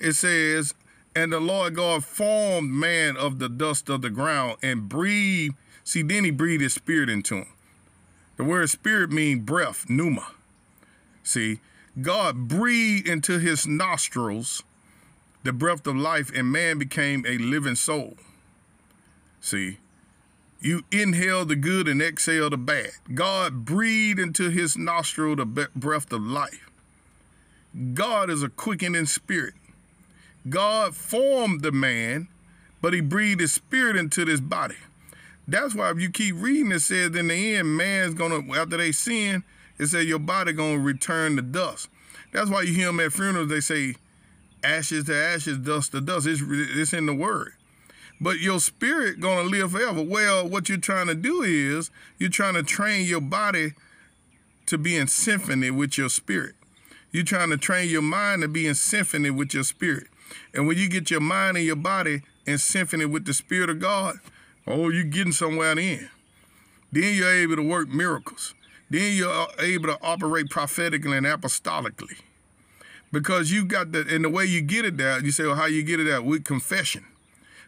it 0.01 0.15
says, 0.15 0.75
And 1.15 1.33
the 1.33 1.41
Lord 1.41 1.75
God 1.75 2.05
formed 2.05 2.71
man 2.71 3.17
of 3.17 3.39
the 3.39 3.51
dust 3.51 3.91
of 3.91 4.01
the 4.01 4.09
ground 4.09 4.57
and 4.63 4.89
breathed. 4.89 5.55
See, 5.85 6.03
then 6.03 6.25
he 6.25 6.31
breathed 6.31 6.63
his 6.63 6.73
spirit 6.73 7.11
into 7.11 7.37
him. 7.37 7.47
The 8.37 8.45
word 8.45 8.69
spirit 8.71 9.11
means 9.11 9.43
breath, 9.45 9.89
pneuma. 9.89 10.29
See, 11.23 11.61
God 12.01 12.49
breathed 12.49 13.09
into 13.09 13.39
his 13.39 13.67
nostrils 13.67 14.63
the 15.43 15.53
breath 15.53 15.87
of 15.87 15.97
life, 15.97 16.31
and 16.35 16.53
man 16.53 16.79
became 16.79 17.25
a 17.27 17.39
living 17.39 17.77
soul. 17.77 18.15
See, 19.41 19.79
you 20.61 20.85
inhale 20.91 21.45
the 21.45 21.57
good 21.57 21.87
and 21.89 22.03
exhale 22.03 22.51
the 22.51 22.57
bad. 22.57 22.91
God 23.15 23.65
breathed 23.65 24.19
into 24.19 24.51
his 24.51 24.77
nostril 24.77 25.37
the 25.37 25.69
breath 25.75 26.13
of 26.13 26.23
life. 26.23 26.71
God 27.95 28.31
is 28.31 28.43
a 28.43 28.49
quickening 28.49 29.07
spirit. 29.07 29.55
God 30.49 30.95
formed 30.95 31.63
the 31.63 31.73
man, 31.73 32.29
but 32.81 32.93
he 32.93 33.01
breathed 33.01 33.41
his 33.41 33.53
spirit 33.53 33.97
into 33.97 34.25
this 34.25 34.41
body. 34.41 34.77
That's 35.49 35.75
why 35.75 35.91
if 35.91 36.01
you 36.01 36.11
keep 36.11 36.35
reading, 36.39 36.73
it 36.73 36.81
says 36.81 37.15
in 37.15 37.29
the 37.29 37.57
end, 37.57 37.77
man's 37.77 38.15
gonna 38.15 38.41
after 38.55 38.77
they 38.77 38.93
sin, 38.93 39.45
it 39.79 39.87
says 39.87 40.07
your 40.07 40.19
body 40.19 40.53
gonna 40.53 40.79
return 40.79 41.37
to 41.37 41.43
dust. 41.43 41.89
That's 42.33 42.51
why 42.51 42.63
you 42.63 42.75
hear 42.75 42.87
them 42.87 43.01
at 43.01 43.13
funerals. 43.13 43.49
They 43.49 43.61
say, 43.61 43.95
"Ashes 44.65 45.05
to 45.05 45.15
ashes, 45.15 45.59
dust 45.59 45.93
to 45.93 46.01
dust." 46.01 46.27
It's 46.27 46.43
it's 46.43 46.93
in 46.93 47.07
the 47.07 47.15
word. 47.15 47.53
But 48.21 48.41
your 48.41 48.61
spirit 48.61 49.21
gonna 49.21 49.49
live 49.49 49.73
forever. 49.73 50.03
Well, 50.03 50.49
what 50.49 50.69
you're 50.69 50.79
trying 50.79 51.07
to 51.07 51.15
do 51.15 51.43
is 51.43 51.91
you're 52.19 52.31
trying 52.31 52.55
to 52.55 52.63
train 52.63 53.07
your 53.07 53.21
body 53.21 53.75
to 54.67 54.79
be 54.79 54.97
in 54.97 55.07
symphony 55.07 55.71
with 55.71 55.97
your 55.97 56.09
spirit. 56.09 56.55
You're 57.13 57.25
trying 57.25 57.51
to 57.51 57.57
train 57.57 57.89
your 57.89 58.03
mind 58.03 58.43
to 58.43 58.49
be 58.49 58.67
in 58.67 58.75
symphony 58.75 59.31
with 59.31 59.55
your 59.55 59.63
spirit. 59.63 60.09
And 60.53 60.67
when 60.67 60.77
you 60.77 60.89
get 60.89 61.11
your 61.11 61.21
mind 61.21 61.57
and 61.57 61.67
your 61.67 61.77
body 61.77 62.23
in 62.47 62.59
symphony 62.59 63.05
with 63.05 63.27
the 63.27 63.35
Spirit 63.35 63.71
of 63.71 63.79
God, 63.79 64.19
oh, 64.67 64.89
you're 64.89 65.05
getting 65.05 65.33
somewhere 65.33 65.79
in. 65.79 66.09
Then 66.93 67.15
you're 67.15 67.33
able 67.33 67.57
to 67.57 67.63
work 67.63 67.89
miracles 67.89 68.55
then 68.91 69.17
you're 69.17 69.33
uh, 69.33 69.47
able 69.59 69.89
to 69.89 69.99
operate 70.03 70.51
prophetically 70.51 71.17
and 71.17 71.27
apostolically. 71.27 72.21
Because 73.13 73.51
you 73.51 73.65
got 73.65 73.93
the, 73.93 74.07
and 74.09 74.25
the 74.25 74.31
way 74.31 74.45
you 74.45 74.61
get 74.61 74.85
it 74.85 74.97
there, 74.97 75.25
you 75.25 75.31
say, 75.31 75.45
well, 75.45 75.57
how 75.57 75.67
you 75.67 75.83
get 75.83 76.01
it 76.01 76.05
there? 76.05 76.23
With 76.23 76.45
confession. 76.45 77.05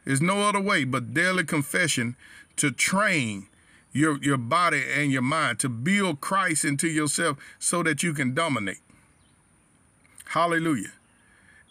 There's 0.05 0.21
no 0.21 0.43
other 0.43 0.61
way 0.61 0.85
but 0.85 1.15
daily 1.15 1.45
confession 1.45 2.17
to 2.57 2.71
train 2.71 3.47
your, 3.93 4.23
your 4.23 4.37
body 4.37 4.83
and 4.95 5.11
your 5.11 5.23
mind, 5.23 5.59
to 5.61 5.69
build 5.69 6.21
Christ 6.21 6.65
into 6.65 6.89
yourself 6.89 7.39
so 7.59 7.83
that 7.83 8.03
you 8.03 8.13
can 8.13 8.35
dominate. 8.35 8.81
Hallelujah. 10.27 10.93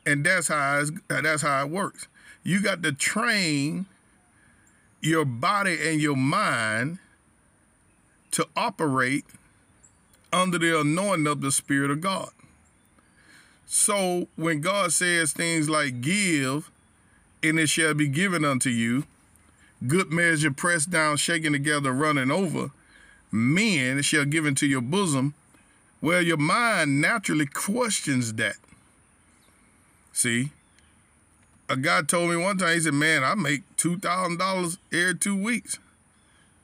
And 0.05 0.25
that's 0.25 0.47
how, 0.47 0.83
that's 1.07 1.41
how 1.41 1.65
it 1.65 1.69
works. 1.69 2.07
You 2.43 2.61
got 2.61 2.81
to 2.83 2.91
train 2.91 3.85
your 5.01 5.25
body 5.25 5.77
and 5.89 6.01
your 6.01 6.15
mind 6.15 6.99
to 8.31 8.47
operate 8.55 9.25
under 10.33 10.57
the 10.57 10.79
anointing 10.79 11.27
of 11.27 11.41
the 11.41 11.51
Spirit 11.51 11.91
of 11.91 12.01
God. 12.01 12.29
So 13.65 14.27
when 14.35 14.61
God 14.61 14.93
says 14.93 15.33
things 15.33 15.69
like 15.69 16.01
give, 16.01 16.71
and 17.43 17.59
it 17.59 17.67
shall 17.67 17.93
be 17.93 18.07
given 18.07 18.43
unto 18.45 18.69
you, 18.69 19.05
good 19.85 20.11
measure 20.11 20.51
pressed 20.51 20.89
down, 20.89 21.17
shaken 21.17 21.53
together, 21.53 21.91
running 21.91 22.31
over, 22.31 22.71
men 23.31 24.01
shall 24.01 24.25
give 24.25 24.45
into 24.45 24.65
your 24.65 24.81
bosom. 24.81 25.33
Well, 26.01 26.21
your 26.21 26.37
mind 26.37 27.01
naturally 27.01 27.45
questions 27.45 28.33
that. 28.33 28.55
See, 30.13 30.51
a 31.69 31.75
guy 31.75 32.01
told 32.01 32.29
me 32.29 32.35
one 32.37 32.57
time, 32.57 32.73
he 32.75 32.79
said, 32.81 32.93
Man, 32.93 33.23
I 33.23 33.35
make 33.35 33.61
$2,000 33.77 34.77
every 34.93 35.15
two 35.15 35.35
weeks. 35.35 35.79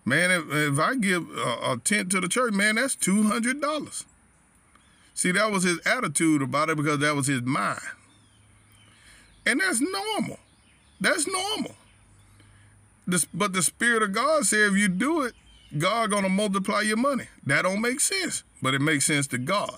Man, 0.06 0.32
if, 0.32 0.52
if 0.52 0.80
I 0.80 0.96
give 0.96 1.30
a, 1.30 1.72
a 1.72 1.78
tent 1.84 2.12
to 2.12 2.20
the 2.20 2.28
church, 2.28 2.54
man, 2.54 2.76
that's 2.76 2.96
two 2.96 3.24
hundred 3.24 3.62
dollars. 3.62 4.06
See, 5.14 5.32
that 5.32 5.52
was 5.52 5.64
his 5.64 5.80
attitude 5.86 6.42
about 6.42 6.70
it 6.70 6.78
because 6.78 7.00
that 7.00 7.16
was 7.16 7.28
his 7.28 7.42
mind, 7.42 7.80
and 9.46 9.62
that's 9.62 9.80
normal. 9.80 10.40
That's 11.00 11.28
normal. 11.28 11.76
This, 13.06 13.26
but 13.34 13.54
the 13.54 13.62
Spirit 13.62 14.04
of 14.04 14.14
God 14.14 14.46
said, 14.46 14.72
if 14.72 14.78
you 14.78 14.88
do 14.88 15.22
it, 15.24 15.34
God 15.78 16.12
gonna 16.12 16.30
multiply 16.30 16.82
your 16.82 16.98
money. 16.98 17.28
That 17.46 17.64
don't 17.64 17.82
make 17.82 18.00
sense, 18.00 18.44
but 18.62 18.74
it 18.74 18.82
makes 18.82 19.06
sense 19.06 19.28
to 19.28 19.38
God. 19.38 19.78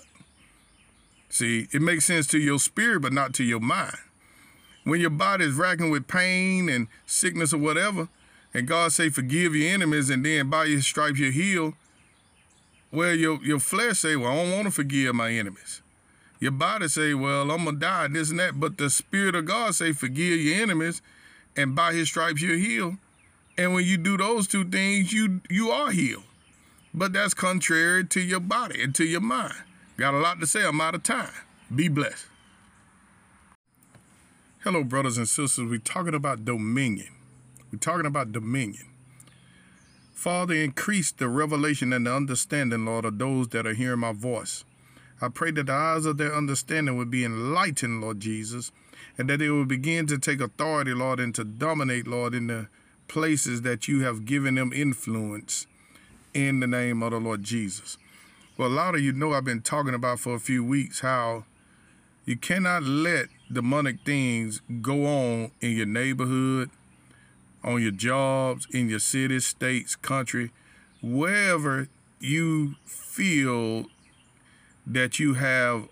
See, 1.30 1.68
it 1.72 1.82
makes 1.82 2.06
sense 2.06 2.28
to 2.28 2.40
your 2.40 2.60
spirit, 2.60 3.02
but 3.02 3.14
not 3.14 3.34
to 3.36 3.44
your 3.44 3.60
mind. 3.60 3.98
When 4.86 5.02
your 5.02 5.10
body 5.10 5.44
is 5.44 5.56
racking 5.56 5.90
with 5.90 6.08
pain 6.08 6.70
and 6.70 6.88
sickness 7.06 7.54
or 7.54 7.58
whatever, 7.58 8.08
and 8.54 8.68
God 8.68 8.94
say, 8.94 9.10
forgive 9.10 9.54
your 9.54 9.74
enemies, 9.74 10.10
and 10.10 10.26
then 10.26 10.50
by 10.50 10.64
your 10.64 10.82
stripes 10.82 11.20
you're 11.20 11.32
healed. 11.32 11.74
Well, 12.92 13.14
your, 13.14 13.44
your 13.44 13.60
flesh 13.60 14.00
say, 14.00 14.16
well, 14.16 14.32
I 14.32 14.36
don't 14.36 14.52
want 14.54 14.66
to 14.66 14.72
forgive 14.72 15.14
my 15.14 15.32
enemies. 15.32 15.82
Your 16.40 16.52
body 16.52 16.88
say, 16.88 17.14
well, 17.14 17.52
I'm 17.52 17.66
going 17.66 17.76
to 17.76 17.80
die, 17.80 18.08
this 18.08 18.30
and 18.30 18.40
that. 18.40 18.60
But 18.60 18.78
the 18.78 18.90
Spirit 18.90 19.36
of 19.36 19.46
God 19.46 19.76
say, 19.76 19.92
forgive 19.92 20.40
your 20.40 20.62
enemies, 20.62 21.02
and 21.58 21.76
by 21.76 21.92
his 21.94 22.08
stripes 22.08 22.42
you're 22.42 22.56
healed. 22.56 22.96
And 23.58 23.74
when 23.74 23.86
you 23.86 23.98
do 23.98 24.18
those 24.18 24.48
two 24.48 24.66
things, 24.66 25.14
you 25.14 25.42
you 25.50 25.70
are 25.72 25.92
healed. 25.92 26.24
But 26.94 27.14
that's 27.14 27.34
contrary 27.34 28.06
to 28.06 28.22
your 28.22 28.42
body 28.42 28.82
and 28.82 28.94
to 28.96 29.06
your 29.06 29.22
mind. 29.22 29.56
Got 29.98 30.14
a 30.14 30.18
lot 30.20 30.40
to 30.42 30.48
say. 30.48 30.66
I'm 30.66 30.80
out 30.82 30.96
of 30.96 31.04
time. 31.04 31.32
Be 31.74 31.88
blessed. 31.88 32.26
Hello, 34.66 34.84
brothers 34.84 35.20
and 35.20 35.30
sisters. 35.30 35.70
We're 35.70 35.78
talking 35.78 36.16
about 36.16 36.44
dominion. 36.44 37.14
We're 37.72 37.78
talking 37.78 38.08
about 38.08 38.32
dominion. 38.32 38.88
Father, 40.12 40.56
increase 40.56 41.12
the 41.12 41.30
revelation 41.30 41.94
and 41.94 42.08
the 42.08 42.16
understanding, 42.16 42.84
Lord, 42.84 43.06
of 43.06 43.20
those 43.20 43.50
that 43.50 43.68
are 43.68 43.76
hearing 43.76 44.00
my 44.00 44.12
voice. 44.12 44.66
I 45.22 45.28
pray 45.28 45.52
that 45.52 45.68
the 45.68 45.72
eyes 45.72 46.08
of 46.08 46.18
their 46.18 46.34
understanding 46.34 46.98
would 46.98 47.12
be 47.12 47.24
enlightened, 47.24 48.02
Lord 48.02 48.20
Jesus, 48.20 48.72
and 49.20 49.30
that 49.30 49.38
they 49.38 49.50
will 49.50 49.66
begin 49.66 50.08
to 50.08 50.18
take 50.18 50.42
authority, 50.42 50.96
Lord, 50.96 51.20
and 51.20 51.36
to 51.36 51.44
dominate, 51.44 52.08
Lord, 52.08 52.34
in 52.34 52.48
the 52.48 52.68
places 53.08 53.62
that 53.62 53.88
you 53.88 54.02
have 54.02 54.26
given 54.26 54.56
them 54.56 54.74
influence 54.74 55.68
in 56.34 56.60
the 56.60 56.66
name 56.66 57.04
of 57.04 57.12
the 57.12 57.20
Lord 57.20 57.44
Jesus. 57.44 58.00
Well, 58.58 58.70
a 58.70 58.74
lot 58.74 58.96
of 58.96 59.02
you 59.02 59.14
know 59.14 59.34
I've 59.34 59.46
been 59.46 59.62
talking 59.62 59.94
about 59.94 60.22
for 60.22 60.34
a 60.34 60.40
few 60.40 60.64
weeks 60.64 61.02
how 61.02 61.46
you 62.26 62.36
cannot 62.36 62.82
let 62.82 63.28
demonic 63.52 64.04
things 64.06 64.62
go 64.82 65.06
on 65.06 65.52
in 65.62 65.72
your 65.72 65.86
neighborhood, 65.86 66.70
on 67.64 67.82
your 67.82 67.92
jobs, 67.92 68.68
in 68.72 68.90
your 68.90 69.00
city, 69.00 69.40
states, 69.40 69.96
country, 69.96 70.52
wherever 71.02 71.88
you 72.20 72.76
feel 72.86 73.86
that 74.86 75.20
you 75.20 75.36
have 75.36 75.88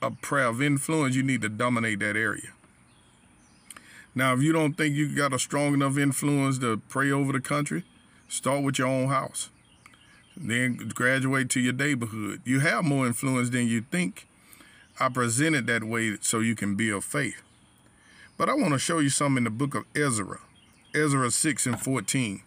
a 0.00 0.10
prayer 0.10 0.46
of 0.46 0.60
influence, 0.60 1.14
you 1.14 1.22
need 1.22 1.42
to 1.42 1.48
dominate 1.48 2.00
that 2.00 2.16
area. 2.16 2.50
Now, 4.14 4.34
if 4.34 4.42
you 4.42 4.52
don't 4.52 4.74
think 4.74 4.94
you 4.94 5.14
got 5.14 5.32
a 5.32 5.38
strong 5.38 5.74
enough 5.74 5.96
influence 5.96 6.58
to 6.58 6.78
pray 6.88 7.10
over 7.10 7.32
the 7.32 7.40
country, 7.40 7.84
start 8.28 8.62
with 8.62 8.78
your 8.78 8.88
own 8.88 9.08
house. 9.08 9.48
Then 10.36 10.76
graduate 10.94 11.48
to 11.50 11.60
your 11.60 11.72
neighborhood. 11.72 12.40
You 12.44 12.60
have 12.60 12.84
more 12.84 13.06
influence 13.06 13.50
than 13.50 13.68
you 13.68 13.82
think 13.90 14.26
I 15.02 15.08
present 15.08 15.56
it 15.56 15.66
that 15.66 15.82
way 15.82 16.16
so 16.20 16.38
you 16.38 16.54
can 16.54 16.76
build 16.76 17.02
faith. 17.02 17.42
But 18.38 18.48
I 18.48 18.54
want 18.54 18.72
to 18.72 18.78
show 18.78 19.00
you 19.00 19.08
something 19.08 19.38
in 19.38 19.44
the 19.44 19.50
book 19.50 19.74
of 19.74 19.84
Ezra, 19.96 20.38
Ezra 20.94 21.28
6 21.28 21.66
and 21.66 21.80
14. 21.80 22.40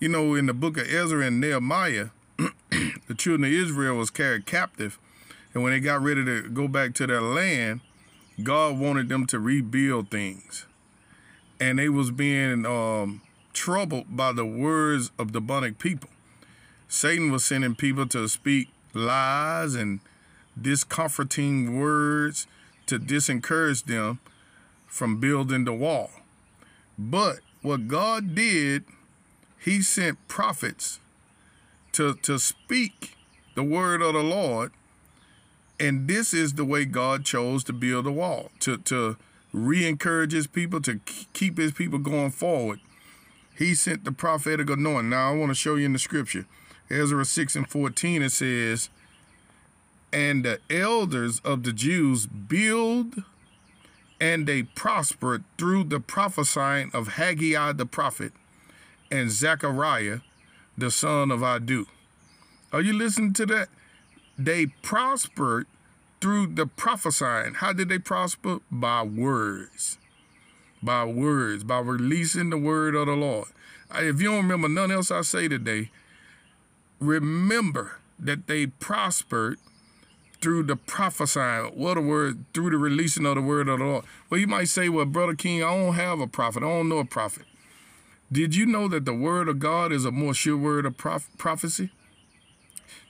You 0.00 0.08
know, 0.08 0.34
in 0.34 0.46
the 0.46 0.54
book 0.54 0.78
of 0.78 0.90
Ezra 0.90 1.26
and 1.26 1.42
Nehemiah, 1.42 2.08
the 2.70 3.14
children 3.14 3.44
of 3.44 3.52
Israel 3.52 3.96
was 3.96 4.08
carried 4.08 4.46
captive. 4.46 4.98
And 5.52 5.62
when 5.62 5.74
they 5.74 5.80
got 5.80 6.00
ready 6.00 6.24
to 6.24 6.48
go 6.48 6.68
back 6.68 6.94
to 6.94 7.06
their 7.06 7.20
land, 7.20 7.82
God 8.42 8.78
wanted 8.78 9.10
them 9.10 9.26
to 9.26 9.38
rebuild 9.38 10.10
things. 10.10 10.64
And 11.60 11.78
they 11.78 11.90
was 11.90 12.10
being 12.10 12.64
um, 12.64 13.20
troubled 13.52 14.16
by 14.16 14.32
the 14.32 14.46
words 14.46 15.10
of 15.18 15.32
the 15.32 15.40
demonic 15.40 15.78
people. 15.78 16.08
Satan 16.88 17.30
was 17.30 17.44
sending 17.44 17.74
people 17.74 18.06
to 18.08 18.26
speak 18.26 18.68
lies 18.94 19.74
and 19.74 20.00
discomforting 20.60 21.78
words 21.78 22.46
to 22.86 22.98
disencourage 22.98 23.84
them 23.84 24.20
from 24.86 25.18
building 25.18 25.64
the 25.64 25.72
wall. 25.72 26.10
But 26.98 27.40
what 27.62 27.88
God 27.88 28.34
did, 28.34 28.84
he 29.58 29.82
sent 29.82 30.28
prophets 30.28 31.00
to, 31.92 32.14
to 32.14 32.38
speak 32.38 33.16
the 33.54 33.62
word 33.64 34.02
of 34.02 34.14
the 34.14 34.22
Lord. 34.22 34.72
And 35.80 36.06
this 36.06 36.32
is 36.32 36.54
the 36.54 36.64
way 36.64 36.84
God 36.84 37.24
chose 37.24 37.64
to 37.64 37.72
build 37.72 38.04
the 38.04 38.12
wall, 38.12 38.50
to, 38.60 38.76
to 38.78 39.16
re-encourage 39.52 40.32
his 40.32 40.46
people, 40.46 40.80
to 40.82 41.00
keep 41.32 41.58
his 41.58 41.72
people 41.72 41.98
going 41.98 42.30
forward. 42.30 42.80
He 43.56 43.74
sent 43.74 44.04
the 44.04 44.12
prophetic 44.12 44.68
anointing. 44.70 45.10
Now 45.10 45.32
I 45.32 45.36
want 45.36 45.50
to 45.50 45.54
show 45.54 45.76
you 45.76 45.86
in 45.86 45.92
the 45.92 45.98
scripture. 45.98 46.46
Ezra 46.90 47.24
6 47.24 47.56
and 47.56 47.68
14, 47.68 48.22
it 48.22 48.30
says, 48.30 48.90
and 50.14 50.44
the 50.44 50.60
elders 50.70 51.40
of 51.44 51.64
the 51.64 51.72
Jews 51.72 52.26
build 52.26 53.24
and 54.20 54.46
they 54.46 54.62
prospered 54.62 55.42
through 55.58 55.84
the 55.84 55.98
prophesying 55.98 56.92
of 56.94 57.14
Haggai 57.14 57.72
the 57.72 57.84
prophet 57.84 58.32
and 59.10 59.28
Zechariah 59.30 60.20
the 60.78 60.92
son 60.92 61.32
of 61.32 61.40
Adu. 61.40 61.86
Are 62.72 62.80
you 62.80 62.92
listening 62.92 63.32
to 63.34 63.46
that? 63.46 63.68
They 64.38 64.66
prospered 64.66 65.66
through 66.20 66.54
the 66.54 66.66
prophesying. 66.66 67.54
How 67.54 67.72
did 67.72 67.88
they 67.88 67.98
prosper? 67.98 68.60
By 68.70 69.02
words. 69.02 69.98
By 70.82 71.04
words, 71.04 71.64
by 71.64 71.80
releasing 71.80 72.50
the 72.50 72.58
word 72.58 72.94
of 72.94 73.06
the 73.06 73.14
Lord. 73.14 73.48
If 73.94 74.20
you 74.20 74.30
don't 74.30 74.48
remember 74.48 74.68
none 74.68 74.90
else 74.90 75.10
I 75.10 75.22
say 75.22 75.48
today, 75.48 75.90
remember 77.00 77.98
that 78.18 78.46
they 78.46 78.66
prospered 78.66 79.58
through 80.44 80.62
the 80.62 80.76
prophesying, 80.76 81.72
what 81.74 81.96
a 81.96 82.02
word, 82.02 82.44
through 82.52 82.68
the 82.68 82.76
releasing 82.76 83.24
of 83.24 83.34
the 83.34 83.40
word 83.40 83.66
of 83.66 83.78
the 83.78 83.84
Lord. 83.86 84.04
Well, 84.28 84.38
you 84.38 84.46
might 84.46 84.68
say, 84.68 84.90
well, 84.90 85.06
Brother 85.06 85.34
King, 85.34 85.64
I 85.64 85.74
don't 85.74 85.94
have 85.94 86.20
a 86.20 86.26
prophet. 86.26 86.62
I 86.62 86.66
don't 86.66 86.90
know 86.90 86.98
a 86.98 87.04
prophet. 87.06 87.44
Did 88.30 88.54
you 88.54 88.66
know 88.66 88.86
that 88.88 89.06
the 89.06 89.14
word 89.14 89.48
of 89.48 89.58
God 89.58 89.90
is 89.90 90.04
a 90.04 90.10
more 90.10 90.34
sure 90.34 90.58
word 90.58 90.84
of 90.84 90.98
prof- 90.98 91.30
prophecy? 91.38 91.92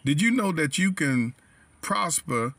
Did 0.05 0.23
you 0.23 0.31
know 0.31 0.53
that 0.53 0.79
you 0.79 0.93
can 0.93 1.35
prosper 1.81 2.55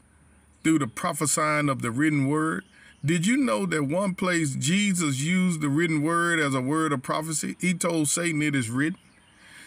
through 0.65 0.79
the 0.79 0.87
prophesying 0.87 1.69
of 1.69 1.81
the 1.81 1.89
written 1.89 2.27
word? 2.27 2.65
Did 3.03 3.25
you 3.25 3.37
know 3.37 3.65
that 3.67 3.83
one 3.83 4.13
place 4.13 4.55
Jesus 4.55 5.21
used 5.21 5.61
the 5.61 5.69
written 5.69 6.01
word 6.01 6.37
as 6.37 6.53
a 6.53 6.59
word 6.59 6.91
of 6.91 7.01
prophecy? 7.01 7.55
He 7.61 7.73
told 7.73 8.09
Satan 8.09 8.41
it 8.41 8.55
is 8.55 8.69
written. 8.69 8.99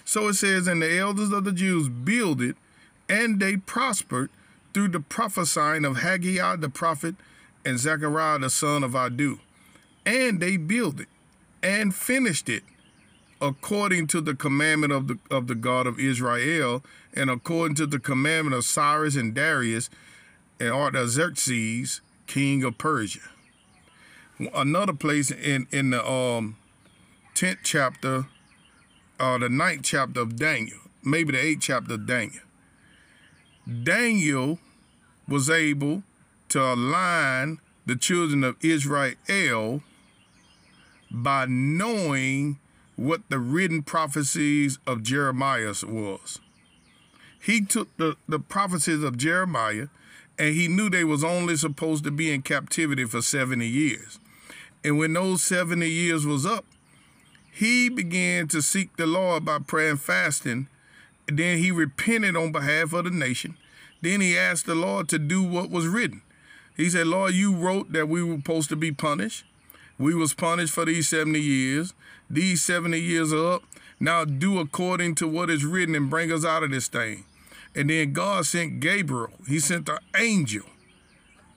So 0.04 0.28
it 0.28 0.34
says, 0.34 0.66
and 0.66 0.82
the 0.82 0.98
elders 0.98 1.32
of 1.32 1.44
the 1.44 1.52
Jews 1.52 1.88
builded, 1.88 2.56
and 3.08 3.40
they 3.40 3.56
prospered 3.56 4.28
through 4.78 4.86
the 4.86 5.00
prophesying 5.00 5.84
of 5.84 5.96
Haggai 5.96 6.54
the 6.54 6.68
prophet 6.68 7.16
and 7.64 7.80
Zechariah 7.80 8.38
the 8.38 8.48
son 8.48 8.84
of 8.84 8.92
Adu. 8.92 9.40
And 10.06 10.38
they 10.38 10.56
built 10.56 11.00
it 11.00 11.08
and 11.64 11.92
finished 11.92 12.48
it 12.48 12.62
according 13.42 14.06
to 14.06 14.20
the 14.20 14.36
commandment 14.36 14.92
of 14.92 15.08
the 15.08 15.18
of 15.32 15.48
the 15.48 15.56
God 15.56 15.88
of 15.88 15.98
Israel 15.98 16.84
and 17.12 17.28
according 17.28 17.74
to 17.74 17.86
the 17.86 17.98
commandment 17.98 18.54
of 18.54 18.64
Cyrus 18.64 19.16
and 19.16 19.34
Darius 19.34 19.90
and 20.60 20.70
Artaxerxes, 20.70 22.00
king 22.28 22.62
of 22.62 22.78
Persia. 22.78 23.18
Another 24.54 24.92
place 24.92 25.32
in 25.32 25.66
in 25.72 25.90
the 25.90 26.08
um, 26.08 26.56
10th 27.34 27.58
chapter, 27.64 28.26
uh, 29.18 29.38
the 29.38 29.48
ninth 29.48 29.82
chapter 29.82 30.20
of 30.20 30.36
Daniel, 30.36 30.78
maybe 31.02 31.32
the 31.32 31.44
eighth 31.44 31.62
chapter 31.62 31.94
of 31.94 32.06
Daniel. 32.06 32.42
Daniel 33.82 34.60
was 35.28 35.50
able 35.50 36.02
to 36.48 36.60
align 36.60 37.58
the 37.86 37.96
children 37.96 38.44
of 38.44 38.56
Israel 38.62 39.82
by 41.10 41.46
knowing 41.46 42.58
what 42.96 43.22
the 43.28 43.38
written 43.38 43.82
prophecies 43.82 44.78
of 44.86 45.02
Jeremiah 45.02 45.74
was. 45.86 46.40
He 47.40 47.60
took 47.60 47.96
the, 47.96 48.16
the 48.28 48.38
prophecies 48.38 49.02
of 49.02 49.16
Jeremiah 49.16 49.88
and 50.38 50.54
he 50.54 50.68
knew 50.68 50.90
they 50.90 51.04
was 51.04 51.24
only 51.24 51.56
supposed 51.56 52.04
to 52.04 52.10
be 52.10 52.32
in 52.32 52.42
captivity 52.42 53.04
for 53.04 53.22
70 53.22 53.66
years. 53.66 54.18
And 54.84 54.98
when 54.98 55.12
those 55.12 55.42
70 55.42 55.88
years 55.88 56.26
was 56.26 56.46
up, 56.46 56.64
he 57.50 57.88
began 57.88 58.48
to 58.48 58.62
seek 58.62 58.96
the 58.96 59.06
Lord 59.06 59.44
by 59.44 59.58
prayer 59.58 59.90
and 59.90 60.00
fasting 60.00 60.68
then 61.30 61.58
he 61.58 61.70
repented 61.70 62.36
on 62.36 62.52
behalf 62.52 62.92
of 62.92 63.04
the 63.04 63.10
nation. 63.10 63.56
Then 64.00 64.20
he 64.20 64.36
asked 64.36 64.66
the 64.66 64.74
Lord 64.74 65.08
to 65.08 65.18
do 65.18 65.42
what 65.42 65.70
was 65.70 65.86
written. 65.86 66.22
He 66.76 66.88
said, 66.90 67.08
Lord, 67.08 67.34
you 67.34 67.54
wrote 67.54 67.92
that 67.92 68.08
we 68.08 68.22
were 68.22 68.36
supposed 68.36 68.68
to 68.68 68.76
be 68.76 68.92
punished. 68.92 69.44
We 69.98 70.14
was 70.14 70.32
punished 70.32 70.72
for 70.72 70.84
these 70.84 71.08
70 71.08 71.40
years. 71.40 71.92
These 72.30 72.62
70 72.62 73.00
years 73.00 73.32
are 73.32 73.54
up. 73.54 73.62
Now 73.98 74.24
do 74.24 74.60
according 74.60 75.16
to 75.16 75.26
what 75.26 75.50
is 75.50 75.64
written 75.64 75.96
and 75.96 76.08
bring 76.08 76.30
us 76.30 76.44
out 76.44 76.62
of 76.62 76.70
this 76.70 76.86
thing. 76.86 77.24
And 77.74 77.90
then 77.90 78.12
God 78.12 78.46
sent 78.46 78.80
Gabriel. 78.80 79.30
He 79.48 79.58
sent 79.58 79.86
the 79.86 79.98
angel 80.16 80.64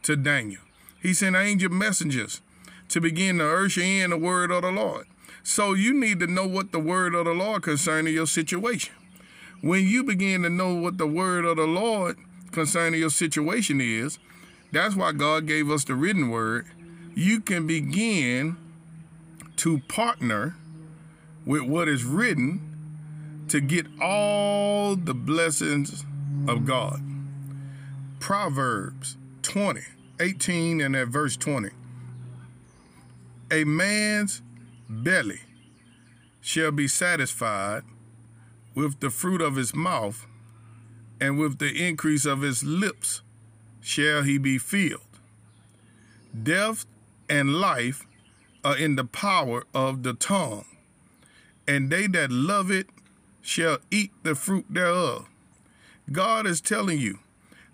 to 0.03 0.15
Daniel. 0.15 0.61
He 1.01 1.13
sent 1.13 1.35
angel 1.35 1.69
messengers 1.69 2.41
to 2.89 2.99
begin 2.99 3.37
to 3.37 3.47
usher 3.47 3.81
in 3.81 4.09
the 4.09 4.17
word 4.17 4.51
of 4.51 4.63
the 4.63 4.71
Lord. 4.71 5.05
So 5.43 5.73
you 5.73 5.93
need 5.93 6.19
to 6.19 6.27
know 6.27 6.47
what 6.47 6.71
the 6.71 6.79
word 6.79 7.15
of 7.15 7.25
the 7.25 7.33
Lord 7.33 7.63
concerning 7.63 8.13
your 8.13 8.27
situation. 8.27 8.93
When 9.61 9.87
you 9.87 10.03
begin 10.03 10.41
to 10.43 10.49
know 10.49 10.73
what 10.73 10.97
the 10.97 11.07
word 11.07 11.45
of 11.45 11.57
the 11.57 11.67
Lord 11.67 12.17
concerning 12.51 12.99
your 12.99 13.09
situation 13.09 13.81
is, 13.81 14.19
that's 14.71 14.95
why 14.95 15.11
God 15.11 15.47
gave 15.47 15.69
us 15.69 15.83
the 15.83 15.95
written 15.95 16.29
word. 16.29 16.65
You 17.13 17.41
can 17.41 17.67
begin 17.67 18.57
to 19.57 19.79
partner 19.87 20.55
with 21.45 21.63
what 21.63 21.87
is 21.87 22.03
written 22.03 23.45
to 23.49 23.59
get 23.59 23.85
all 24.01 24.95
the 24.95 25.13
blessings 25.13 26.05
of 26.47 26.65
God. 26.65 27.01
Proverbs 28.19 29.17
20, 29.41 29.81
18 30.19 30.81
and 30.81 30.95
at 30.95 31.09
verse 31.09 31.35
20. 31.35 31.69
A 33.51 33.65
man's 33.65 34.41
belly 34.87 35.41
shall 36.39 36.71
be 36.71 36.87
satisfied 36.87 37.83
with 38.73 38.99
the 38.99 39.09
fruit 39.09 39.41
of 39.41 39.55
his 39.55 39.75
mouth, 39.75 40.25
and 41.21 41.37
with 41.37 41.59
the 41.59 41.87
increase 41.87 42.25
of 42.25 42.41
his 42.41 42.63
lips 42.63 43.21
shall 43.79 44.23
he 44.23 44.37
be 44.37 44.57
filled. 44.57 45.01
Death 46.43 46.85
and 47.29 47.55
life 47.55 48.05
are 48.63 48.77
in 48.77 48.95
the 48.95 49.05
power 49.05 49.63
of 49.73 50.03
the 50.03 50.13
tongue, 50.13 50.65
and 51.67 51.89
they 51.89 52.07
that 52.07 52.31
love 52.31 52.71
it 52.71 52.87
shall 53.41 53.77
eat 53.89 54.11
the 54.23 54.35
fruit 54.35 54.65
thereof. 54.69 55.27
God 56.11 56.45
is 56.45 56.59
telling 56.61 56.99
you 56.99 57.19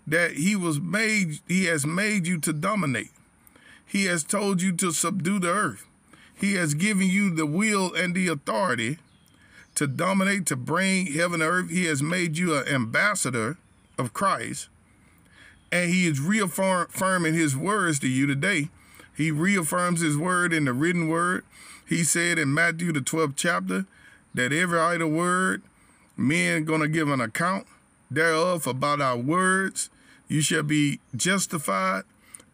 that 0.06 0.32
He 0.32 0.56
was 0.56 0.80
made, 0.80 1.40
He 1.48 1.64
has 1.64 1.86
made 1.86 2.26
you 2.26 2.38
to 2.40 2.52
dominate. 2.52 3.10
He 3.84 4.04
has 4.04 4.24
told 4.24 4.62
you 4.62 4.72
to 4.72 4.92
subdue 4.92 5.38
the 5.38 5.48
earth. 5.48 5.86
He 6.34 6.54
has 6.54 6.74
given 6.74 7.08
you 7.08 7.30
the 7.30 7.46
will 7.46 7.94
and 7.94 8.14
the 8.14 8.28
authority 8.28 8.98
to 9.78 9.86
dominate, 9.86 10.44
to 10.44 10.56
bring 10.56 11.06
heaven 11.06 11.40
and 11.40 11.48
earth. 11.48 11.70
He 11.70 11.84
has 11.84 12.02
made 12.02 12.36
you 12.36 12.56
an 12.56 12.66
ambassador 12.66 13.58
of 13.96 14.12
Christ. 14.12 14.68
And 15.70 15.88
he 15.88 16.08
is 16.08 16.20
reaffirming 16.20 17.34
his 17.34 17.56
words 17.56 18.00
to 18.00 18.08
you 18.08 18.26
today. 18.26 18.70
He 19.16 19.30
reaffirms 19.30 20.00
his 20.00 20.16
word 20.16 20.52
in 20.52 20.64
the 20.64 20.72
written 20.72 21.06
word. 21.06 21.44
He 21.88 22.02
said 22.02 22.40
in 22.40 22.52
Matthew, 22.52 22.90
the 22.90 22.98
12th 22.98 23.34
chapter, 23.36 23.86
that 24.34 24.52
every 24.52 24.80
idle 24.80 25.10
word, 25.10 25.62
men 26.16 26.66
to 26.66 26.88
give 26.88 27.08
an 27.08 27.20
account 27.20 27.68
thereof 28.10 28.66
about 28.66 29.00
our 29.00 29.16
words. 29.16 29.90
You 30.26 30.40
shall 30.40 30.64
be 30.64 30.98
justified, 31.14 32.02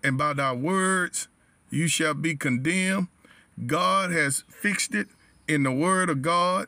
and 0.03 0.19
by 0.19 0.35
thy 0.35 0.53
words 0.53 1.29
you 1.71 1.89
shall 1.89 2.13
be 2.13 2.37
condemned. 2.37 3.09
God 3.65 4.11
has 4.11 4.45
fixed 4.49 4.95
it 4.95 5.09
in 5.49 5.63
the 5.63 5.73
word 5.73 6.11
of 6.11 6.21
God 6.21 6.67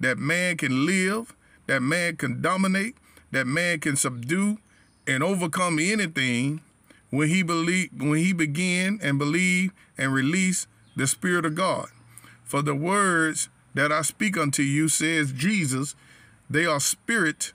that 0.00 0.18
man 0.18 0.56
can 0.56 0.86
live, 0.86 1.34
that 1.66 1.82
man 1.82 2.16
can 2.16 2.40
dominate, 2.40 2.96
that 3.32 3.46
man 3.46 3.80
can 3.80 3.96
subdue 3.96 4.58
and 5.06 5.22
overcome 5.22 5.78
anything 5.78 6.60
when 7.10 7.28
he 7.28 7.42
believe 7.42 7.90
when 7.98 8.18
he 8.18 8.32
begin 8.32 8.98
and 9.02 9.18
believe 9.18 9.72
and 9.96 10.12
release 10.12 10.66
the 10.96 11.06
spirit 11.06 11.44
of 11.44 11.54
God. 11.54 11.88
For 12.44 12.62
the 12.62 12.74
words 12.74 13.48
that 13.74 13.92
I 13.92 14.02
speak 14.02 14.36
unto 14.36 14.62
you 14.62 14.88
says 14.88 15.32
Jesus, 15.32 15.94
they 16.48 16.64
are 16.66 16.80
spirit 16.80 17.52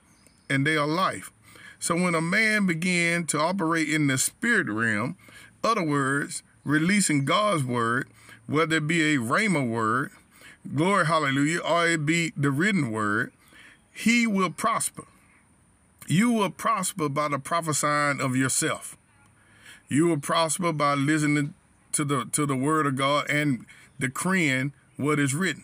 and 0.49 0.65
they 0.65 0.77
are 0.77 0.87
life. 0.87 1.31
So 1.79 1.95
when 1.95 2.13
a 2.13 2.21
man 2.21 2.67
began 2.67 3.25
to 3.27 3.39
operate 3.39 3.89
in 3.89 4.07
the 4.07 4.17
spirit 4.17 4.67
realm, 4.67 5.17
other 5.63 5.83
words, 5.83 6.43
releasing 6.63 7.25
God's 7.25 7.63
word, 7.63 8.07
whether 8.45 8.77
it 8.77 8.87
be 8.87 9.15
a 9.15 9.17
rhema 9.17 9.67
word, 9.67 10.11
glory 10.75 11.05
hallelujah, 11.05 11.59
or 11.59 11.87
it 11.87 12.05
be 12.05 12.33
the 12.35 12.51
written 12.51 12.91
word, 12.91 13.31
he 13.91 14.25
will 14.27 14.51
prosper. 14.51 15.03
You 16.07 16.31
will 16.31 16.49
prosper 16.49 17.09
by 17.09 17.29
the 17.29 17.39
prophesying 17.39 18.19
of 18.19 18.35
yourself. 18.35 18.97
You 19.87 20.07
will 20.07 20.19
prosper 20.19 20.71
by 20.71 20.95
listening 20.95 21.53
to 21.93 22.05
the 22.05 22.25
to 22.31 22.45
the 22.45 22.55
word 22.55 22.85
of 22.85 22.95
God 22.95 23.29
and 23.29 23.65
decreeing 23.99 24.73
what 24.97 25.19
is 25.19 25.35
written. 25.35 25.63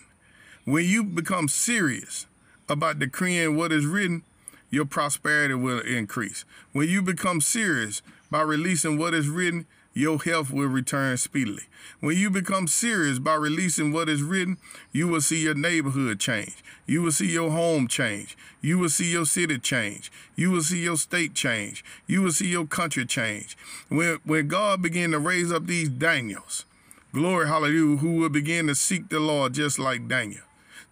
When 0.65 0.85
you 0.85 1.03
become 1.03 1.47
serious 1.47 2.27
about 2.67 2.99
decreeing 2.99 3.55
what 3.55 3.71
is 3.71 3.85
written, 3.85 4.23
your 4.69 4.85
prosperity 4.85 5.53
will 5.53 5.79
increase. 5.79 6.43
When 6.73 6.89
you 6.89 7.01
become 7.01 7.39
serious 7.39 8.01
by 8.29 8.41
releasing 8.41 8.97
what 8.97 9.13
is 9.13 9.29
written, 9.29 9.65
your 9.97 10.19
health 10.19 10.51
will 10.51 10.67
return 10.67 11.17
speedily. 11.17 11.63
When 12.01 12.15
you 12.15 12.29
become 12.29 12.67
serious 12.67 13.17
by 13.17 13.33
releasing 13.33 13.91
what 13.91 14.07
is 14.07 14.21
written, 14.21 14.57
you 14.91 15.07
will 15.07 15.21
see 15.21 15.41
your 15.41 15.55
neighborhood 15.55 16.19
change. 16.19 16.63
You 16.85 17.01
will 17.01 17.11
see 17.11 17.31
your 17.31 17.49
home 17.49 17.87
change. 17.87 18.37
You 18.61 18.77
will 18.77 18.89
see 18.89 19.11
your 19.11 19.25
city 19.25 19.57
change. 19.57 20.11
You 20.35 20.51
will 20.51 20.61
see 20.61 20.83
your 20.83 20.97
state 20.97 21.33
change. 21.33 21.83
You 22.05 22.21
will 22.21 22.31
see 22.31 22.47
your 22.47 22.67
country 22.67 23.07
change. 23.07 23.57
When, 23.89 24.19
when 24.23 24.47
God 24.47 24.83
began 24.83 25.11
to 25.11 25.19
raise 25.19 25.51
up 25.51 25.65
these 25.65 25.89
Daniels, 25.89 26.65
glory, 27.11 27.47
hallelujah, 27.47 27.97
who 27.97 28.17
will 28.17 28.29
begin 28.29 28.67
to 28.67 28.75
seek 28.75 29.09
the 29.09 29.19
Lord 29.19 29.55
just 29.55 29.79
like 29.79 30.07
Daniel, 30.07 30.43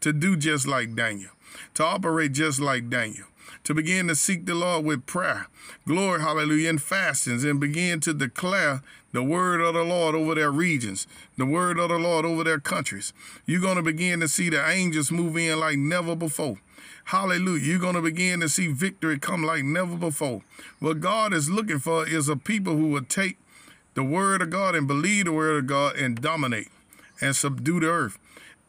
to 0.02 0.14
do 0.14 0.36
just 0.36 0.66
like 0.66 0.96
Daniel, 0.96 1.32
to 1.76 1.84
operate 1.84 2.32
just 2.32 2.60
like 2.60 2.90
Daniel 2.90 3.28
to 3.66 3.74
begin 3.74 4.08
to 4.08 4.16
seek 4.16 4.46
the 4.46 4.56
Lord 4.56 4.86
with 4.86 5.06
prayer, 5.06 5.48
glory, 5.88 6.22
hallelujah, 6.22 6.70
and 6.70 6.82
fastings, 6.82 7.44
and 7.44 7.60
begin 7.60 8.00
to 8.02 8.14
declare 8.14 8.82
the 9.12 9.24
word 9.24 9.60
of 9.60 9.74
the 9.74 9.84
Lord 9.84 10.14
over 10.14 10.36
their 10.36 10.52
regions, 10.52 11.08
the 11.38 11.46
word 11.46 11.80
of 11.80 11.90
the 11.90 11.98
Lord 11.98 12.26
over 12.26 12.44
their 12.44 12.60
countries. 12.60 13.12
You're 13.46 13.62
going 13.62 13.78
to 13.78 13.82
begin 13.82 14.20
to 14.20 14.28
see 14.28 14.50
the 14.50 14.68
angels 14.70 15.12
move 15.12 15.36
in 15.36 15.60
like 15.60 15.78
never 15.78 16.16
before. 16.16 16.60
Hallelujah. 17.06 17.64
You're 17.64 17.80
going 17.80 17.96
to 17.96 18.02
begin 18.02 18.40
to 18.40 18.50
see 18.50 18.72
victory 18.72 19.20
come 19.20 19.44
like 19.44 19.64
never 19.64 19.96
before. 19.96 20.42
What 20.80 21.02
God 21.02 21.34
is 21.34 21.50
looking 21.50 21.80
for 21.80 22.08
is 22.08 22.30
a 22.30 22.36
people 22.36 22.76
who 22.76 22.90
will 22.90 23.04
take 23.04 23.38
the 23.96 24.04
word 24.04 24.42
of 24.42 24.52
God 24.52 24.76
and 24.76 24.88
believe 24.88 25.26
the 25.26 25.32
word 25.32 25.58
of 25.58 25.68
God 25.68 25.96
and 25.96 26.22
dominate 26.22 26.70
and 27.22 27.36
subdue 27.36 27.80
the 27.80 27.88
earth 27.88 28.20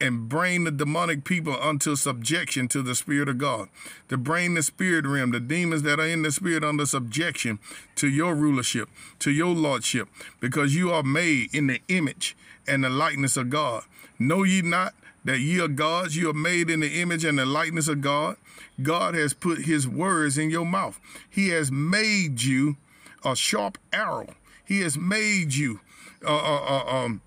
and 0.01 0.28
bring 0.28 0.64
the 0.64 0.70
demonic 0.70 1.24
people 1.24 1.57
unto 1.61 1.97
subjection 1.97 2.68
to 2.68 2.82
the 2.82 2.94
Spirit 2.94 3.28
of 3.28 3.38
God, 3.38 3.68
to 4.09 4.16
bring 4.16 4.55
the 4.55 4.62
spirit 4.62 5.07
realm, 5.07 5.30
the 5.30 5.40
demons 5.40 5.82
that 5.82 5.99
are 5.99 6.07
in 6.07 6.22
the 6.22 6.30
spirit 6.30 6.62
under 6.62 6.84
subjection 6.84 7.59
to 7.97 8.09
your 8.09 8.34
rulership, 8.34 8.88
to 9.20 9.30
your 9.30 9.55
lordship, 9.55 10.09
because 10.40 10.74
you 10.74 10.92
are 10.92 11.03
made 11.03 11.55
in 11.55 11.66
the 11.66 11.80
image 11.88 12.36
and 12.66 12.84
the 12.84 12.90
likeness 12.90 13.36
of 13.36 13.51
God. 13.51 13.84
Know 14.18 14.42
ye 14.42 14.62
not 14.62 14.94
that 15.24 15.40
ye 15.40 15.61
are 15.61 15.68
gods? 15.68 16.16
You 16.16 16.30
are 16.30 16.34
made 16.34 16.70
in 16.70 16.80
the 16.80 17.01
image 17.01 17.24
and 17.24 17.38
the 17.38 17.47
likeness 17.47 17.88
of 17.88 18.01
God. 18.01 18.36
God 18.82 19.14
has 19.14 19.32
put 19.32 19.64
his 19.64 19.88
words 19.88 20.36
in 20.36 20.51
your 20.51 20.66
mouth. 20.66 21.01
He 21.28 21.49
has 21.49 21.72
made 21.72 22.42
you 22.42 22.76
a 23.24 23.34
sharp 23.34 23.78
arrow. 23.92 24.34
He 24.64 24.80
has 24.80 24.99
made 24.99 25.55
you 25.55 25.80
uh, 26.24 26.36
uh, 26.36 26.84
um, 26.86 27.22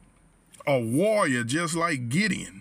a 0.68 0.80
warrior 0.80 1.44
just 1.44 1.76
like 1.76 2.10
Gideon. 2.10 2.59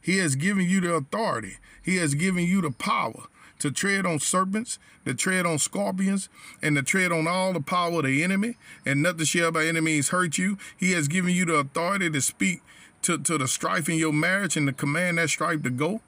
He 0.00 0.18
has 0.18 0.34
given 0.34 0.68
you 0.68 0.80
the 0.80 0.94
authority. 0.94 1.58
He 1.82 1.96
has 1.96 2.14
given 2.14 2.44
you 2.44 2.60
the 2.60 2.70
power 2.70 3.24
to 3.60 3.70
tread 3.70 4.06
on 4.06 4.18
serpents, 4.18 4.78
to 5.04 5.14
tread 5.14 5.46
on 5.46 5.58
scorpions, 5.58 6.28
and 6.62 6.76
to 6.76 6.82
tread 6.82 7.12
on 7.12 7.26
all 7.26 7.52
the 7.52 7.60
power 7.60 7.98
of 7.98 8.04
the 8.04 8.24
enemy, 8.24 8.56
and 8.84 9.02
nothing 9.02 9.26
shall 9.26 9.52
by 9.52 9.66
enemies 9.66 10.08
hurt 10.08 10.38
you. 10.38 10.58
He 10.76 10.92
has 10.92 11.08
given 11.08 11.34
you 11.34 11.44
the 11.44 11.56
authority 11.56 12.10
to 12.10 12.20
speak 12.20 12.62
to, 13.02 13.18
to 13.18 13.38
the 13.38 13.48
strife 13.48 13.88
in 13.88 13.96
your 13.96 14.12
marriage 14.12 14.56
and 14.56 14.66
to 14.66 14.72
command 14.72 15.18
that 15.18 15.28
strife 15.28 15.62
to 15.62 15.70
go. 15.70 16.00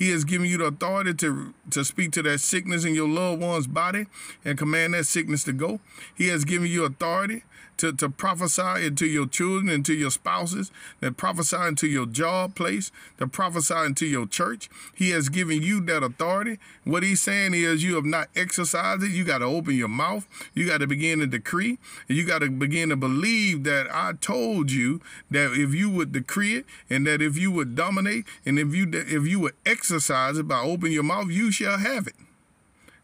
He 0.00 0.08
has 0.12 0.24
given 0.24 0.48
you 0.48 0.56
the 0.56 0.64
authority 0.64 1.12
to, 1.12 1.52
to 1.72 1.84
speak 1.84 2.12
to 2.12 2.22
that 2.22 2.38
sickness 2.38 2.86
in 2.86 2.94
your 2.94 3.06
loved 3.06 3.42
one's 3.42 3.66
body 3.66 4.06
and 4.46 4.56
command 4.56 4.94
that 4.94 5.04
sickness 5.04 5.44
to 5.44 5.52
go. 5.52 5.78
He 6.16 6.28
has 6.28 6.46
given 6.46 6.70
you 6.70 6.86
authority 6.86 7.42
to, 7.80 7.92
to 7.94 8.10
prophesy 8.10 8.84
into 8.84 9.06
your 9.06 9.26
children, 9.26 9.70
and 9.70 9.86
to 9.86 9.94
your 9.94 10.10
spouses, 10.10 10.70
that 11.00 11.16
prophesy 11.16 11.56
into 11.56 11.86
your 11.86 12.04
job 12.04 12.54
place, 12.54 12.92
to 13.18 13.26
prophesy 13.26 13.74
into 13.86 14.04
your 14.04 14.26
church. 14.26 14.68
He 14.94 15.10
has 15.10 15.30
given 15.30 15.62
you 15.62 15.80
that 15.86 16.02
authority. 16.02 16.58
What 16.84 17.02
he's 17.02 17.22
saying 17.22 17.54
is 17.54 17.82
you 17.82 17.94
have 17.94 18.04
not 18.04 18.28
exercised 18.36 19.02
it. 19.02 19.12
You 19.12 19.24
got 19.24 19.38
to 19.38 19.46
open 19.46 19.76
your 19.76 19.88
mouth. 19.88 20.28
You 20.52 20.66
got 20.66 20.78
to 20.78 20.86
begin 20.86 21.20
to 21.20 21.26
decree. 21.26 21.78
And 22.06 22.18
you 22.18 22.26
got 22.26 22.40
to 22.40 22.50
begin 22.50 22.90
to 22.90 22.96
believe 22.96 23.64
that 23.64 23.86
I 23.90 24.12
told 24.12 24.70
you 24.70 25.00
that 25.30 25.52
if 25.54 25.74
you 25.74 25.88
would 25.88 26.12
decree 26.12 26.56
it 26.56 26.66
and 26.90 27.06
that 27.06 27.22
if 27.22 27.38
you 27.38 27.50
would 27.50 27.74
dominate 27.74 28.26
and 28.44 28.58
if 28.58 28.74
you 28.74 28.90
if 28.92 29.26
you 29.26 29.40
would 29.40 29.54
exercise 29.90 30.38
it 30.38 30.46
by 30.46 30.60
opening 30.60 30.92
your 30.92 31.02
mouth, 31.02 31.30
you 31.30 31.50
shall 31.50 31.76
have 31.76 32.06
it. 32.06 32.14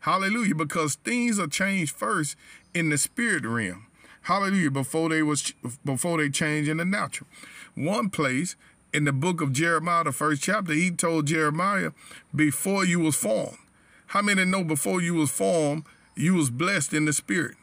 Hallelujah. 0.00 0.54
Because 0.54 0.94
things 0.94 1.38
are 1.38 1.48
changed 1.48 1.94
first 1.94 2.36
in 2.74 2.90
the 2.90 2.98
spirit 2.98 3.44
realm. 3.44 3.86
Hallelujah. 4.22 4.70
Before 4.70 5.08
they 5.08 5.22
was 5.22 5.52
before 5.84 6.18
they 6.18 6.30
change 6.30 6.68
in 6.68 6.76
the 6.76 6.84
natural. 6.84 7.28
One 7.74 8.08
place 8.08 8.54
in 8.92 9.04
the 9.04 9.12
book 9.12 9.40
of 9.40 9.52
Jeremiah, 9.52 10.04
the 10.04 10.12
first 10.12 10.42
chapter, 10.42 10.72
he 10.72 10.92
told 10.92 11.26
Jeremiah, 11.26 11.90
before 12.34 12.84
you 12.84 13.00
was 13.00 13.16
formed. 13.16 13.58
How 14.06 14.22
many 14.22 14.44
know 14.44 14.62
before 14.62 15.02
you 15.02 15.14
was 15.14 15.30
formed, 15.30 15.84
you 16.14 16.34
was 16.34 16.50
blessed 16.50 16.94
in 16.94 17.04
the 17.04 17.12
spirit? 17.12 17.56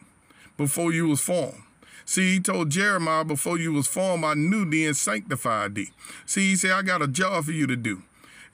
Before 0.58 0.92
you 0.92 1.08
was 1.08 1.20
formed. 1.20 1.62
See, 2.04 2.34
he 2.34 2.40
told 2.40 2.68
Jeremiah, 2.68 3.24
before 3.24 3.58
you 3.58 3.72
was 3.72 3.86
formed, 3.86 4.24
I 4.24 4.34
knew 4.34 4.68
thee 4.68 4.86
and 4.86 4.96
sanctified 4.96 5.74
thee. 5.74 5.90
See, 6.26 6.50
he 6.50 6.56
said, 6.56 6.72
I 6.72 6.82
got 6.82 7.00
a 7.00 7.08
job 7.08 7.44
for 7.44 7.52
you 7.52 7.66
to 7.66 7.76
do. 7.76 8.02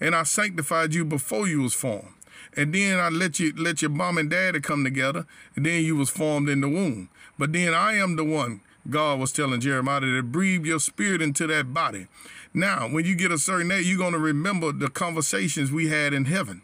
And 0.00 0.14
I 0.14 0.22
sanctified 0.22 0.94
you 0.94 1.04
before 1.04 1.46
you 1.46 1.62
was 1.62 1.74
formed. 1.74 2.14
And 2.56 2.74
then 2.74 2.98
I 2.98 3.08
let 3.10 3.38
you 3.38 3.52
let 3.56 3.82
your 3.82 3.90
mom 3.90 4.18
and 4.18 4.30
daddy 4.30 4.60
come 4.60 4.82
together, 4.82 5.26
and 5.54 5.64
then 5.64 5.84
you 5.84 5.96
was 5.96 6.10
formed 6.10 6.48
in 6.48 6.60
the 6.60 6.68
womb. 6.68 7.08
But 7.38 7.52
then 7.52 7.74
I 7.74 7.94
am 7.94 8.16
the 8.16 8.24
one, 8.24 8.60
God 8.88 9.20
was 9.20 9.32
telling 9.32 9.60
Jeremiah, 9.60 10.00
to 10.00 10.22
breathe 10.22 10.64
your 10.64 10.80
spirit 10.80 11.22
into 11.22 11.46
that 11.46 11.72
body. 11.72 12.08
Now, 12.52 12.88
when 12.88 13.04
you 13.04 13.14
get 13.14 13.30
a 13.30 13.38
certain 13.38 13.70
age, 13.70 13.86
you're 13.86 13.98
going 13.98 14.12
to 14.12 14.18
remember 14.18 14.72
the 14.72 14.88
conversations 14.88 15.70
we 15.70 15.88
had 15.88 16.12
in 16.12 16.24
heaven. 16.24 16.62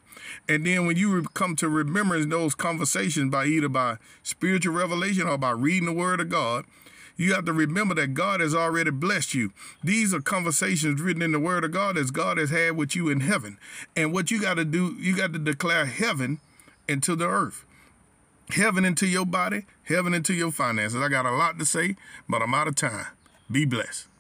And 0.49 0.67
then 0.67 0.87
when 0.87 0.97
you 0.97 1.23
come 1.35 1.55
to 1.57 1.69
remembering 1.69 2.29
those 2.29 2.55
conversations 2.55 3.31
by 3.31 3.47
either 3.47 3.69
by 3.69 3.99
spiritual 4.25 4.75
revelation 4.75 5.29
or 5.29 5.39
by 5.39 5.51
reading 5.51 5.87
the 5.87 5.93
word 5.93 6.21
of 6.21 6.29
God, 6.29 6.65
you 7.17 7.35
have 7.35 7.45
to 7.47 7.53
remember 7.53 7.95
that 7.95 8.15
God 8.15 8.41
has 8.41 8.55
already 8.55 8.91
blessed 8.91 9.35
you. 9.35 9.53
These 9.83 10.13
are 10.13 10.21
conversations 10.21 11.01
written 11.01 11.23
in 11.23 11.33
the 11.33 11.41
word 11.41 11.65
of 11.65 11.73
God 11.73 11.97
as 11.97 12.11
God 12.11 12.39
has 12.39 12.51
had 12.51 12.77
with 12.77 12.95
you 12.95 13.09
in 13.09 13.21
heaven. 13.21 13.59
And 13.97 14.13
what 14.13 14.31
you 14.31 14.41
got 14.41 14.55
to 14.55 14.65
do, 14.65 14.97
you 14.99 15.17
got 15.17 15.33
to 15.33 15.39
declare 15.39 15.87
heaven 15.87 16.41
into 16.89 17.17
the 17.17 17.27
earth 17.27 17.65
heaven 18.51 18.85
into 18.85 19.07
your 19.07 19.27
body, 19.27 19.65
heaven 19.85 20.15
into 20.15 20.35
your 20.35 20.53
finances. 20.53 21.01
I 21.01 21.09
got 21.09 21.27
a 21.27 21.33
lot 21.33 21.59
to 21.59 21.65
say, 21.65 21.97
but 22.29 22.43
I'm 22.43 22.55
out 22.55 22.69
of 22.69 22.77
time. 22.77 23.07
Be 23.51 23.65
blessed. 23.65 24.07